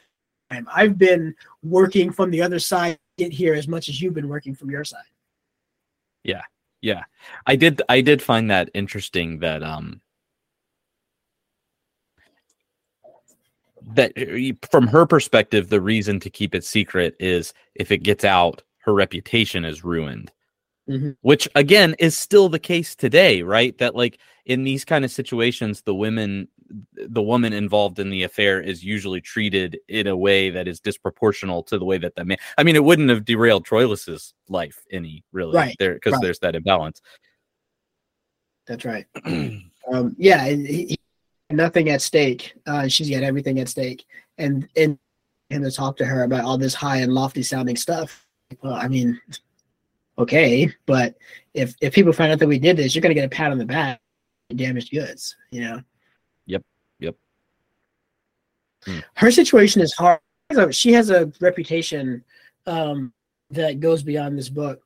I've 0.74 0.98
been 0.98 1.36
working 1.64 2.12
from 2.12 2.32
the 2.32 2.42
other 2.42 2.60
side 2.60 3.00
get 3.18 3.34
here 3.34 3.54
as 3.54 3.68
much 3.68 3.90
as 3.90 4.02
you've 4.02 4.14
been 4.14 4.30
working 4.30 4.54
from 4.56 4.70
your 4.70 4.84
side. 4.84 5.04
Yeah. 6.26 6.42
Yeah. 6.82 7.04
I 7.46 7.56
did 7.56 7.82
I 7.88 8.02
did 8.02 8.22
find 8.22 8.50
that 8.50 8.70
interesting 8.74 9.40
that 9.40 9.64
um 9.64 10.02
that 13.94 14.12
uh, 14.18 14.68
from 14.72 14.88
her 14.88 15.06
perspective 15.06 15.70
the 15.70 15.80
reason 15.80 16.20
to 16.20 16.30
keep 16.30 16.56
it 16.56 16.64
secret 16.64 17.16
is 17.20 17.54
if 17.76 17.92
it 17.92 18.00
gets 18.00 18.26
out 18.26 18.64
her 18.80 18.94
reputation 18.94 19.64
is 19.64 19.84
ruined 19.84 20.32
mm-hmm. 20.90 21.12
which 21.22 21.48
again 21.56 21.96
is 22.00 22.18
still 22.18 22.50
the 22.50 22.60
case 22.60 22.96
today 22.96 23.42
right 23.42 23.78
that 23.78 23.96
like 23.96 24.20
in 24.46 24.64
these 24.64 24.86
kind 24.86 25.04
of 25.06 25.12
situations 25.12 25.82
the 25.82 25.96
women 25.96 26.48
the 26.94 27.22
woman 27.22 27.54
involved 27.54 28.00
in 28.00 28.10
the 28.10 28.24
affair 28.24 28.62
is 28.62 28.84
usually 28.84 29.22
treated 29.22 29.80
in 29.88 30.08
a 30.08 30.18
way 30.18 30.50
that 30.50 30.68
is 30.68 30.82
disproportional 30.82 31.66
to 31.68 31.78
the 31.78 31.86
way 31.86 31.98
that 31.98 32.16
the 32.16 32.26
man. 32.26 32.38
I 32.58 32.64
mean, 32.64 32.76
it 32.76 32.84
wouldn't 32.84 33.10
have 33.10 33.26
derailed 33.26 33.66
Troilus's 33.66 34.34
life 34.50 34.84
any 34.92 35.24
really, 35.32 35.56
right? 35.56 35.76
There 35.80 35.94
because 35.94 36.14
right. 36.14 36.22
there's 36.22 36.40
that 36.40 36.56
imbalance. 36.56 37.02
That's 38.68 38.86
right. 38.86 39.06
um, 39.26 40.16
yeah, 40.18 40.46
he, 40.48 40.86
he, 40.86 41.00
nothing 41.52 41.90
at 41.90 42.02
stake. 42.02 42.54
Uh, 42.66 42.88
she's 42.88 43.10
got 43.10 43.24
everything 43.24 43.60
at 43.60 43.70
stake, 43.70 44.06
and 44.38 44.68
and 44.76 44.98
him 45.50 45.64
to 45.64 45.72
talk 45.72 45.98
to 45.98 46.06
her 46.06 46.24
about 46.24 46.44
all 46.44 46.58
this 46.58 46.74
high 46.74 46.98
and 46.98 47.14
lofty 47.14 47.44
sounding 47.44 47.76
stuff. 47.76 48.26
Well, 48.64 48.74
I 48.74 48.88
mean, 48.88 49.20
okay, 50.18 50.72
but 50.86 51.16
if 51.54 51.76
if 51.82 51.94
people 51.94 52.14
find 52.14 52.32
out 52.32 52.40
that 52.40 52.48
we 52.48 52.60
did 52.60 52.78
this, 52.78 52.96
you're 52.96 53.02
gonna 53.02 53.14
get 53.14 53.26
a 53.26 53.30
pat 53.30 53.52
on 53.52 53.58
the 53.58 53.66
back, 53.66 54.00
damaged 54.56 54.92
goods, 54.92 55.36
you 55.52 55.62
know. 55.62 55.82
Yep. 56.46 56.64
Yep. 57.00 57.16
Hmm. 58.86 59.00
Her 59.16 59.32
situation 59.32 59.82
is 59.82 59.94
hard. 59.94 60.20
She 60.72 60.94
has 60.94 61.10
a 61.10 61.32
reputation 61.42 62.24
um, 62.68 63.14
that 63.50 63.80
goes 63.80 64.04
beyond 64.04 64.38
this 64.38 64.50
book. 64.50 64.82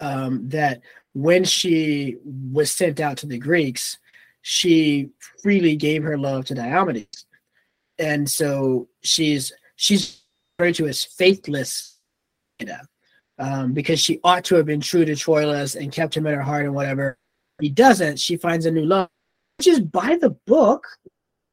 Um, 0.00 0.48
that 0.48 0.82
when 1.12 1.44
she 1.44 2.16
was 2.24 2.70
sent 2.70 3.00
out 3.00 3.16
to 3.18 3.26
the 3.26 3.38
Greeks, 3.38 3.98
she 4.42 5.10
freely 5.42 5.76
gave 5.76 6.02
her 6.02 6.18
love 6.18 6.44
to 6.46 6.54
Diomedes, 6.54 7.24
and 7.98 8.28
so 8.28 8.88
she's 9.02 9.52
she's 9.76 10.20
referred 10.58 10.74
to 10.74 10.86
as 10.86 11.04
faithless, 11.04 11.98
um, 13.38 13.72
because 13.72 14.00
she 14.00 14.20
ought 14.24 14.44
to 14.44 14.54
have 14.56 14.66
been 14.66 14.80
true 14.80 15.04
to 15.04 15.12
Troilus 15.12 15.76
and 15.76 15.92
kept 15.92 16.16
him 16.16 16.26
in 16.26 16.34
her 16.34 16.42
heart 16.42 16.64
and 16.64 16.74
whatever. 16.74 17.18
He 17.60 17.68
doesn't. 17.68 18.18
She 18.18 18.36
finds 18.36 18.66
a 18.66 18.70
new 18.70 18.84
love, 18.84 19.08
which 19.58 19.68
is 19.68 19.80
by 19.80 20.16
the 20.20 20.30
book 20.46 20.86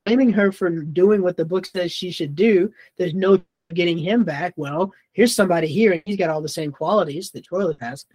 blaming 0.05 0.33
her 0.33 0.51
for 0.51 0.69
doing 0.69 1.21
what 1.21 1.37
the 1.37 1.45
book 1.45 1.65
says 1.65 1.91
she 1.91 2.11
should 2.11 2.35
do. 2.35 2.71
There's 2.97 3.13
no 3.13 3.41
getting 3.73 3.97
him 3.97 4.23
back, 4.23 4.53
well, 4.57 4.91
here's 5.13 5.35
somebody 5.35 5.67
here, 5.67 5.93
and 5.93 6.01
he's 6.05 6.17
got 6.17 6.29
all 6.29 6.41
the 6.41 6.49
same 6.49 6.71
qualities 6.71 7.31
that 7.31 7.47
Troilus 7.47 7.79
has. 7.81 8.05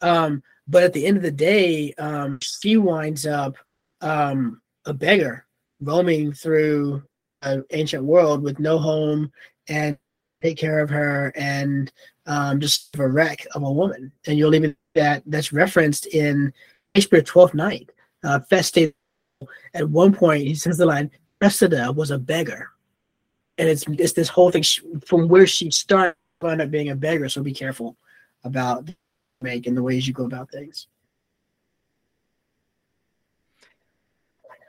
Um, 0.00 0.42
but 0.68 0.82
at 0.82 0.92
the 0.92 1.06
end 1.06 1.16
of 1.16 1.22
the 1.22 1.30
day, 1.30 1.94
um, 1.94 2.38
she 2.42 2.76
winds 2.76 3.26
up 3.26 3.56
um, 4.00 4.60
a 4.84 4.92
beggar 4.92 5.46
roaming 5.80 6.32
through 6.32 7.02
an 7.42 7.64
ancient 7.70 8.04
world 8.04 8.42
with 8.42 8.58
no 8.58 8.78
home 8.78 9.30
and 9.68 9.96
take 10.46 10.58
care 10.58 10.80
of 10.80 10.90
her 10.90 11.32
and 11.34 11.92
um, 12.26 12.60
just 12.60 12.96
a 12.98 13.06
wreck 13.06 13.46
of 13.54 13.62
a 13.62 13.70
woman. 13.70 14.12
And 14.26 14.38
you'll 14.38 14.54
even 14.54 14.76
that 14.94 15.22
that's 15.26 15.52
referenced 15.52 16.06
in 16.06 16.52
Shakespeare 16.94 17.22
Twelfth 17.22 17.54
Night. 17.54 17.90
Uh. 18.22 18.40
At 19.74 19.90
one 19.90 20.14
point, 20.14 20.46
he 20.46 20.54
says 20.54 20.78
the 20.78 20.86
line, 20.86 21.10
"Cressida 21.40 21.92
was 21.92 22.10
a 22.10 22.18
beggar," 22.18 22.70
and 23.58 23.68
it's 23.68 23.84
it's 23.88 24.14
this 24.14 24.28
whole 24.28 24.50
thing 24.50 24.64
from 25.04 25.28
where 25.28 25.46
she 25.46 25.70
started, 25.70 26.16
wound 26.40 26.62
up 26.62 26.70
being 26.70 26.88
a 26.88 26.96
beggar. 26.96 27.28
So 27.28 27.42
be 27.42 27.52
careful 27.52 27.96
about 28.44 28.88
make 29.42 29.66
and 29.66 29.76
the 29.76 29.82
ways 29.82 30.08
you 30.08 30.14
go 30.14 30.24
about 30.24 30.50
things. 30.50 30.86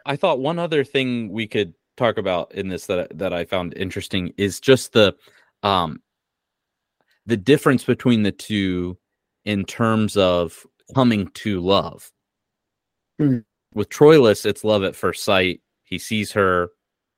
I 0.06 0.16
thought 0.16 0.40
one 0.40 0.60
other 0.60 0.84
thing 0.84 1.30
we 1.32 1.48
could 1.48 1.74
talk 1.96 2.18
about 2.18 2.54
in 2.54 2.68
this 2.68 2.86
that 2.88 3.18
that 3.18 3.34
I 3.34 3.46
found 3.46 3.74
interesting 3.76 4.34
is 4.38 4.60
just 4.60 4.94
the 4.94 5.16
um 5.64 6.02
the 7.26 7.38
difference 7.38 7.84
between 7.84 8.24
the 8.24 8.32
two 8.32 8.98
in 9.46 9.66
terms 9.66 10.18
of 10.18 10.66
coming 10.96 11.28
to 11.30 11.60
love. 11.60 12.10
Mm. 13.20 13.44
With 13.74 13.90
Troilus, 13.90 14.46
it's 14.46 14.64
love 14.64 14.84
at 14.84 14.96
first 14.96 15.24
sight. 15.24 15.62
He 15.84 16.00
sees 16.00 16.32
her, 16.32 16.70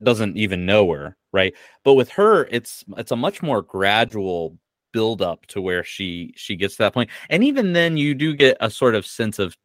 doesn't 0.03 0.37
even 0.37 0.65
know 0.65 0.91
her, 0.91 1.15
right? 1.31 1.53
But 1.83 1.93
with 1.93 2.09
her, 2.09 2.45
it's 2.51 2.83
it's 2.97 3.11
a 3.11 3.15
much 3.15 3.41
more 3.41 3.61
gradual 3.61 4.57
build 4.91 5.21
up 5.21 5.45
to 5.47 5.61
where 5.61 5.83
she 5.83 6.33
she 6.35 6.55
gets 6.55 6.75
to 6.75 6.83
that 6.83 6.93
point. 6.93 7.09
And 7.29 7.43
even 7.43 7.73
then 7.73 7.97
you 7.97 8.15
do 8.15 8.35
get 8.35 8.57
a 8.59 8.69
sort 8.69 8.95
of 8.95 9.05
sense 9.05 9.39
of 9.39 9.55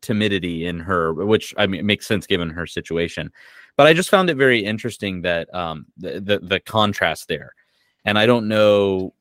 timidity 0.00 0.66
in 0.66 0.80
her, 0.80 1.12
which 1.12 1.54
I 1.58 1.66
mean 1.66 1.80
it 1.80 1.84
makes 1.84 2.06
sense 2.06 2.26
given 2.26 2.50
her 2.50 2.66
situation. 2.66 3.30
But 3.76 3.86
I 3.86 3.92
just 3.92 4.10
found 4.10 4.30
it 4.30 4.36
very 4.36 4.64
interesting 4.64 5.22
that 5.22 5.52
um, 5.54 5.86
the, 5.96 6.20
the, 6.20 6.38
the 6.40 6.60
contrast 6.60 7.28
there, 7.28 7.54
and 8.04 8.18
I 8.18 8.26
don't 8.26 8.48
know 8.48 9.14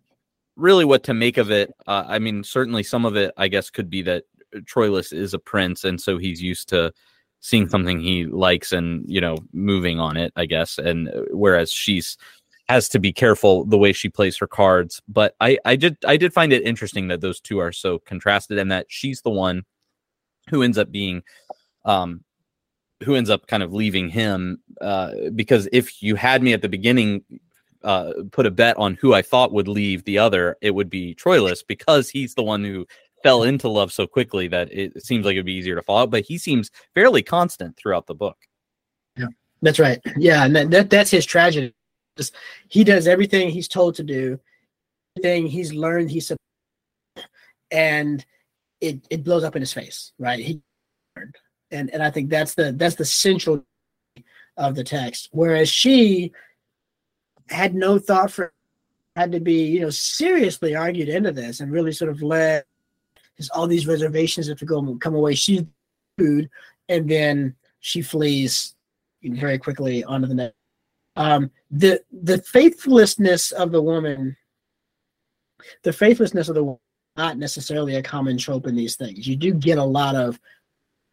really 0.55 0.85
what 0.85 1.03
to 1.03 1.13
make 1.13 1.37
of 1.37 1.51
it. 1.51 1.73
Uh, 1.87 2.03
I 2.07 2.19
mean, 2.19 2.43
certainly 2.43 2.83
some 2.83 3.05
of 3.05 3.15
it, 3.15 3.33
I 3.37 3.47
guess, 3.47 3.69
could 3.69 3.89
be 3.89 4.01
that 4.03 4.23
Troilus 4.59 5.13
is 5.13 5.33
a 5.33 5.39
prince, 5.39 5.83
and 5.83 5.99
so 5.99 6.17
he's 6.17 6.41
used 6.41 6.69
to 6.69 6.93
seeing 7.39 7.67
something 7.67 7.99
he 7.99 8.25
likes 8.25 8.71
and 8.71 9.03
you 9.07 9.21
know 9.21 9.37
moving 9.53 9.99
on 9.99 10.17
it. 10.17 10.33
I 10.35 10.45
guess, 10.45 10.77
and 10.77 11.09
uh, 11.09 11.23
whereas 11.31 11.71
she's 11.71 12.17
has 12.69 12.87
to 12.89 12.99
be 12.99 13.11
careful 13.11 13.65
the 13.65 13.77
way 13.77 13.91
she 13.91 14.07
plays 14.07 14.37
her 14.37 14.47
cards. 14.47 15.01
But 15.07 15.35
I, 15.41 15.57
I 15.65 15.75
did 15.75 15.97
I 16.05 16.17
did 16.17 16.33
find 16.33 16.53
it 16.53 16.63
interesting 16.63 17.07
that 17.09 17.21
those 17.21 17.39
two 17.39 17.59
are 17.59 17.71
so 17.71 17.99
contrasted, 17.99 18.57
and 18.57 18.71
that 18.71 18.87
she's 18.89 19.21
the 19.21 19.29
one 19.29 19.63
who 20.49 20.63
ends 20.63 20.77
up 20.77 20.91
being 20.91 21.23
um 21.85 22.23
who 23.03 23.15
ends 23.15 23.29
up 23.29 23.47
kind 23.47 23.63
of 23.63 23.73
leaving 23.73 24.09
him 24.09 24.59
uh 24.79 25.11
because 25.33 25.67
if 25.71 26.03
you 26.03 26.15
had 26.15 26.43
me 26.43 26.53
at 26.53 26.61
the 26.61 26.69
beginning 26.69 27.23
uh 27.83 28.13
put 28.31 28.45
a 28.45 28.51
bet 28.51 28.77
on 28.77 28.95
who 28.95 29.13
I 29.13 29.21
thought 29.21 29.51
would 29.51 29.67
leave 29.67 30.03
the 30.03 30.17
other 30.17 30.57
it 30.61 30.71
would 30.71 30.89
be 30.89 31.15
Troilus 31.15 31.61
because 31.65 32.09
he's 32.09 32.35
the 32.35 32.43
one 32.43 32.63
who 32.63 32.85
fell 33.23 33.43
into 33.43 33.67
love 33.67 33.91
so 33.91 34.07
quickly 34.07 34.47
that 34.47 34.71
it 34.71 35.03
seems 35.03 35.25
like 35.25 35.33
it'd 35.33 35.45
be 35.45 35.53
easier 35.53 35.75
to 35.75 35.83
follow 35.83 36.07
but 36.07 36.23
he 36.23 36.37
seems 36.37 36.71
fairly 36.93 37.21
constant 37.21 37.75
throughout 37.77 38.07
the 38.07 38.15
book 38.15 38.37
yeah 39.17 39.27
that's 39.61 39.79
right 39.79 39.99
yeah 40.17 40.45
and 40.45 40.55
that, 40.55 40.71
that 40.71 40.89
that's 40.89 41.11
his 41.11 41.25
tragedy 41.25 41.73
Just, 42.17 42.35
he 42.67 42.83
does 42.83 43.07
everything 43.07 43.49
he's 43.49 43.67
told 43.67 43.95
to 43.95 44.03
do 44.03 44.39
everything 45.17 45.47
he's 45.47 45.73
learned 45.73 46.09
he's 46.09 46.31
and 47.71 48.25
it 48.81 49.05
it 49.09 49.23
blows 49.23 49.43
up 49.43 49.55
in 49.55 49.61
his 49.61 49.73
face, 49.73 50.11
right? 50.19 50.39
He 50.39 50.61
and 51.71 51.89
and 51.91 52.03
I 52.03 52.09
think 52.09 52.29
that's 52.29 52.55
the 52.55 52.73
that's 52.73 52.95
the 52.95 53.05
central 53.05 53.63
of 54.57 54.75
the 54.75 54.83
text. 54.83 55.29
Whereas 55.31 55.69
she 55.69 56.33
had 57.51 57.75
no 57.75 57.99
thought 57.99 58.31
for 58.31 58.53
had 59.15 59.31
to 59.31 59.39
be 59.39 59.65
you 59.65 59.81
know 59.81 59.89
seriously 59.89 60.75
argued 60.75 61.09
into 61.09 61.31
this 61.31 61.59
and 61.59 61.71
really 61.71 61.91
sort 61.91 62.09
of 62.09 62.21
led 62.21 62.63
all 63.49 63.67
these 63.67 63.87
reservations 63.87 64.47
have 64.47 64.59
to 64.59 64.65
go 64.65 64.95
come 64.97 65.15
away. 65.15 65.33
She's 65.33 65.63
food, 66.17 66.49
and 66.89 67.09
then 67.09 67.55
she 67.79 68.01
flees 68.01 68.75
very 69.23 69.57
quickly 69.57 70.03
onto 70.03 70.27
the 70.27 70.35
net. 70.35 70.55
Um, 71.15 71.51
the 71.71 72.01
the 72.11 72.41
faithlessness 72.41 73.51
of 73.51 73.71
the 73.71 73.81
woman, 73.81 74.37
the 75.83 75.93
faithlessness 75.93 76.49
of 76.49 76.55
the 76.55 76.63
woman 76.63 76.79
not 77.17 77.37
necessarily 77.37 77.95
a 77.95 78.03
common 78.03 78.37
trope 78.37 78.67
in 78.67 78.75
these 78.75 78.95
things. 78.95 79.27
You 79.27 79.35
do 79.35 79.53
get 79.53 79.77
a 79.77 79.83
lot 79.83 80.15
of 80.15 80.39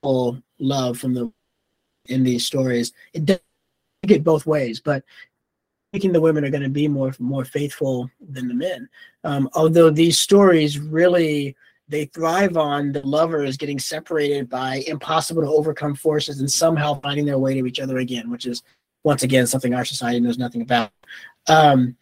love 0.05 0.99
from 0.99 1.13
the 1.13 1.33
in 2.07 2.23
these 2.23 2.47
stories. 2.47 2.93
It 3.13 3.25
does 3.25 3.41
get 4.07 4.23
both 4.23 4.47
ways, 4.47 4.81
but 4.81 5.03
thinking 5.93 6.13
the 6.13 6.21
women 6.21 6.45
are 6.45 6.51
going 6.51 6.63
to 6.63 6.69
be 6.69 6.89
more 6.89 7.15
more 7.19 7.45
faithful 7.45 8.11
than 8.21 8.49
the 8.49 8.55
men. 8.55 8.89
Um, 9.25 9.49
although 9.55 9.91
these 9.91 10.19
stories 10.19 10.79
really 10.79 11.57
they 11.89 12.05
thrive 12.05 12.57
on 12.59 12.93
the 12.93 13.07
lovers 13.07 13.57
getting 13.57 13.79
separated 13.79 14.49
by 14.49 14.85
impossible 14.87 15.43
to 15.43 15.49
overcome 15.49 15.95
forces 15.95 16.41
and 16.41 16.51
somehow 16.51 17.01
finding 17.01 17.25
their 17.25 17.39
way 17.39 17.55
to 17.55 17.67
each 17.67 17.81
other 17.81 17.99
again, 17.99 18.31
which 18.31 18.45
is 18.45 18.63
once 19.05 19.23
again 19.23 19.47
something 19.47 19.73
our 19.73 19.87
society 19.87 20.21
knows 20.21 20.37
nothing 20.37 20.61
about. 20.61 20.91
Um, 21.47 21.97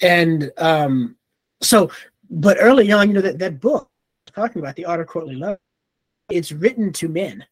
and 0.00 0.50
um, 0.56 1.16
so 1.60 1.90
but 2.30 2.56
early 2.58 2.90
on, 2.90 3.08
you 3.08 3.14
know, 3.14 3.20
that, 3.20 3.38
that 3.38 3.60
book 3.60 3.90
talking 4.34 4.60
about 4.60 4.76
the 4.76 4.86
art 4.86 5.00
of 5.00 5.06
courtly 5.06 5.36
love, 5.36 5.58
it's 6.30 6.50
written 6.50 6.92
to 6.94 7.08
men 7.08 7.44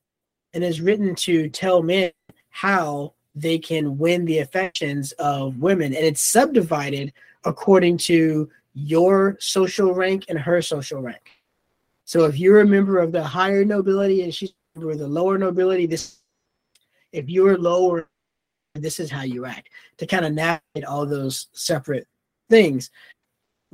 and 0.54 0.64
is 0.64 0.80
written 0.80 1.14
to 1.14 1.48
tell 1.50 1.82
men 1.82 2.10
how 2.48 3.12
they 3.34 3.58
can 3.58 3.98
win 3.98 4.24
the 4.24 4.38
affections 4.38 5.12
of 5.12 5.58
women. 5.58 5.94
And 5.94 6.04
it's 6.04 6.22
subdivided 6.22 7.12
according 7.44 7.98
to 7.98 8.48
your 8.74 9.36
social 9.40 9.94
rank 9.94 10.26
and 10.28 10.38
her 10.38 10.60
social 10.62 11.00
rank. 11.00 11.30
So 12.04 12.24
if 12.24 12.38
you're 12.38 12.60
a 12.60 12.66
member 12.66 12.98
of 12.98 13.12
the 13.12 13.22
higher 13.22 13.64
nobility 13.64 14.22
and 14.22 14.34
she's 14.34 14.52
a 14.74 14.78
member 14.78 14.92
of 14.92 14.98
the 14.98 15.08
lower 15.08 15.38
nobility, 15.38 15.86
this 15.86 16.18
if 17.12 17.28
you're 17.28 17.58
lower, 17.58 18.08
this 18.74 19.00
is 19.00 19.10
how 19.10 19.22
you 19.22 19.44
act 19.44 19.68
to 19.98 20.06
kind 20.06 20.24
of 20.24 20.32
navigate 20.32 20.84
all 20.86 21.06
those 21.06 21.48
separate 21.52 22.06
things 22.48 22.90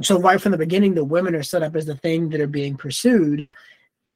so 0.02 0.18
right 0.18 0.40
from 0.40 0.52
the 0.52 0.58
beginning 0.58 0.94
the 0.94 1.04
women 1.04 1.34
are 1.34 1.42
set 1.42 1.62
up 1.62 1.74
as 1.74 1.86
the 1.86 1.96
thing 1.96 2.28
that 2.28 2.40
are 2.40 2.46
being 2.46 2.76
pursued 2.76 3.48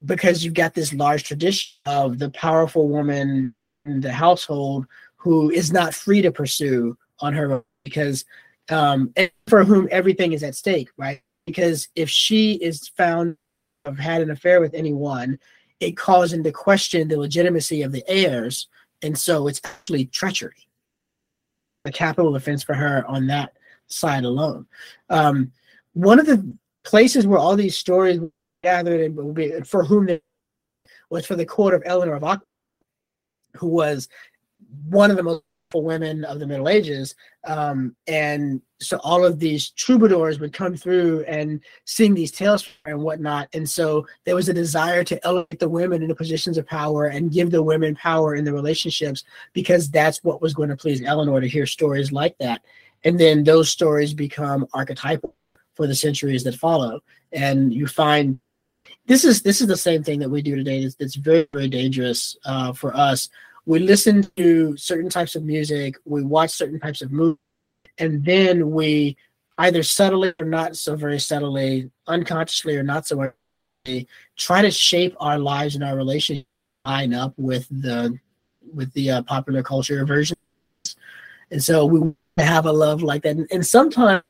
because 0.05 0.45
you've 0.45 0.55
got 0.55 0.75
this 0.75 0.93
large 0.93 1.25
tradition 1.25 1.79
of 1.87 2.19
the 2.19 2.31
powerful 2.31 2.89
woman 2.89 3.55
in 3.87 4.01
the 4.01 4.13
household 4.13 4.87
who 5.21 5.51
is 5.51 5.71
not 5.71 5.95
free 5.95 6.23
to 6.23 6.33
pursue 6.33 6.97
on 7.21 7.35
her 7.35 7.53
own 7.53 7.63
because 7.85 8.25
um 8.71 9.13
and 9.17 9.31
for 9.47 9.65
whom 9.65 9.87
everything 9.91 10.33
is 10.33 10.43
at 10.43 10.55
stake 10.55 10.89
right? 10.97 11.21
Because 11.47 11.89
if 11.95 12.09
she 12.09 12.55
is 12.55 12.89
found 12.97 13.37
have 13.85 13.99
had 13.99 14.23
an 14.23 14.31
affair 14.31 14.61
with 14.61 14.75
anyone 14.75 15.39
it 15.79 15.97
calls 15.97 16.33
into 16.33 16.53
question 16.53 17.09
the 17.09 17.19
legitimacy 17.19 17.83
of 17.83 17.93
the 17.93 18.05
heirs 18.09 18.69
and 19.03 19.17
so 19.17 19.49
it's 19.49 19.61
actually 19.65 20.05
treachery. 20.07 20.69
A 21.87 21.93
capital 21.93 22.37
offense 22.37 22.63
for 22.63 22.75
her 22.75 23.07
on 23.07 23.27
that 23.29 23.53
side 23.87 24.25
alone. 24.25 24.67
Um 25.11 25.53
one 25.93 26.19
of 26.19 26.27
the 26.27 26.57
places 26.85 27.27
where 27.27 27.39
all 27.39 27.57
these 27.57 27.77
stories 27.77 28.21
gathered 28.63 29.01
and 29.01 29.67
for 29.67 29.85
whom 29.85 30.09
was 31.11 31.27
for 31.27 31.37
the 31.37 31.47
court 31.47 31.75
of 31.75 31.83
Eleanor 31.85 32.15
of 32.15 32.23
Aquitaine, 32.23 32.47
who 33.57 33.67
was 33.67 34.09
one 34.89 35.11
of 35.11 35.17
the 35.17 35.23
most 35.23 35.43
women 35.75 36.25
of 36.25 36.41
the 36.41 36.47
Middle 36.47 36.69
Ages. 36.69 37.15
Um, 37.47 37.95
and 38.07 38.61
so 38.81 38.99
all 39.05 39.25
of 39.25 39.39
these 39.39 39.71
troubadours 39.71 40.41
would 40.41 40.53
come 40.53 40.77
through 40.77 41.25
and 41.29 41.61
sing 41.85 42.15
these 42.15 42.33
tales 42.33 42.67
and 42.87 43.01
whatnot. 43.01 43.49
And 43.53 43.69
so 43.69 44.07
there 44.25 44.35
was 44.35 44.49
a 44.49 44.55
desire 44.55 45.05
to 45.05 45.25
elevate 45.25 45.61
the 45.61 45.69
women 45.69 46.03
into 46.03 46.15
positions 46.15 46.59
of 46.59 46.67
power 46.67 47.07
and 47.07 47.33
give 47.33 47.51
the 47.51 47.63
women 47.63 47.95
power 47.95 48.35
in 48.35 48.45
the 48.45 48.53
relationships 48.53 49.25
because 49.53 49.91
that's 49.91 50.25
what 50.25 50.43
was 50.43 50.55
going 50.55 50.71
to 50.71 50.77
please 50.77 51.03
Eleanor 51.05 51.41
to 51.41 51.49
hear 51.49 51.67
stories 51.67 52.11
like 52.11 52.37
that. 52.39 52.63
And 53.05 53.19
then 53.19 53.45
those 53.45 53.71
stories 53.71 54.13
become 54.13 54.67
archetypal 54.75 55.35
for 55.75 55.87
the 55.87 55.95
centuries 55.95 56.45
that 56.45 56.55
follow. 56.55 57.01
And 57.33 57.73
you 57.73 57.87
find 57.87 58.41
this 59.07 59.25
is 59.25 59.43
this 59.43 59.61
is 59.61 59.67
the 59.67 59.77
same 59.77 60.03
thing 60.03 60.19
that 60.21 60.29
we 60.29 60.43
do 60.43 60.57
today. 60.57 60.83
That's, 60.83 60.95
that's 60.97 61.15
very 61.15 61.49
very 61.53 61.69
dangerous 61.69 62.37
uh, 62.45 62.73
for 62.73 62.95
us. 62.95 63.29
We 63.71 63.79
listen 63.79 64.29
to 64.37 64.77
certain 64.77 65.09
types 65.09 65.37
of 65.37 65.45
music, 65.45 65.95
we 66.05 66.25
watch 66.25 66.51
certain 66.51 66.81
types 66.81 67.03
of 67.03 67.13
movies, 67.13 67.39
and 67.99 68.25
then 68.25 68.73
we 68.73 69.17
either 69.59 69.85
subtly 69.85 70.35
or 70.41 70.47
not 70.47 70.77
so 70.77 70.97
very 70.97 71.21
subtly, 71.21 71.89
unconsciously 72.09 72.77
or 72.77 72.83
not 72.83 73.07
so 73.07 73.33
very, 73.87 74.09
try 74.37 74.61
to 74.61 74.73
shape 74.73 75.15
our 75.21 75.39
lives 75.39 75.77
and 75.77 75.85
our 75.85 75.95
relationship 75.95 76.49
line 76.85 77.15
up 77.15 77.33
with 77.37 77.69
the 77.71 78.19
with 78.75 78.93
the 78.95 79.09
uh, 79.09 79.23
popular 79.23 79.63
culture 79.63 80.05
version. 80.05 80.37
And 81.53 81.63
so 81.63 81.85
we 81.85 82.13
have 82.39 82.67
a 82.67 82.73
love 82.73 83.05
like 83.05 83.23
that, 83.23 83.37
and, 83.37 83.47
and 83.53 83.65
sometimes 83.65 84.25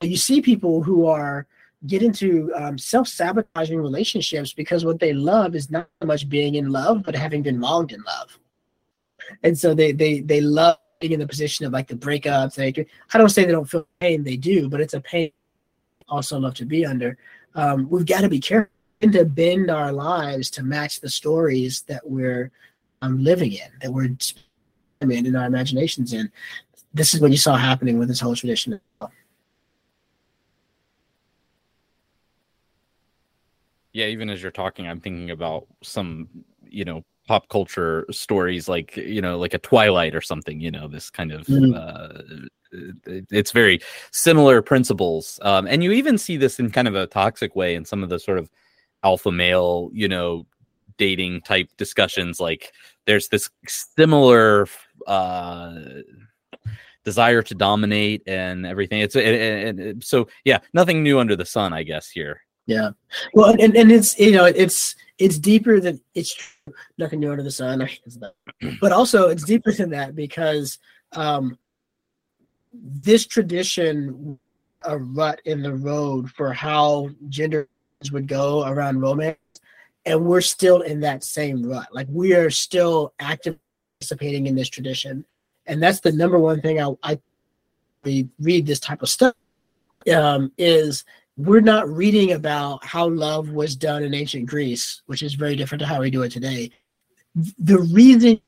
you 0.00 0.16
see 0.16 0.40
people 0.40 0.80
who 0.80 1.06
are 1.06 1.48
get 1.88 2.04
into 2.04 2.52
um, 2.54 2.78
self-sabotaging 2.78 3.80
relationships 3.80 4.52
because 4.52 4.84
what 4.84 5.00
they 5.00 5.12
love 5.12 5.56
is 5.56 5.72
not 5.72 5.88
so 6.00 6.06
much 6.06 6.28
being 6.28 6.54
in 6.54 6.70
love 6.70 7.02
but 7.02 7.16
having 7.16 7.42
been 7.42 7.60
wronged 7.60 7.90
in 7.90 8.00
love 8.04 8.38
and 9.42 9.58
so 9.58 9.74
they 9.74 9.92
they 9.92 10.20
they 10.20 10.40
love 10.40 10.78
being 11.00 11.12
in 11.12 11.20
the 11.20 11.26
position 11.26 11.66
of 11.66 11.72
like 11.72 11.88
the 11.88 11.94
breakups. 11.94 12.58
I 13.12 13.18
don't 13.18 13.28
say 13.28 13.44
they 13.44 13.52
don't 13.52 13.68
feel 13.68 13.86
pain 14.00 14.24
they 14.24 14.36
do 14.36 14.68
but 14.68 14.80
it's 14.80 14.94
a 14.94 15.00
pain 15.00 15.30
also 16.08 16.38
love 16.38 16.54
to 16.54 16.64
be 16.64 16.86
under. 16.86 17.16
Um, 17.54 17.88
we've 17.90 18.06
got 18.06 18.20
to 18.20 18.28
be 18.28 18.40
careful 18.40 18.70
to 19.00 19.24
bend 19.24 19.70
our 19.70 19.92
lives 19.92 20.50
to 20.50 20.62
match 20.62 21.00
the 21.00 21.08
stories 21.08 21.82
that 21.82 22.08
we're 22.08 22.50
um, 23.02 23.22
living 23.22 23.52
in 23.52 23.68
that 23.82 23.92
we're 23.92 24.08
in 25.00 25.36
our 25.36 25.46
imaginations 25.46 26.12
in. 26.12 26.30
This 26.94 27.14
is 27.14 27.20
what 27.20 27.30
you 27.30 27.36
saw 27.36 27.56
happening 27.56 27.98
with 27.98 28.08
this 28.08 28.20
whole 28.20 28.34
tradition. 28.34 28.80
Yeah 33.92 34.06
even 34.06 34.28
as 34.28 34.42
you're 34.42 34.50
talking 34.50 34.86
i'm 34.86 35.00
thinking 35.00 35.30
about 35.30 35.66
some 35.82 36.28
you 36.68 36.84
know 36.84 37.02
pop 37.26 37.48
culture 37.48 38.06
stories 38.10 38.68
like 38.68 38.96
you 38.96 39.20
know 39.20 39.38
like 39.38 39.54
a 39.54 39.58
twilight 39.58 40.14
or 40.14 40.20
something 40.20 40.60
you 40.60 40.70
know 40.70 40.88
this 40.88 41.10
kind 41.10 41.32
of 41.32 41.46
mm-hmm. 41.46 41.74
uh, 41.74 42.46
it's 43.30 43.52
very 43.52 43.80
similar 44.12 44.62
principles 44.62 45.38
um, 45.42 45.66
and 45.66 45.82
you 45.82 45.92
even 45.92 46.18
see 46.18 46.36
this 46.36 46.58
in 46.58 46.70
kind 46.70 46.88
of 46.88 46.94
a 46.94 47.06
toxic 47.06 47.56
way 47.56 47.74
in 47.74 47.84
some 47.84 48.02
of 48.02 48.08
the 48.08 48.18
sort 48.18 48.38
of 48.38 48.50
alpha 49.02 49.30
male 49.30 49.90
you 49.92 50.08
know 50.08 50.46
dating 50.98 51.40
type 51.42 51.68
discussions 51.76 52.40
like 52.40 52.72
there's 53.06 53.28
this 53.28 53.50
similar 53.66 54.66
uh 55.06 55.74
desire 57.04 57.42
to 57.42 57.54
dominate 57.54 58.22
and 58.26 58.66
everything 58.66 59.00
it's 59.00 59.14
and, 59.14 59.78
and, 59.78 60.02
so 60.02 60.26
yeah 60.44 60.58
nothing 60.72 61.02
new 61.02 61.18
under 61.18 61.36
the 61.36 61.44
sun 61.44 61.72
i 61.72 61.82
guess 61.82 62.08
here 62.08 62.40
yeah. 62.66 62.90
Well, 63.32 63.54
and, 63.60 63.76
and 63.76 63.90
it's 63.90 64.18
you 64.18 64.32
know 64.32 64.44
it's 64.44 64.96
it's 65.18 65.38
deeper 65.38 65.80
than 65.80 66.00
it's 66.14 66.36
nothing 66.98 67.20
new 67.20 67.30
under 67.30 67.42
the 67.42 67.50
sun, 67.50 67.88
but 68.80 68.92
also 68.92 69.28
it's 69.28 69.44
deeper 69.44 69.72
than 69.72 69.90
that 69.90 70.14
because 70.14 70.78
um, 71.12 71.58
this 72.72 73.26
tradition 73.26 74.38
a 74.82 74.98
rut 74.98 75.40
in 75.44 75.62
the 75.62 75.74
road 75.74 76.30
for 76.30 76.52
how 76.52 77.10
gender 77.28 77.68
would 78.12 78.28
go 78.28 78.64
around 78.66 79.00
romance, 79.00 79.38
and 80.04 80.24
we're 80.24 80.40
still 80.40 80.82
in 80.82 81.00
that 81.00 81.24
same 81.24 81.68
rut. 81.68 81.88
Like 81.92 82.06
we 82.10 82.34
are 82.34 82.50
still 82.50 83.12
actively 83.18 83.58
participating 83.98 84.46
in 84.46 84.54
this 84.54 84.68
tradition, 84.68 85.24
and 85.66 85.82
that's 85.82 86.00
the 86.00 86.12
number 86.12 86.38
one 86.38 86.60
thing 86.60 86.80
I, 86.80 86.92
I 87.02 87.18
read 88.38 88.66
this 88.66 88.80
type 88.80 89.02
of 89.02 89.08
stuff 89.08 89.34
um, 90.14 90.52
is 90.58 91.04
we're 91.36 91.60
not 91.60 91.88
reading 91.88 92.32
about 92.32 92.84
how 92.84 93.08
love 93.08 93.50
was 93.50 93.76
done 93.76 94.02
in 94.02 94.14
ancient 94.14 94.46
Greece, 94.46 95.02
which 95.06 95.22
is 95.22 95.34
very 95.34 95.54
different 95.54 95.80
to 95.80 95.86
how 95.86 96.00
we 96.00 96.10
do 96.10 96.22
it 96.22 96.32
today. 96.32 96.70
The 97.58 97.78
reason 97.78 98.40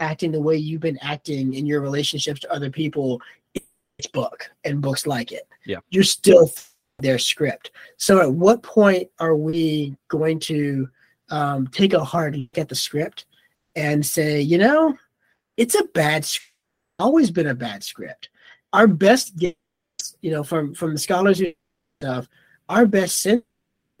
acting 0.00 0.32
the 0.32 0.40
way 0.40 0.56
you've 0.56 0.80
been 0.80 0.98
acting 1.00 1.54
in 1.54 1.66
your 1.66 1.80
relationships 1.80 2.40
to 2.40 2.52
other 2.52 2.70
people 2.70 3.20
is 3.54 4.06
book 4.08 4.50
and 4.64 4.80
books 4.80 5.06
like 5.06 5.30
it. 5.30 5.46
Yeah. 5.64 5.78
You're 5.90 6.02
still 6.02 6.50
their 6.98 7.18
script. 7.18 7.70
So 7.96 8.20
at 8.20 8.32
what 8.32 8.62
point 8.62 9.08
are 9.20 9.36
we 9.36 9.96
going 10.08 10.40
to 10.40 10.88
um, 11.30 11.68
take 11.68 11.92
a 11.92 12.04
hard 12.04 12.36
look 12.36 12.58
at 12.58 12.68
the 12.68 12.74
script 12.74 13.26
and 13.76 14.04
say, 14.04 14.40
you 14.40 14.58
know, 14.58 14.96
it's 15.56 15.76
a 15.76 15.84
bad 15.94 16.26
always 16.98 17.30
been 17.30 17.48
a 17.48 17.54
bad 17.54 17.84
script. 17.84 18.28
Our 18.72 18.86
best 18.86 19.40
you 19.40 20.30
know, 20.30 20.42
from 20.42 20.74
from 20.74 20.92
the 20.92 20.98
scholars 20.98 21.38
who 21.38 21.46
stuff, 22.04 22.28
our 22.68 22.86
best 22.86 23.22
sin, 23.22 23.42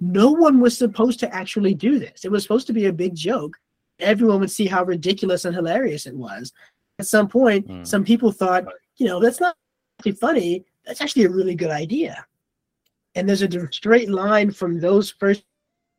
no 0.00 0.30
one 0.30 0.60
was 0.60 0.76
supposed 0.76 1.20
to 1.20 1.34
actually 1.34 1.74
do 1.74 1.98
this. 1.98 2.24
It 2.24 2.30
was 2.30 2.42
supposed 2.42 2.66
to 2.66 2.72
be 2.72 2.86
a 2.86 2.92
big 2.92 3.14
joke. 3.14 3.56
Everyone 4.00 4.40
would 4.40 4.50
see 4.50 4.66
how 4.66 4.84
ridiculous 4.84 5.44
and 5.44 5.54
hilarious 5.54 6.06
it 6.06 6.14
was. 6.14 6.52
At 6.98 7.06
some 7.06 7.28
point, 7.28 7.66
mm. 7.66 7.86
some 7.86 8.04
people 8.04 8.32
thought, 8.32 8.64
you 8.96 9.06
know, 9.06 9.20
that's 9.20 9.40
not 9.40 9.56
funny. 10.20 10.64
That's 10.84 11.00
actually 11.00 11.24
a 11.24 11.30
really 11.30 11.54
good 11.54 11.70
idea. 11.70 12.24
And 13.14 13.28
there's 13.28 13.42
a 13.42 13.72
straight 13.72 14.10
line 14.10 14.50
from 14.50 14.80
those 14.80 15.10
first 15.10 15.44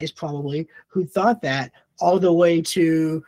is 0.01 0.11
probably 0.11 0.67
who 0.87 1.05
thought 1.05 1.41
that 1.41 1.71
all 1.99 2.19
the 2.19 2.33
way 2.33 2.61
to 2.61 3.23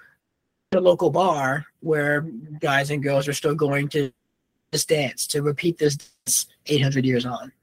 the 0.72 0.82
local 0.82 1.10
bar 1.10 1.66
where 1.80 2.22
guys 2.60 2.92
and 2.92 3.02
girls 3.02 3.28
are 3.28 3.34
still 3.34 3.56
going 3.56 3.88
to 3.88 4.12
this 4.72 4.86
dance 4.86 5.26
to 5.28 5.42
repeat 5.42 5.78
this 5.78 5.98
800 6.66 7.06
years 7.06 7.26
on. 7.26 7.54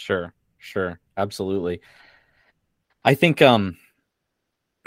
Sure, 0.00 0.32
sure, 0.56 0.98
absolutely. 1.18 1.82
I 3.04 3.12
think 3.14 3.42
um 3.42 3.76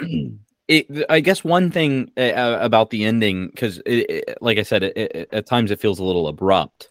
it, 0.00 1.06
I 1.08 1.20
guess 1.20 1.44
one 1.44 1.70
thing 1.70 2.10
uh, 2.16 2.58
about 2.60 2.90
the 2.90 3.04
ending, 3.04 3.46
because 3.46 3.80
like 4.40 4.58
I 4.58 4.64
said, 4.64 4.82
it, 4.82 5.28
at 5.32 5.46
times 5.46 5.70
it 5.70 5.78
feels 5.78 6.00
a 6.00 6.04
little 6.04 6.26
abrupt, 6.26 6.90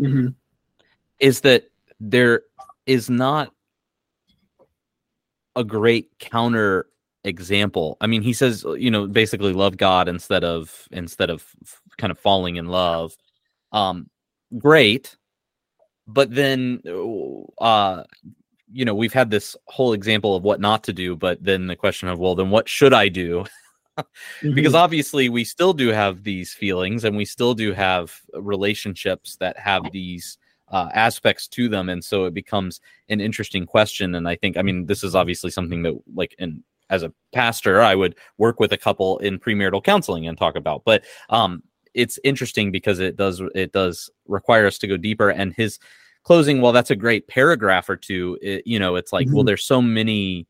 mm-hmm. 0.00 0.28
is 1.18 1.40
that 1.40 1.68
there 1.98 2.42
is 2.86 3.10
not 3.10 3.52
a 5.56 5.64
great 5.64 6.16
counter 6.20 6.86
example. 7.24 7.96
I 8.00 8.06
mean, 8.06 8.22
he 8.22 8.34
says, 8.34 8.64
you 8.76 8.92
know, 8.92 9.08
basically 9.08 9.52
love 9.52 9.76
God 9.76 10.08
instead 10.08 10.44
of 10.44 10.86
instead 10.92 11.28
of 11.28 11.44
kind 11.96 12.12
of 12.12 12.20
falling 12.20 12.54
in 12.54 12.66
love. 12.66 13.16
Um, 13.72 14.08
great, 14.56 15.16
but 16.08 16.34
then 16.34 16.82
uh 17.58 18.02
you 18.72 18.84
know 18.84 18.94
we've 18.94 19.12
had 19.12 19.30
this 19.30 19.56
whole 19.66 19.92
example 19.92 20.34
of 20.34 20.42
what 20.42 20.60
not 20.60 20.82
to 20.82 20.92
do 20.92 21.14
but 21.14 21.42
then 21.42 21.66
the 21.66 21.76
question 21.76 22.08
of 22.08 22.18
well 22.18 22.34
then 22.34 22.50
what 22.50 22.68
should 22.68 22.92
i 22.92 23.08
do 23.08 23.44
mm-hmm. 23.98 24.54
because 24.54 24.74
obviously 24.74 25.28
we 25.28 25.44
still 25.44 25.72
do 25.72 25.88
have 25.88 26.24
these 26.24 26.52
feelings 26.52 27.04
and 27.04 27.16
we 27.16 27.24
still 27.24 27.54
do 27.54 27.72
have 27.72 28.20
relationships 28.34 29.36
that 29.36 29.56
have 29.58 29.82
these 29.92 30.38
uh, 30.70 30.88
aspects 30.92 31.48
to 31.48 31.68
them 31.68 31.88
and 31.88 32.04
so 32.04 32.24
it 32.24 32.34
becomes 32.34 32.80
an 33.08 33.20
interesting 33.20 33.64
question 33.64 34.14
and 34.14 34.28
i 34.28 34.34
think 34.34 34.56
i 34.56 34.62
mean 34.62 34.86
this 34.86 35.04
is 35.04 35.14
obviously 35.14 35.50
something 35.50 35.82
that 35.82 35.94
like 36.14 36.34
in 36.38 36.62
as 36.90 37.02
a 37.02 37.12
pastor 37.32 37.80
i 37.80 37.94
would 37.94 38.14
work 38.38 38.60
with 38.60 38.72
a 38.72 38.78
couple 38.78 39.18
in 39.18 39.38
premarital 39.38 39.82
counseling 39.82 40.26
and 40.26 40.36
talk 40.36 40.56
about 40.56 40.82
but 40.84 41.04
um 41.30 41.62
it's 41.98 42.18
interesting 42.22 42.70
because 42.70 43.00
it 43.00 43.16
does 43.16 43.42
it 43.54 43.72
does 43.72 44.08
require 44.26 44.66
us 44.66 44.78
to 44.78 44.86
go 44.86 44.96
deeper 44.96 45.30
and 45.30 45.52
his 45.54 45.80
closing 46.22 46.60
well 46.60 46.72
that's 46.72 46.92
a 46.92 46.96
great 46.96 47.26
paragraph 47.26 47.88
or 47.88 47.96
two 47.96 48.38
it, 48.40 48.64
you 48.66 48.78
know 48.78 48.94
it's 48.94 49.12
like 49.12 49.26
mm-hmm. 49.26 49.34
well 49.34 49.44
there's 49.44 49.64
so 49.64 49.82
many 49.82 50.46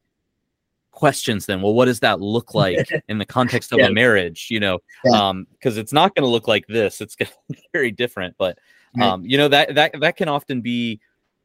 questions 0.91 1.47
then 1.47 1.63
well 1.63 1.73
what 1.73 1.87
does 1.87 2.01
that 2.01 2.21
look 2.21 2.55
like 2.65 2.89
in 3.09 3.17
the 3.17 3.25
context 3.25 3.73
of 3.73 3.79
yeah. 3.79 3.87
a 3.87 3.93
marriage 3.93 4.49
you 4.51 4.61
know 4.61 4.79
yeah. 5.07 5.29
um 5.29 5.47
because 5.53 5.79
it's 5.79 5.93
not 5.93 6.15
going 6.15 6.23
to 6.23 6.29
look 6.29 6.47
like 6.47 6.67
this 6.67 7.01
it's 7.01 7.17
going 7.17 7.31
to 7.31 7.55
be 7.55 7.63
very 7.73 7.91
different 7.91 8.35
but 8.39 8.59
um 9.01 9.25
you 9.25 9.39
know 9.39 9.49
that 9.49 9.75
that 9.75 9.93
that 10.01 10.17
can 10.17 10.29
often 10.29 10.61
be 10.61 11.01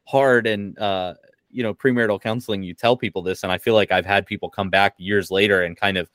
hard 0.06 0.48
and 0.48 0.78
uh 0.80 1.14
you 1.50 1.64
know 1.64 1.74
premarital 1.74 2.20
counseling 2.20 2.64
you 2.64 2.74
tell 2.74 2.98
people 2.98 3.22
this 3.22 3.44
and 3.44 3.52
i 3.52 3.58
feel 3.58 3.76
like 3.76 3.92
i've 3.92 4.06
had 4.06 4.26
people 4.26 4.50
come 4.50 4.70
back 4.70 4.96
years 4.98 5.30
later 5.32 5.64
and 5.64 5.78
kind 5.78 5.98
of 5.98 6.10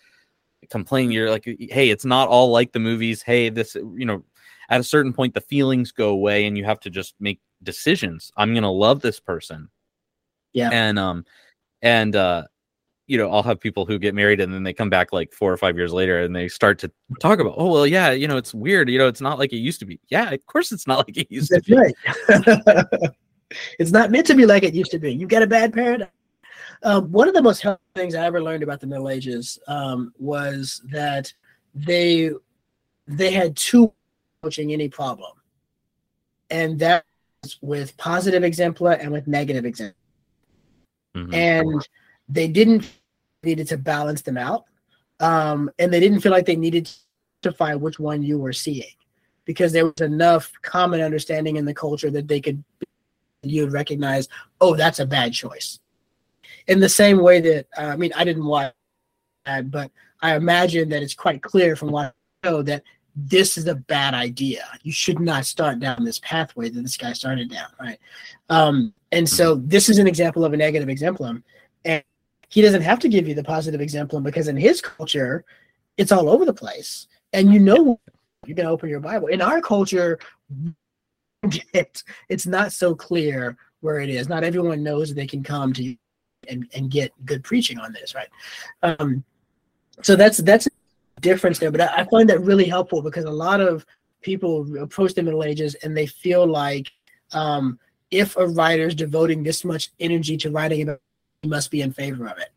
complain 0.70 1.10
you're 1.10 1.30
like 1.30 1.44
hey 1.44 1.90
it's 1.90 2.04
not 2.04 2.28
all 2.28 2.50
like 2.50 2.72
the 2.72 2.78
movies. 2.78 3.22
Hey 3.22 3.48
this 3.48 3.74
you 3.74 4.04
know 4.04 4.24
at 4.68 4.80
a 4.80 4.84
certain 4.84 5.12
point 5.12 5.34
the 5.34 5.40
feelings 5.40 5.92
go 5.92 6.10
away 6.10 6.46
and 6.46 6.58
you 6.58 6.64
have 6.64 6.80
to 6.80 6.90
just 6.90 7.14
make 7.20 7.40
decisions. 7.62 8.32
I'm 8.36 8.54
gonna 8.54 8.70
love 8.70 9.00
this 9.00 9.20
person. 9.20 9.68
Yeah. 10.52 10.70
And 10.72 10.98
um 10.98 11.24
and 11.82 12.16
uh 12.16 12.44
you 13.06 13.16
know 13.16 13.30
i'll 13.30 13.42
have 13.42 13.58
people 13.58 13.86
who 13.86 13.98
get 13.98 14.14
married 14.14 14.40
and 14.40 14.52
then 14.52 14.62
they 14.62 14.74
come 14.74 14.90
back 14.90 15.12
like 15.12 15.32
four 15.32 15.50
or 15.50 15.56
five 15.56 15.76
years 15.76 15.92
later 15.92 16.22
and 16.22 16.36
they 16.36 16.46
start 16.48 16.78
to 16.80 16.90
talk 17.20 17.38
about 17.38 17.54
oh 17.56 17.70
well 17.70 17.86
yeah 17.86 18.10
you 18.10 18.28
know 18.28 18.36
it's 18.36 18.52
weird. 18.52 18.90
You 18.90 18.98
know 18.98 19.08
it's 19.08 19.22
not 19.22 19.38
like 19.38 19.52
it 19.52 19.58
used 19.58 19.80
to 19.80 19.86
be. 19.86 20.00
Yeah 20.08 20.30
of 20.30 20.44
course 20.46 20.72
it's 20.72 20.86
not 20.86 20.98
like 20.98 21.16
it 21.16 21.30
used 21.30 21.50
That's 21.50 21.66
to 21.66 21.76
be. 21.76 21.78
right. 21.78 23.12
it's 23.78 23.92
not 23.92 24.10
meant 24.10 24.26
to 24.26 24.34
be 24.34 24.44
like 24.44 24.62
it 24.62 24.74
used 24.74 24.90
to 24.90 24.98
be. 24.98 25.12
You 25.12 25.26
got 25.26 25.42
a 25.42 25.46
bad 25.46 25.72
paradigm 25.72 26.08
um, 26.82 27.10
one 27.10 27.28
of 27.28 27.34
the 27.34 27.42
most 27.42 27.60
helpful 27.60 27.84
things 27.94 28.14
I 28.14 28.26
ever 28.26 28.42
learned 28.42 28.62
about 28.62 28.80
the 28.80 28.86
Middle 28.86 29.08
Ages 29.08 29.58
um, 29.66 30.12
was 30.18 30.82
that 30.90 31.32
they 31.74 32.30
they 33.06 33.32
had 33.32 33.56
two 33.56 33.92
approaching 34.38 34.72
any 34.72 34.88
problem, 34.88 35.32
and 36.50 36.78
that 36.78 37.04
was 37.42 37.58
with 37.60 37.96
positive 37.96 38.42
exempla 38.42 38.98
and 39.00 39.10
with 39.10 39.26
negative 39.26 39.64
exempla, 39.64 39.94
mm-hmm. 41.16 41.34
and 41.34 41.88
they 42.28 42.46
didn't 42.46 42.88
needed 43.42 43.66
to 43.68 43.78
balance 43.78 44.22
them 44.22 44.36
out, 44.36 44.64
um, 45.20 45.70
and 45.78 45.92
they 45.92 46.00
didn't 46.00 46.20
feel 46.20 46.32
like 46.32 46.46
they 46.46 46.56
needed 46.56 46.90
to 47.42 47.52
find 47.52 47.80
which 47.80 47.98
one 47.98 48.22
you 48.22 48.38
were 48.38 48.52
seeing 48.52 48.84
because 49.44 49.72
there 49.72 49.86
was 49.86 50.00
enough 50.00 50.52
common 50.62 51.00
understanding 51.00 51.56
in 51.56 51.64
the 51.64 51.74
culture 51.74 52.10
that 52.10 52.28
they 52.28 52.40
could 52.40 52.62
you 53.42 53.62
would 53.62 53.72
recognize, 53.72 54.28
oh, 54.60 54.74
that's 54.74 54.98
a 54.98 55.06
bad 55.06 55.32
choice 55.32 55.78
in 56.66 56.80
the 56.80 56.88
same 56.88 57.22
way 57.22 57.40
that 57.40 57.66
uh, 57.76 57.86
I 57.86 57.96
mean 57.96 58.12
I 58.16 58.24
didn't 58.24 58.44
watch 58.44 58.72
that, 59.46 59.70
but 59.70 59.90
I 60.22 60.36
imagine 60.36 60.88
that 60.90 61.02
it's 61.02 61.14
quite 61.14 61.42
clear 61.42 61.76
from 61.76 61.90
what 61.90 62.14
I 62.42 62.50
know 62.50 62.62
that 62.62 62.82
this 63.16 63.58
is 63.58 63.66
a 63.66 63.74
bad 63.74 64.14
idea. 64.14 64.64
You 64.82 64.92
should 64.92 65.18
not 65.18 65.44
start 65.44 65.80
down 65.80 66.04
this 66.04 66.20
pathway 66.20 66.68
that 66.68 66.82
this 66.82 66.96
guy 66.96 67.12
started 67.12 67.50
down, 67.50 67.68
right? 67.80 67.98
Um, 68.48 68.94
and 69.10 69.28
so 69.28 69.56
mm-hmm. 69.56 69.68
this 69.68 69.88
is 69.88 69.98
an 69.98 70.06
example 70.06 70.44
of 70.44 70.52
a 70.52 70.56
negative 70.56 70.88
exemplum. 70.88 71.42
And 71.84 72.02
he 72.48 72.62
doesn't 72.62 72.82
have 72.82 73.00
to 73.00 73.08
give 73.08 73.26
you 73.26 73.34
the 73.34 73.42
positive 73.42 73.80
exemplum 73.80 74.22
because 74.22 74.48
in 74.48 74.56
his 74.56 74.80
culture, 74.80 75.44
it's 75.96 76.12
all 76.12 76.28
over 76.28 76.44
the 76.44 76.54
place. 76.54 77.08
And 77.32 77.52
you 77.52 77.58
know 77.58 78.00
you're 78.46 78.54
gonna 78.54 78.70
open 78.70 78.88
your 78.88 79.00
Bible. 79.00 79.28
In 79.28 79.42
our 79.42 79.60
culture, 79.60 80.18
it's 81.72 82.46
not 82.46 82.72
so 82.72 82.94
clear 82.94 83.56
where 83.80 84.00
it 84.00 84.10
is. 84.10 84.28
Not 84.28 84.44
everyone 84.44 84.82
knows 84.82 85.12
they 85.12 85.26
can 85.26 85.42
come 85.42 85.72
to 85.72 85.82
you 85.82 85.96
and, 86.48 86.68
and 86.74 86.90
get 86.90 87.12
good 87.24 87.42
preaching 87.44 87.78
on 87.78 87.92
this, 87.92 88.14
right? 88.14 88.28
Um, 88.82 89.24
so 90.02 90.16
that's 90.16 90.38
that's 90.38 90.66
a 90.66 91.20
difference 91.20 91.58
there. 91.58 91.70
But 91.70 91.80
I, 91.80 92.02
I 92.02 92.04
find 92.04 92.28
that 92.30 92.40
really 92.40 92.66
helpful 92.66 93.02
because 93.02 93.24
a 93.24 93.30
lot 93.30 93.60
of 93.60 93.84
people 94.22 94.80
approach 94.80 95.14
the 95.14 95.22
Middle 95.22 95.44
Ages 95.44 95.74
and 95.76 95.96
they 95.96 96.06
feel 96.06 96.46
like 96.46 96.90
um, 97.32 97.78
if 98.10 98.36
a 98.36 98.46
writer 98.46 98.86
is 98.86 98.94
devoting 98.94 99.42
this 99.42 99.64
much 99.64 99.90
energy 100.00 100.36
to 100.38 100.50
writing 100.50 100.82
about, 100.82 101.00
he 101.42 101.48
must 101.48 101.70
be 101.70 101.82
in 101.82 101.92
favor 101.92 102.26
of 102.26 102.38
it. 102.38 102.50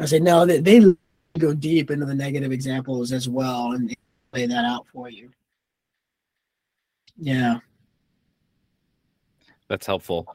I 0.00 0.06
say 0.06 0.20
no, 0.20 0.46
they, 0.46 0.60
they 0.60 0.80
go 1.38 1.54
deep 1.54 1.90
into 1.90 2.06
the 2.06 2.14
negative 2.14 2.52
examples 2.52 3.12
as 3.12 3.28
well 3.28 3.72
and 3.72 3.94
lay 4.32 4.46
that 4.46 4.64
out 4.64 4.86
for 4.92 5.08
you. 5.08 5.30
Yeah. 7.16 7.58
That's 9.68 9.86
helpful. 9.86 10.34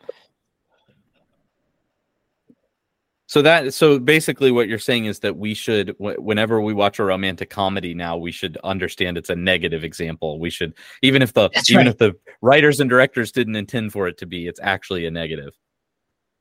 So 3.33 3.41
that 3.41 3.73
so 3.73 3.97
basically 3.97 4.51
what 4.51 4.67
you're 4.67 4.77
saying 4.77 5.05
is 5.05 5.21
that 5.21 5.35
we 5.35 5.55
should 5.55 5.95
whenever 5.97 6.61
we 6.61 6.71
watch 6.71 6.99
a 6.99 7.03
romantic 7.03 7.49
comedy 7.49 7.95
now 7.95 8.15
we 8.15 8.31
should 8.31 8.59
understand 8.63 9.17
it's 9.17 9.31
a 9.31 9.35
negative 9.35 9.83
example. 9.83 10.39
We 10.39 10.51
should 10.51 10.75
even 11.01 11.23
if 11.23 11.33
the 11.33 11.49
That's 11.51 11.71
even 11.71 11.87
right. 11.87 11.93
if 11.93 11.97
the 11.97 12.15
writers 12.43 12.79
and 12.79 12.87
directors 12.87 13.31
didn't 13.31 13.55
intend 13.55 13.91
for 13.91 14.07
it 14.07 14.19
to 14.19 14.27
be, 14.27 14.45
it's 14.47 14.59
actually 14.61 15.07
a 15.07 15.09
negative. 15.09 15.57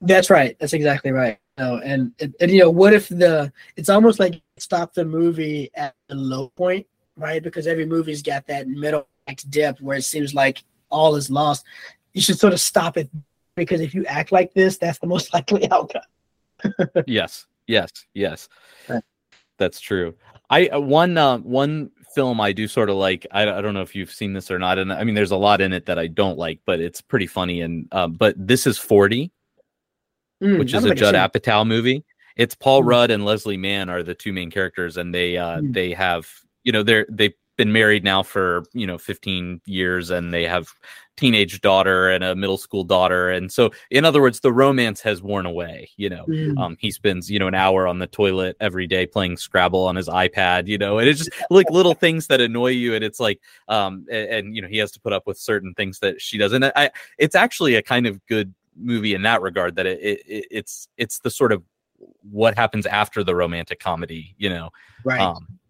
That's 0.03 0.28
right. 0.28 0.55
That's 0.61 0.74
exactly 0.74 1.12
right. 1.12 1.38
No, 1.57 1.78
and, 1.78 2.12
and, 2.20 2.34
and 2.43 2.51
you 2.51 2.59
know 2.59 2.68
what 2.68 2.93
if 2.93 3.09
the 3.09 3.51
it's 3.76 3.88
almost 3.88 4.20
like 4.20 4.43
stop 4.59 4.93
the 4.93 5.07
movie 5.07 5.70
at 5.74 5.95
the 6.09 6.14
low 6.14 6.51
point, 6.59 6.86
right? 7.16 7.43
Because 7.43 7.66
every 7.66 7.86
movie's 7.86 8.20
got 8.20 8.47
that 8.49 8.68
middle 8.68 9.09
dip 9.49 9.80
where 9.80 9.97
it 9.97 10.05
seems 10.05 10.34
like 10.34 10.62
all 10.90 11.16
is 11.16 11.30
lost. 11.30 11.64
You 12.12 12.20
should 12.20 12.38
sort 12.38 12.53
of 12.53 12.61
stop 12.61 12.99
it 12.99 13.09
because 13.57 13.80
if 13.80 13.95
you 13.95 14.05
act 14.05 14.30
like 14.30 14.53
this, 14.53 14.76
that's 14.76 14.99
the 14.99 15.07
most 15.07 15.32
likely 15.32 15.70
outcome 15.70 16.03
yes, 17.06 17.46
yes, 17.66 17.90
yes. 18.14 18.48
That's 19.58 19.80
true. 19.80 20.14
I 20.50 20.66
uh, 20.68 20.80
one 20.80 21.16
uh, 21.16 21.38
one 21.38 21.90
film 22.14 22.40
I 22.40 22.52
do 22.52 22.66
sort 22.68 22.90
of 22.90 22.96
like. 22.96 23.26
I, 23.30 23.42
I 23.42 23.60
don't 23.60 23.74
know 23.74 23.82
if 23.82 23.94
you've 23.94 24.10
seen 24.10 24.32
this 24.32 24.50
or 24.50 24.58
not, 24.58 24.78
and 24.78 24.92
I 24.92 25.04
mean, 25.04 25.14
there's 25.14 25.30
a 25.30 25.36
lot 25.36 25.60
in 25.60 25.72
it 25.72 25.86
that 25.86 25.98
I 25.98 26.08
don't 26.08 26.38
like, 26.38 26.60
but 26.66 26.80
it's 26.80 27.00
pretty 27.00 27.26
funny. 27.26 27.60
And 27.60 27.88
uh, 27.92 28.08
but 28.08 28.34
this 28.36 28.66
is 28.66 28.78
Forty, 28.78 29.30
mm, 30.42 30.58
which 30.58 30.74
is 30.74 30.84
a 30.84 30.94
Judd 30.94 31.14
Apatow 31.14 31.66
movie. 31.66 32.04
It's 32.36 32.54
Paul 32.54 32.82
mm. 32.82 32.88
Rudd 32.88 33.10
and 33.10 33.24
Leslie 33.24 33.56
Mann 33.56 33.88
are 33.88 34.02
the 34.02 34.14
two 34.14 34.32
main 34.32 34.50
characters, 34.50 34.96
and 34.96 35.14
they 35.14 35.36
uh, 35.36 35.58
mm. 35.58 35.72
they 35.72 35.92
have 35.92 36.28
you 36.64 36.72
know 36.72 36.82
they're 36.82 37.06
they 37.08 37.34
been 37.62 37.72
married 37.72 38.02
now 38.02 38.24
for 38.24 38.64
you 38.72 38.88
know 38.88 38.98
15 38.98 39.60
years 39.66 40.10
and 40.10 40.34
they 40.34 40.42
have 40.42 40.74
teenage 41.16 41.60
daughter 41.60 42.08
and 42.10 42.24
a 42.24 42.34
middle 42.34 42.56
school 42.56 42.82
daughter 42.82 43.30
and 43.30 43.52
so 43.52 43.70
in 43.92 44.04
other 44.04 44.20
words 44.20 44.40
the 44.40 44.52
romance 44.52 45.00
has 45.00 45.22
worn 45.22 45.46
away 45.46 45.88
you 45.96 46.08
know. 46.08 46.24
Mm. 46.26 46.58
um, 46.58 46.76
he 46.80 46.90
spends 46.90 47.30
you 47.30 47.38
know 47.38 47.46
an 47.46 47.54
hour 47.54 47.86
on 47.86 48.00
the 48.00 48.08
toilet 48.08 48.56
every 48.58 48.88
day 48.88 49.06
playing 49.06 49.36
scrabble 49.36 49.84
on 49.84 49.94
his 49.94 50.08
ipad 50.08 50.66
you 50.66 50.76
know 50.76 50.98
and 50.98 51.08
it's 51.08 51.20
just 51.20 51.30
like 51.50 51.70
little 51.70 51.94
things 51.94 52.26
that 52.26 52.40
annoy 52.40 52.70
you 52.70 52.96
and 52.96 53.04
it's 53.04 53.20
like 53.20 53.40
um 53.68 54.06
and, 54.10 54.28
and, 54.28 54.56
you 54.56 54.60
know 54.60 54.66
he 54.66 54.78
has 54.78 54.90
to 54.90 54.98
put 54.98 55.12
up 55.12 55.24
with 55.24 55.38
certain 55.38 55.72
things 55.74 56.00
that 56.00 56.20
she 56.20 56.38
doesn't 56.38 56.64
I, 56.64 56.90
it's 57.16 57.36
actually 57.36 57.76
a 57.76 57.82
kind 57.82 58.08
of 58.08 58.26
good 58.26 58.52
movie 58.76 59.14
in 59.14 59.22
that 59.22 59.40
regard 59.40 59.76
that 59.76 59.86
it, 59.86 60.00
it 60.00 60.46
it's 60.50 60.88
it's 60.96 61.20
the 61.20 61.30
sort 61.30 61.52
of 61.52 61.62
what 62.28 62.56
happens 62.58 62.86
after 62.86 63.22
the 63.22 63.36
romantic 63.36 63.78
comedy 63.78 64.34
you 64.36 64.48
know. 64.48 64.70
Right. 65.04 65.20
Um 65.20 65.60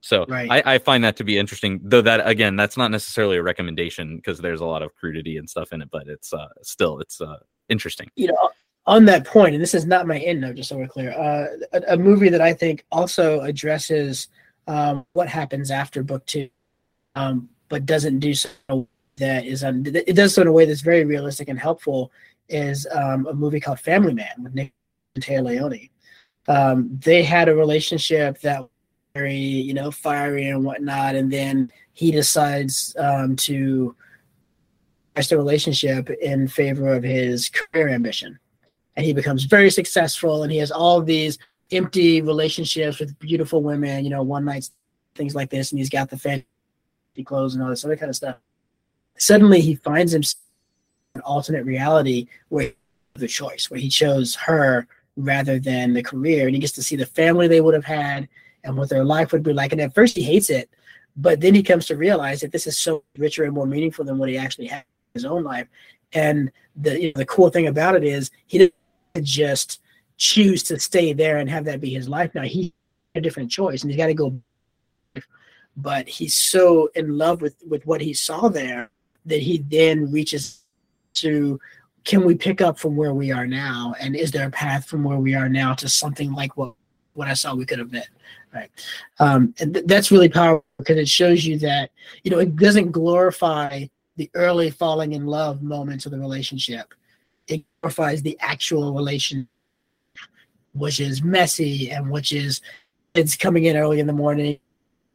so 0.00 0.24
right. 0.28 0.50
I, 0.50 0.74
I, 0.74 0.78
find 0.78 1.04
that 1.04 1.16
to 1.16 1.24
be 1.24 1.38
interesting, 1.38 1.80
though. 1.82 2.00
That 2.00 2.26
again, 2.26 2.56
that's 2.56 2.76
not 2.76 2.90
necessarily 2.90 3.36
a 3.36 3.42
recommendation 3.42 4.16
because 4.16 4.38
there's 4.38 4.60
a 4.60 4.66
lot 4.66 4.82
of 4.82 4.94
crudity 4.94 5.36
and 5.36 5.48
stuff 5.48 5.72
in 5.72 5.82
it, 5.82 5.90
but 5.90 6.08
it's 6.08 6.32
uh, 6.32 6.48
still 6.62 6.98
it's 7.00 7.20
uh, 7.20 7.36
interesting. 7.68 8.10
You 8.16 8.28
know, 8.28 8.50
on 8.86 9.04
that 9.06 9.26
point, 9.26 9.54
and 9.54 9.62
this 9.62 9.74
is 9.74 9.84
not 9.84 10.06
my 10.06 10.18
end 10.18 10.40
note, 10.40 10.56
just 10.56 10.70
so 10.70 10.76
we're 10.76 10.88
clear. 10.88 11.12
Uh, 11.12 11.46
a, 11.72 11.94
a 11.94 11.96
movie 11.98 12.30
that 12.30 12.40
I 12.40 12.54
think 12.54 12.84
also 12.90 13.40
addresses 13.40 14.28
um, 14.66 15.04
what 15.12 15.28
happens 15.28 15.70
after 15.70 16.02
book 16.02 16.24
two, 16.24 16.48
um, 17.14 17.50
but 17.68 17.84
doesn't 17.84 18.20
do 18.20 18.32
so 18.32 18.88
that 19.18 19.44
is 19.44 19.62
um, 19.62 19.84
it 19.84 20.16
does 20.16 20.34
so 20.34 20.42
in 20.42 20.48
a 20.48 20.52
way 20.52 20.64
that's 20.64 20.80
very 20.80 21.04
realistic 21.04 21.48
and 21.48 21.58
helpful. 21.58 22.10
Is 22.48 22.86
um, 22.90 23.26
a 23.26 23.34
movie 23.34 23.60
called 23.60 23.80
Family 23.80 24.14
Man 24.14 24.32
with 24.42 24.54
Nick 24.54 24.72
and 25.14 25.22
Téa 25.22 25.44
Leoni. 25.44 25.90
Um, 26.48 26.98
they 27.04 27.22
had 27.22 27.48
a 27.48 27.54
relationship 27.54 28.40
that 28.40 28.66
very 29.14 29.36
you 29.36 29.74
know 29.74 29.90
fiery 29.90 30.48
and 30.48 30.64
whatnot 30.64 31.14
and 31.14 31.32
then 31.32 31.70
he 31.92 32.10
decides 32.10 32.94
um, 32.98 33.36
to 33.36 33.94
the 35.28 35.36
relationship 35.36 36.08
in 36.08 36.48
favor 36.48 36.94
of 36.94 37.02
his 37.02 37.50
career 37.50 37.88
ambition. 37.88 38.38
And 38.96 39.04
he 39.04 39.12
becomes 39.12 39.44
very 39.44 39.70
successful 39.70 40.42
and 40.42 40.52
he 40.52 40.58
has 40.58 40.70
all 40.70 41.02
these 41.02 41.38
empty 41.72 42.22
relationships 42.22 42.98
with 42.98 43.18
beautiful 43.18 43.62
women 43.62 44.02
you 44.04 44.10
know 44.10 44.22
one 44.22 44.44
nights 44.44 44.72
things 45.14 45.34
like 45.34 45.50
this 45.50 45.72
and 45.72 45.78
he's 45.78 45.90
got 45.90 46.08
the 46.08 46.18
fancy 46.18 46.44
clothes 47.24 47.54
and 47.54 47.62
all 47.62 47.70
this 47.70 47.84
other 47.84 47.96
kind 47.96 48.08
of 48.08 48.16
stuff. 48.16 48.36
Suddenly 49.18 49.60
he 49.60 49.74
finds 49.74 50.12
himself 50.12 50.42
an 51.14 51.20
alternate 51.22 51.64
reality 51.64 52.28
where 52.48 52.72
the 53.14 53.28
choice 53.28 53.70
where 53.70 53.80
he 53.80 53.88
chose 53.88 54.34
her 54.34 54.86
rather 55.16 55.58
than 55.58 55.92
the 55.92 56.02
career 56.02 56.46
and 56.46 56.54
he 56.54 56.60
gets 56.60 56.72
to 56.72 56.82
see 56.82 56.96
the 56.96 57.04
family 57.04 57.46
they 57.46 57.60
would 57.60 57.74
have 57.74 57.84
had 57.84 58.28
and 58.64 58.76
what 58.76 58.88
their 58.88 59.04
life 59.04 59.32
would 59.32 59.42
be 59.42 59.52
like. 59.52 59.72
And 59.72 59.80
at 59.80 59.94
first 59.94 60.16
he 60.16 60.22
hates 60.22 60.50
it, 60.50 60.70
but 61.16 61.40
then 61.40 61.54
he 61.54 61.62
comes 61.62 61.86
to 61.86 61.96
realize 61.96 62.40
that 62.40 62.52
this 62.52 62.66
is 62.66 62.78
so 62.78 63.04
richer 63.18 63.44
and 63.44 63.52
more 63.52 63.66
meaningful 63.66 64.04
than 64.04 64.18
what 64.18 64.28
he 64.28 64.36
actually 64.36 64.66
had 64.66 64.84
in 65.14 65.20
his 65.20 65.24
own 65.24 65.42
life. 65.42 65.66
And 66.12 66.50
the 66.76 67.00
you 67.00 67.06
know, 67.08 67.12
the 67.16 67.26
cool 67.26 67.50
thing 67.50 67.66
about 67.66 67.94
it 67.94 68.04
is 68.04 68.30
he 68.46 68.58
didn't 68.58 68.74
just 69.22 69.80
choose 70.16 70.62
to 70.64 70.78
stay 70.78 71.12
there 71.12 71.38
and 71.38 71.48
have 71.48 71.64
that 71.64 71.80
be 71.80 71.90
his 71.90 72.08
life. 72.08 72.34
Now 72.34 72.42
he 72.42 72.72
had 73.14 73.22
a 73.22 73.26
different 73.26 73.50
choice, 73.50 73.82
and 73.82 73.90
he's 73.90 73.98
got 73.98 74.06
to 74.06 74.14
go. 74.14 74.40
But 75.76 76.08
he's 76.08 76.36
so 76.36 76.90
in 76.94 77.16
love 77.16 77.40
with 77.40 77.56
with 77.68 77.86
what 77.86 78.00
he 78.00 78.12
saw 78.12 78.48
there 78.48 78.90
that 79.26 79.40
he 79.40 79.58
then 79.58 80.10
reaches 80.10 80.64
to 81.14 81.60
can 82.04 82.24
we 82.24 82.34
pick 82.34 82.60
up 82.60 82.78
from 82.78 82.96
where 82.96 83.12
we 83.14 83.30
are 83.30 83.46
now 83.46 83.94
and 84.00 84.16
is 84.16 84.30
there 84.30 84.46
a 84.46 84.50
path 84.50 84.86
from 84.86 85.04
where 85.04 85.18
we 85.18 85.34
are 85.34 85.48
now 85.48 85.74
to 85.74 85.88
something 85.88 86.32
like 86.32 86.56
what 86.56 86.74
what 87.14 87.28
I 87.28 87.34
saw 87.34 87.54
we 87.54 87.66
could 87.66 87.78
have 87.78 87.90
been, 87.90 88.02
right? 88.54 88.70
Um, 89.18 89.54
and 89.60 89.74
th- 89.74 89.86
that's 89.86 90.10
really 90.10 90.28
powerful 90.28 90.64
because 90.78 90.98
it 90.98 91.08
shows 91.08 91.44
you 91.44 91.58
that 91.60 91.90
you 92.24 92.30
know 92.30 92.38
it 92.38 92.56
doesn't 92.56 92.90
glorify 92.90 93.86
the 94.16 94.30
early 94.34 94.70
falling 94.70 95.12
in 95.12 95.26
love 95.26 95.62
moments 95.62 96.06
of 96.06 96.12
the 96.12 96.18
relationship. 96.18 96.94
It 97.46 97.64
glorifies 97.80 98.22
the 98.22 98.36
actual 98.40 98.92
relation, 98.92 99.48
which 100.74 101.00
is 101.00 101.22
messy 101.22 101.90
and 101.90 102.10
which 102.10 102.32
is 102.32 102.60
it's 103.14 103.36
coming 103.36 103.64
in 103.64 103.76
early 103.76 104.00
in 104.00 104.06
the 104.06 104.12
morning, 104.12 104.58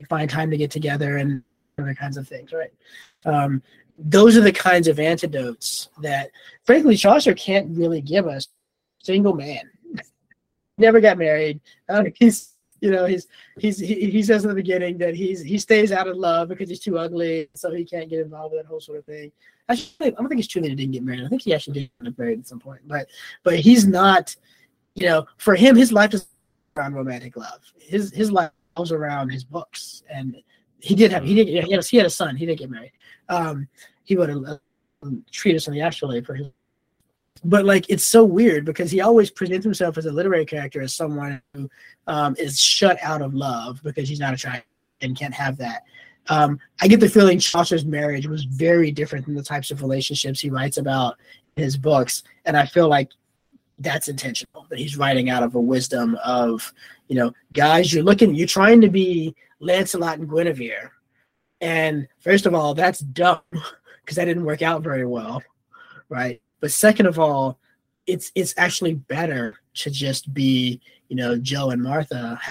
find 0.09 0.29
time 0.29 0.51
to 0.51 0.57
get 0.57 0.71
together 0.71 1.17
and 1.17 1.43
other 1.77 1.93
kinds 1.93 2.17
of 2.17 2.27
things, 2.27 2.51
right? 2.51 2.73
Um, 3.25 3.61
those 3.97 4.35
are 4.35 4.41
the 4.41 4.51
kinds 4.51 4.87
of 4.87 4.99
antidotes 4.99 5.89
that, 6.01 6.31
frankly, 6.65 6.97
Chaucer 6.97 7.33
can't 7.33 7.77
really 7.77 8.01
give 8.01 8.27
us. 8.27 8.47
Single 9.01 9.33
man, 9.33 9.69
never 10.77 10.99
got 10.99 11.17
married. 11.17 11.61
Uh, 11.87 12.05
he's 12.15 12.54
you 12.85 12.91
know 12.91 13.05
he's 13.05 13.27
he's 13.57 13.79
he, 13.79 14.11
he 14.11 14.21
says 14.21 14.43
in 14.43 14.49
the 14.49 14.55
beginning 14.55 14.99
that 14.99 15.15
he's 15.15 15.41
he 15.41 15.57
stays 15.57 15.91
out 15.91 16.07
of 16.07 16.17
love 16.17 16.49
because 16.49 16.69
he's 16.69 16.79
too 16.79 16.99
ugly, 16.99 17.49
so 17.55 17.73
he 17.73 17.83
can't 17.83 18.09
get 18.09 18.19
involved 18.19 18.53
with 18.53 18.61
that 18.61 18.67
whole 18.67 18.79
sort 18.79 18.99
of 18.99 19.05
thing. 19.05 19.31
Actually, 19.67 20.07
I 20.07 20.09
don't 20.11 20.29
think 20.29 20.37
it's 20.39 20.47
true 20.47 20.61
that 20.61 20.69
he 20.69 20.75
didn't 20.75 20.93
get 20.93 21.03
married. 21.03 21.25
I 21.25 21.27
think 21.27 21.41
he 21.41 21.53
actually 21.55 21.73
did 21.73 21.89
get 22.03 22.19
married 22.19 22.39
at 22.39 22.47
some 22.47 22.59
point, 22.59 22.81
but 22.87 23.07
but 23.43 23.59
he's 23.59 23.87
not. 23.87 24.35
You 24.93 25.07
know, 25.07 25.25
for 25.37 25.55
him, 25.55 25.75
his 25.75 25.91
life 25.91 26.13
is 26.13 26.27
around 26.77 26.93
romantic 26.93 27.35
love. 27.35 27.59
His 27.79 28.13
his 28.13 28.31
life 28.31 28.51
was 28.77 28.91
around 28.91 29.29
his 29.29 29.43
books, 29.43 30.03
and 30.09 30.37
he 30.79 30.93
did 30.93 31.11
have 31.11 31.23
he 31.23 31.33
did 31.33 31.47
he 31.47 31.71
had 31.71 31.83
a, 31.83 31.83
he 31.83 31.97
had 31.97 32.05
a 32.05 32.09
son. 32.11 32.35
He 32.35 32.45
didn't 32.45 32.59
get 32.59 32.69
married. 32.69 32.93
Um, 33.29 33.67
he 34.03 34.15
would 34.15 34.29
have 34.29 34.43
uh, 34.45 34.57
treatise 35.31 35.67
on 35.67 35.73
the 35.73 35.81
astrolabe 35.81 36.25
for 36.25 36.35
his 36.35 36.47
but 37.43 37.65
like 37.65 37.85
it's 37.89 38.05
so 38.05 38.23
weird 38.23 38.65
because 38.65 38.91
he 38.91 39.01
always 39.01 39.29
presents 39.29 39.63
himself 39.63 39.97
as 39.97 40.05
a 40.05 40.11
literary 40.11 40.45
character 40.45 40.81
as 40.81 40.93
someone 40.93 41.41
who 41.53 41.69
um, 42.07 42.35
is 42.39 42.59
shut 42.59 42.97
out 43.01 43.21
of 43.21 43.33
love 43.33 43.81
because 43.83 44.07
he's 44.07 44.19
not 44.19 44.33
attracted 44.33 44.65
and 45.01 45.17
can't 45.17 45.33
have 45.33 45.57
that. 45.57 45.83
Um, 46.27 46.59
I 46.81 46.87
get 46.87 46.99
the 46.99 47.09
feeling 47.09 47.39
Chaucer's 47.39 47.85
marriage 47.85 48.25
was 48.25 48.45
very 48.45 48.91
different 48.91 49.25
than 49.25 49.35
the 49.35 49.43
types 49.43 49.69
of 49.69 49.81
relationships 49.81 50.39
he 50.39 50.49
writes 50.49 50.77
about 50.77 51.17
in 51.55 51.63
his 51.63 51.77
books, 51.77 52.23
and 52.45 52.57
I 52.57 52.65
feel 52.65 52.87
like 52.87 53.09
that's 53.79 54.07
intentional. 54.07 54.65
That 54.69 54.79
he's 54.79 54.97
writing 54.97 55.29
out 55.29 55.43
of 55.43 55.55
a 55.55 55.59
wisdom 55.59 56.17
of, 56.23 56.73
you 57.07 57.15
know, 57.15 57.33
guys, 57.53 57.93
you're 57.93 58.03
looking, 58.03 58.33
you're 58.33 58.47
trying 58.47 58.81
to 58.81 58.89
be 58.89 59.35
Lancelot 59.59 60.19
and 60.19 60.29
Guinevere, 60.29 60.91
And 61.61 62.07
first 62.19 62.45
of 62.45 62.53
all, 62.55 62.73
that's 62.73 62.99
dumb 62.99 63.41
because 63.51 64.15
that 64.15 64.25
didn't 64.25 64.45
work 64.45 64.61
out 64.61 64.81
very 64.81 65.05
well, 65.05 65.43
right? 66.09 66.41
But 66.65 66.71
second 66.71 67.05
of 67.05 67.19
all, 67.19 67.59
it's 68.07 68.31
it's 68.33 68.55
actually 68.57 68.95
better 68.95 69.53
to 69.75 69.91
just 69.91 70.33
be, 70.33 70.81
you 71.09 71.15
know, 71.15 71.37
Joe 71.37 71.69
and 71.69 71.79
Martha 71.79 72.41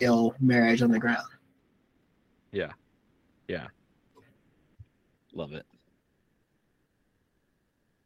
ill 0.00 0.34
marriage 0.38 0.82
on 0.82 0.90
the 0.90 0.98
ground. 0.98 1.26
Yeah. 2.52 2.72
Yeah. 3.48 3.68
Love 5.32 5.54
it. 5.54 5.64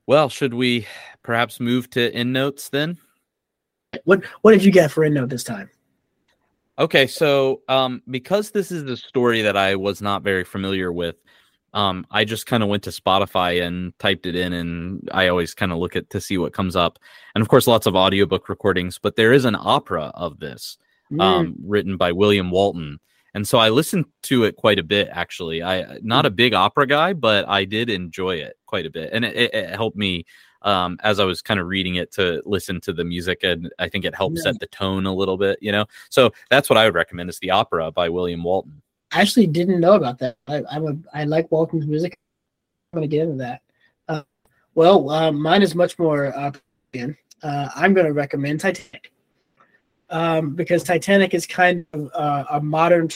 Well, 0.07 0.29
should 0.29 0.55
we 0.55 0.87
perhaps 1.25 1.59
move 1.59 1.91
to 1.91 2.15
end 2.15 2.33
notes 2.33 2.69
then? 2.69 2.97
What 4.05 4.25
what 4.43 4.53
did 4.53 4.63
you 4.63 4.71
get 4.71 4.93
for 4.93 5.03
end 5.03 5.17
note 5.17 5.29
this 5.29 5.43
time? 5.43 5.69
Okay, 6.79 7.09
so 7.09 7.63
um, 7.69 8.01
because 8.09 8.53
this 8.53 8.71
is 8.71 8.85
the 8.85 8.97
story 8.97 9.43
that 9.43 9.57
I 9.57 9.75
was 9.75 10.01
not 10.01 10.23
very 10.23 10.45
familiar 10.45 10.93
with, 10.93 11.17
um, 11.75 12.07
I 12.11 12.25
just 12.25 12.47
kind 12.47 12.63
of 12.63 12.69
went 12.69 12.83
to 12.85 12.91
Spotify 12.91 13.65
and 13.67 13.97
typed 13.99 14.27
it 14.27 14.35
in, 14.35 14.53
and 14.53 15.09
I 15.13 15.29
always 15.29 15.55
kind 15.55 15.73
of 15.73 15.79
look 15.79 15.97
at 15.97 16.11
to 16.11 16.21
see 16.21 16.39
what 16.39 16.53
comes 16.53 16.77
up, 16.77 16.99
and 17.35 17.43
of 17.43 17.49
course, 17.49 17.67
lots 17.67 17.87
of 17.87 17.95
audiobook 17.95 18.49
recordings. 18.49 18.99
But 18.99 19.17
there 19.17 19.33
is 19.33 19.45
an 19.45 19.57
opera 19.59 20.11
of 20.15 20.39
this, 20.41 20.79
mm. 21.13 21.21
um, 21.21 21.57
written 21.63 21.97
by 21.97 22.13
William 22.13 22.51
Walton, 22.51 23.01
and 23.35 23.47
so 23.47 23.59
I 23.59 23.69
listened 23.69 24.07
to 24.25 24.45
it 24.45 24.57
quite 24.57 24.79
a 24.79 24.83
bit. 24.83 25.09
Actually, 25.13 25.63
I 25.63 25.99
not 26.03 26.27
a 26.27 26.31
big 26.31 26.55
opera 26.55 26.87
guy, 26.87 27.13
but 27.13 27.47
I 27.49 27.65
did 27.65 27.91
enjoy 27.91 28.37
it 28.37 28.57
quite 28.67 28.87
a 28.87 28.91
bit, 28.91 29.11
and 29.13 29.25
it, 29.25 29.37
it, 29.37 29.55
it 29.55 29.71
helped 29.71 29.97
me 29.97 30.25
um, 30.63 30.99
as 31.03 31.21
I 31.21 31.25
was 31.25 31.43
kind 31.43 31.61
of 31.61 31.67
reading 31.67 31.97
it 31.97 32.13
to 32.13 32.43
listen 32.47 32.81
to 32.83 32.93
the 32.93 33.05
music, 33.05 33.41
and 33.43 33.71
I 33.79 33.89
think 33.89 34.05
it 34.05 34.15
helped 34.15 34.39
yeah. 34.39 34.45
set 34.45 34.61
the 34.61 34.67
tone 34.69 35.07
a 35.07 35.15
little 35.15 35.37
bit. 35.37 35.59
You 35.61 35.73
know, 35.73 35.85
so 36.09 36.33
that's 36.51 36.71
what 36.71 36.79
I 36.79 36.87
would 36.87 36.95
recommend 36.95 37.29
is 37.29 37.39
the 37.39 37.51
opera 37.51 37.93
by 37.93 38.09
William 38.09 38.43
Walton. 38.43 38.81
I 39.13 39.21
actually 39.21 39.47
didn't 39.47 39.81
know 39.81 39.95
about 39.95 40.19
that. 40.19 40.37
I 40.47 40.63
I'm 40.71 40.87
a, 40.87 41.19
I 41.19 41.25
like 41.25 41.51
Walton's 41.51 41.87
music. 41.87 42.19
I'm 42.93 42.99
going 42.99 43.11
to 43.11 43.17
get 43.17 43.25
into 43.25 43.39
that. 43.39 43.63
Uh, 44.09 44.23
well, 44.75 45.11
uh, 45.11 45.33
mine 45.33 45.63
is 45.63 45.75
much 45.75 45.99
more. 45.99 46.35
Uh, 46.37 46.53
uh 47.43 47.69
I'm 47.75 47.95
going 47.95 48.07
to 48.07 48.13
recommend 48.13 48.61
Titanic 48.61 49.13
um, 50.11 50.55
because 50.55 50.83
Titanic 50.83 51.35
is 51.35 51.47
kind 51.47 51.87
of 51.93 52.11
uh, 52.15 52.45
a 52.51 52.61
modern 52.61 53.09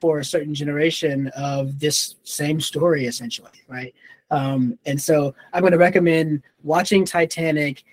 for 0.00 0.18
a 0.18 0.24
certain 0.24 0.54
generation 0.54 1.28
of 1.36 1.78
this 1.78 2.16
same 2.24 2.60
story, 2.60 3.06
essentially, 3.06 3.50
right? 3.68 3.94
Um, 4.30 4.78
and 4.86 5.00
so 5.00 5.34
I'm 5.52 5.60
going 5.60 5.72
to 5.72 5.78
recommend 5.78 6.42
watching 6.62 7.04
Titanic 7.04 7.84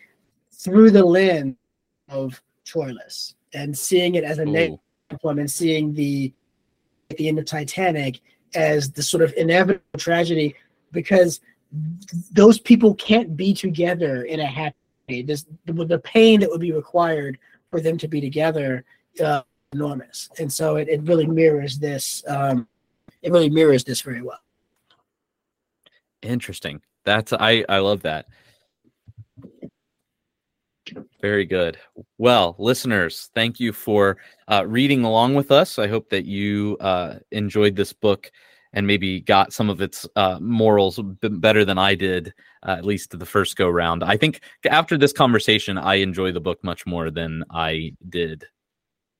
through 0.51 0.91
the 0.91 1.03
lens 1.03 1.55
of 2.09 2.41
Troilus 2.65 3.35
and 3.53 3.77
seeing 3.77 4.15
it 4.15 4.23
as 4.23 4.39
a 4.39 4.45
name 4.45 4.79
negative 5.11 5.37
and 5.37 5.51
seeing 5.51 5.93
the 5.93 6.33
at 7.13 7.17
the 7.17 7.27
end 7.27 7.39
of 7.39 7.45
Titanic 7.45 8.19
as 8.55 8.91
the 8.91 9.03
sort 9.03 9.23
of 9.23 9.33
inevitable 9.37 9.81
tragedy 9.97 10.55
because 10.91 11.41
those 12.31 12.59
people 12.59 12.93
can't 12.95 13.35
be 13.35 13.53
together 13.53 14.23
in 14.23 14.39
a 14.39 14.45
happy 14.45 14.75
this 15.23 15.45
the, 15.65 15.73
the 15.85 15.99
pain 15.99 16.39
that 16.39 16.49
would 16.49 16.61
be 16.61 16.71
required 16.71 17.37
for 17.71 17.81
them 17.81 17.97
to 17.97 18.07
be 18.07 18.21
together 18.21 18.83
uh, 19.23 19.41
enormous 19.73 20.29
and 20.37 20.51
so 20.53 20.75
it, 20.75 20.87
it 20.87 21.01
really 21.03 21.25
mirrors 21.25 21.79
this 21.79 22.23
um, 22.27 22.67
it 23.23 23.31
really 23.31 23.49
mirrors 23.49 23.83
this 23.83 24.01
very 24.01 24.21
well 24.21 24.39
Interesting. 26.23 26.81
That's 27.03 27.33
I 27.33 27.65
I 27.67 27.79
love 27.79 28.01
that. 28.03 28.27
Very 31.21 31.45
good. 31.45 31.77
Well, 32.17 32.55
listeners, 32.59 33.29
thank 33.33 33.59
you 33.59 33.71
for 33.73 34.17
uh, 34.47 34.65
reading 34.67 35.03
along 35.03 35.35
with 35.35 35.51
us. 35.51 35.79
I 35.79 35.87
hope 35.87 36.09
that 36.09 36.25
you 36.25 36.77
uh, 36.79 37.15
enjoyed 37.31 37.75
this 37.75 37.93
book 37.93 38.31
and 38.73 38.87
maybe 38.87 39.21
got 39.21 39.53
some 39.53 39.69
of 39.69 39.81
its 39.81 40.07
uh, 40.15 40.39
morals 40.39 40.99
better 41.21 41.63
than 41.63 41.77
I 41.77 41.95
did, 41.95 42.33
uh, 42.67 42.71
at 42.71 42.85
least 42.85 43.17
the 43.17 43.25
first 43.25 43.55
go 43.55 43.69
round. 43.69 44.03
I 44.03 44.17
think 44.17 44.41
after 44.69 44.97
this 44.97 45.13
conversation, 45.13 45.77
I 45.77 45.95
enjoy 45.95 46.31
the 46.31 46.41
book 46.41 46.63
much 46.63 46.85
more 46.85 47.11
than 47.11 47.43
I 47.51 47.93
did 48.09 48.45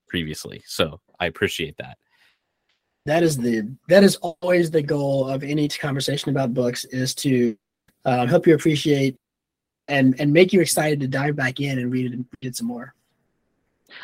previously. 0.08 0.64
So 0.66 1.00
I 1.20 1.28
appreciate 1.28 1.78
that 1.78 1.98
that 3.06 3.24
is 3.24 3.38
the 3.38 3.70
that 3.90 4.04
is 4.04 4.16
always 4.18 4.72
the 4.72 4.82
goal 4.82 5.28
of 5.28 5.44
any 5.44 5.68
conversation 5.68 6.30
about 6.30 6.54
books 6.54 6.86
is 6.86 7.14
to 7.16 7.56
uh, 8.06 8.26
help 8.26 8.48
you 8.48 8.56
appreciate 8.56 9.16
and 9.88 10.16
and 10.20 10.32
make 10.32 10.54
you 10.54 10.62
excited 10.62 11.00
to 11.02 11.08
dive 11.08 11.36
back 11.36 11.60
in 11.60 11.80
and 11.80 11.92
read 11.92 12.06
it 12.06 12.14
and 12.14 12.26
read 12.42 12.50
it 12.50 12.56
some 12.56 12.68
more. 12.68 12.94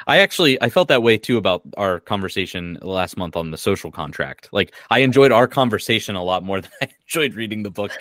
I 0.08 0.20
actually 0.20 0.62
I 0.62 0.70
felt 0.70 0.88
that 0.90 1.04
way 1.04 1.18
too 1.18 1.38
about 1.38 1.64
our 1.78 2.00
conversation 2.00 2.78
last 2.82 3.18
month 3.18 3.36
on 3.36 3.52
the 3.52 3.58
social 3.58 3.92
contract. 3.92 4.50
Like 4.52 4.74
I 4.90 5.00
enjoyed 5.00 5.32
our 5.32 5.48
conversation 5.48 6.16
a 6.16 6.24
lot 6.24 6.44
more 6.44 6.62
than 6.62 6.72
I 6.82 6.90
enjoyed 7.08 7.36
reading 7.36 7.64
the 7.64 7.72
book. 7.72 7.92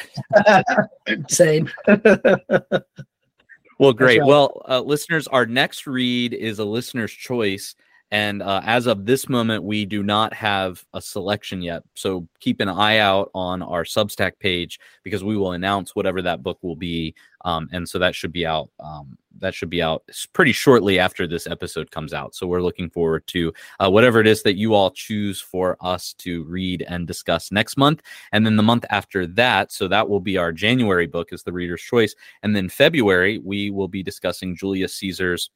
Same. 1.28 1.70
well, 3.78 3.92
great. 3.92 4.20
Right. 4.20 4.26
Well, 4.26 4.62
uh, 4.68 4.80
listeners, 4.80 5.26
our 5.28 5.46
next 5.46 5.86
read 5.86 6.34
is 6.34 6.58
a 6.58 6.64
listener's 6.64 7.12
choice. 7.12 7.74
And 8.10 8.42
uh, 8.42 8.62
as 8.64 8.86
of 8.86 9.04
this 9.04 9.28
moment, 9.28 9.64
we 9.64 9.84
do 9.84 10.02
not 10.02 10.32
have 10.32 10.84
a 10.94 11.02
selection 11.02 11.60
yet. 11.60 11.82
So 11.94 12.26
keep 12.40 12.60
an 12.60 12.68
eye 12.68 12.98
out 12.98 13.30
on 13.34 13.60
our 13.60 13.84
Substack 13.84 14.38
page 14.38 14.80
because 15.04 15.22
we 15.22 15.36
will 15.36 15.52
announce 15.52 15.94
whatever 15.94 16.22
that 16.22 16.42
book 16.42 16.58
will 16.62 16.76
be. 16.76 17.14
Um, 17.44 17.68
and 17.70 17.88
so 17.88 17.98
that 17.98 18.14
should 18.14 18.32
be 18.32 18.46
out. 18.46 18.70
Um, 18.80 19.18
that 19.40 19.54
should 19.54 19.70
be 19.70 19.82
out 19.82 20.02
pretty 20.32 20.52
shortly 20.52 20.98
after 20.98 21.26
this 21.26 21.46
episode 21.46 21.90
comes 21.90 22.12
out. 22.12 22.34
So 22.34 22.46
we're 22.46 22.62
looking 22.62 22.90
forward 22.90 23.26
to 23.28 23.52
uh, 23.78 23.90
whatever 23.90 24.20
it 24.20 24.26
is 24.26 24.42
that 24.42 24.56
you 24.56 24.74
all 24.74 24.90
choose 24.90 25.40
for 25.40 25.76
us 25.80 26.14
to 26.14 26.44
read 26.44 26.84
and 26.88 27.06
discuss 27.06 27.52
next 27.52 27.76
month. 27.76 28.02
And 28.32 28.44
then 28.44 28.56
the 28.56 28.62
month 28.62 28.84
after 28.90 29.26
that, 29.28 29.70
so 29.70 29.86
that 29.88 30.08
will 30.08 30.20
be 30.20 30.38
our 30.38 30.50
January 30.50 31.06
book, 31.06 31.32
is 31.32 31.42
the 31.42 31.52
Reader's 31.52 31.82
Choice. 31.82 32.14
And 32.42 32.56
then 32.56 32.68
February, 32.68 33.38
we 33.38 33.70
will 33.70 33.88
be 33.88 34.02
discussing 34.02 34.56
Julius 34.56 34.96
Caesar's 34.96 35.50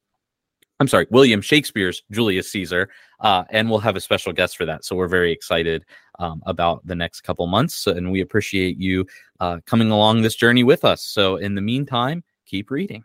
I'm 0.82 0.88
sorry, 0.88 1.06
William 1.10 1.40
Shakespeare's 1.40 2.02
Julius 2.10 2.50
Caesar, 2.50 2.90
uh, 3.20 3.44
and 3.50 3.70
we'll 3.70 3.78
have 3.78 3.94
a 3.94 4.00
special 4.00 4.32
guest 4.32 4.56
for 4.56 4.66
that. 4.66 4.84
So 4.84 4.96
we're 4.96 5.06
very 5.06 5.30
excited 5.30 5.84
um, 6.18 6.42
about 6.44 6.84
the 6.84 6.96
next 6.96 7.20
couple 7.20 7.46
months, 7.46 7.86
and 7.86 8.10
we 8.10 8.20
appreciate 8.20 8.78
you 8.78 9.06
uh, 9.38 9.60
coming 9.64 9.92
along 9.92 10.22
this 10.22 10.34
journey 10.34 10.64
with 10.64 10.84
us. 10.84 11.04
So 11.04 11.36
in 11.36 11.54
the 11.54 11.60
meantime, 11.60 12.24
keep 12.46 12.68
reading. 12.68 13.04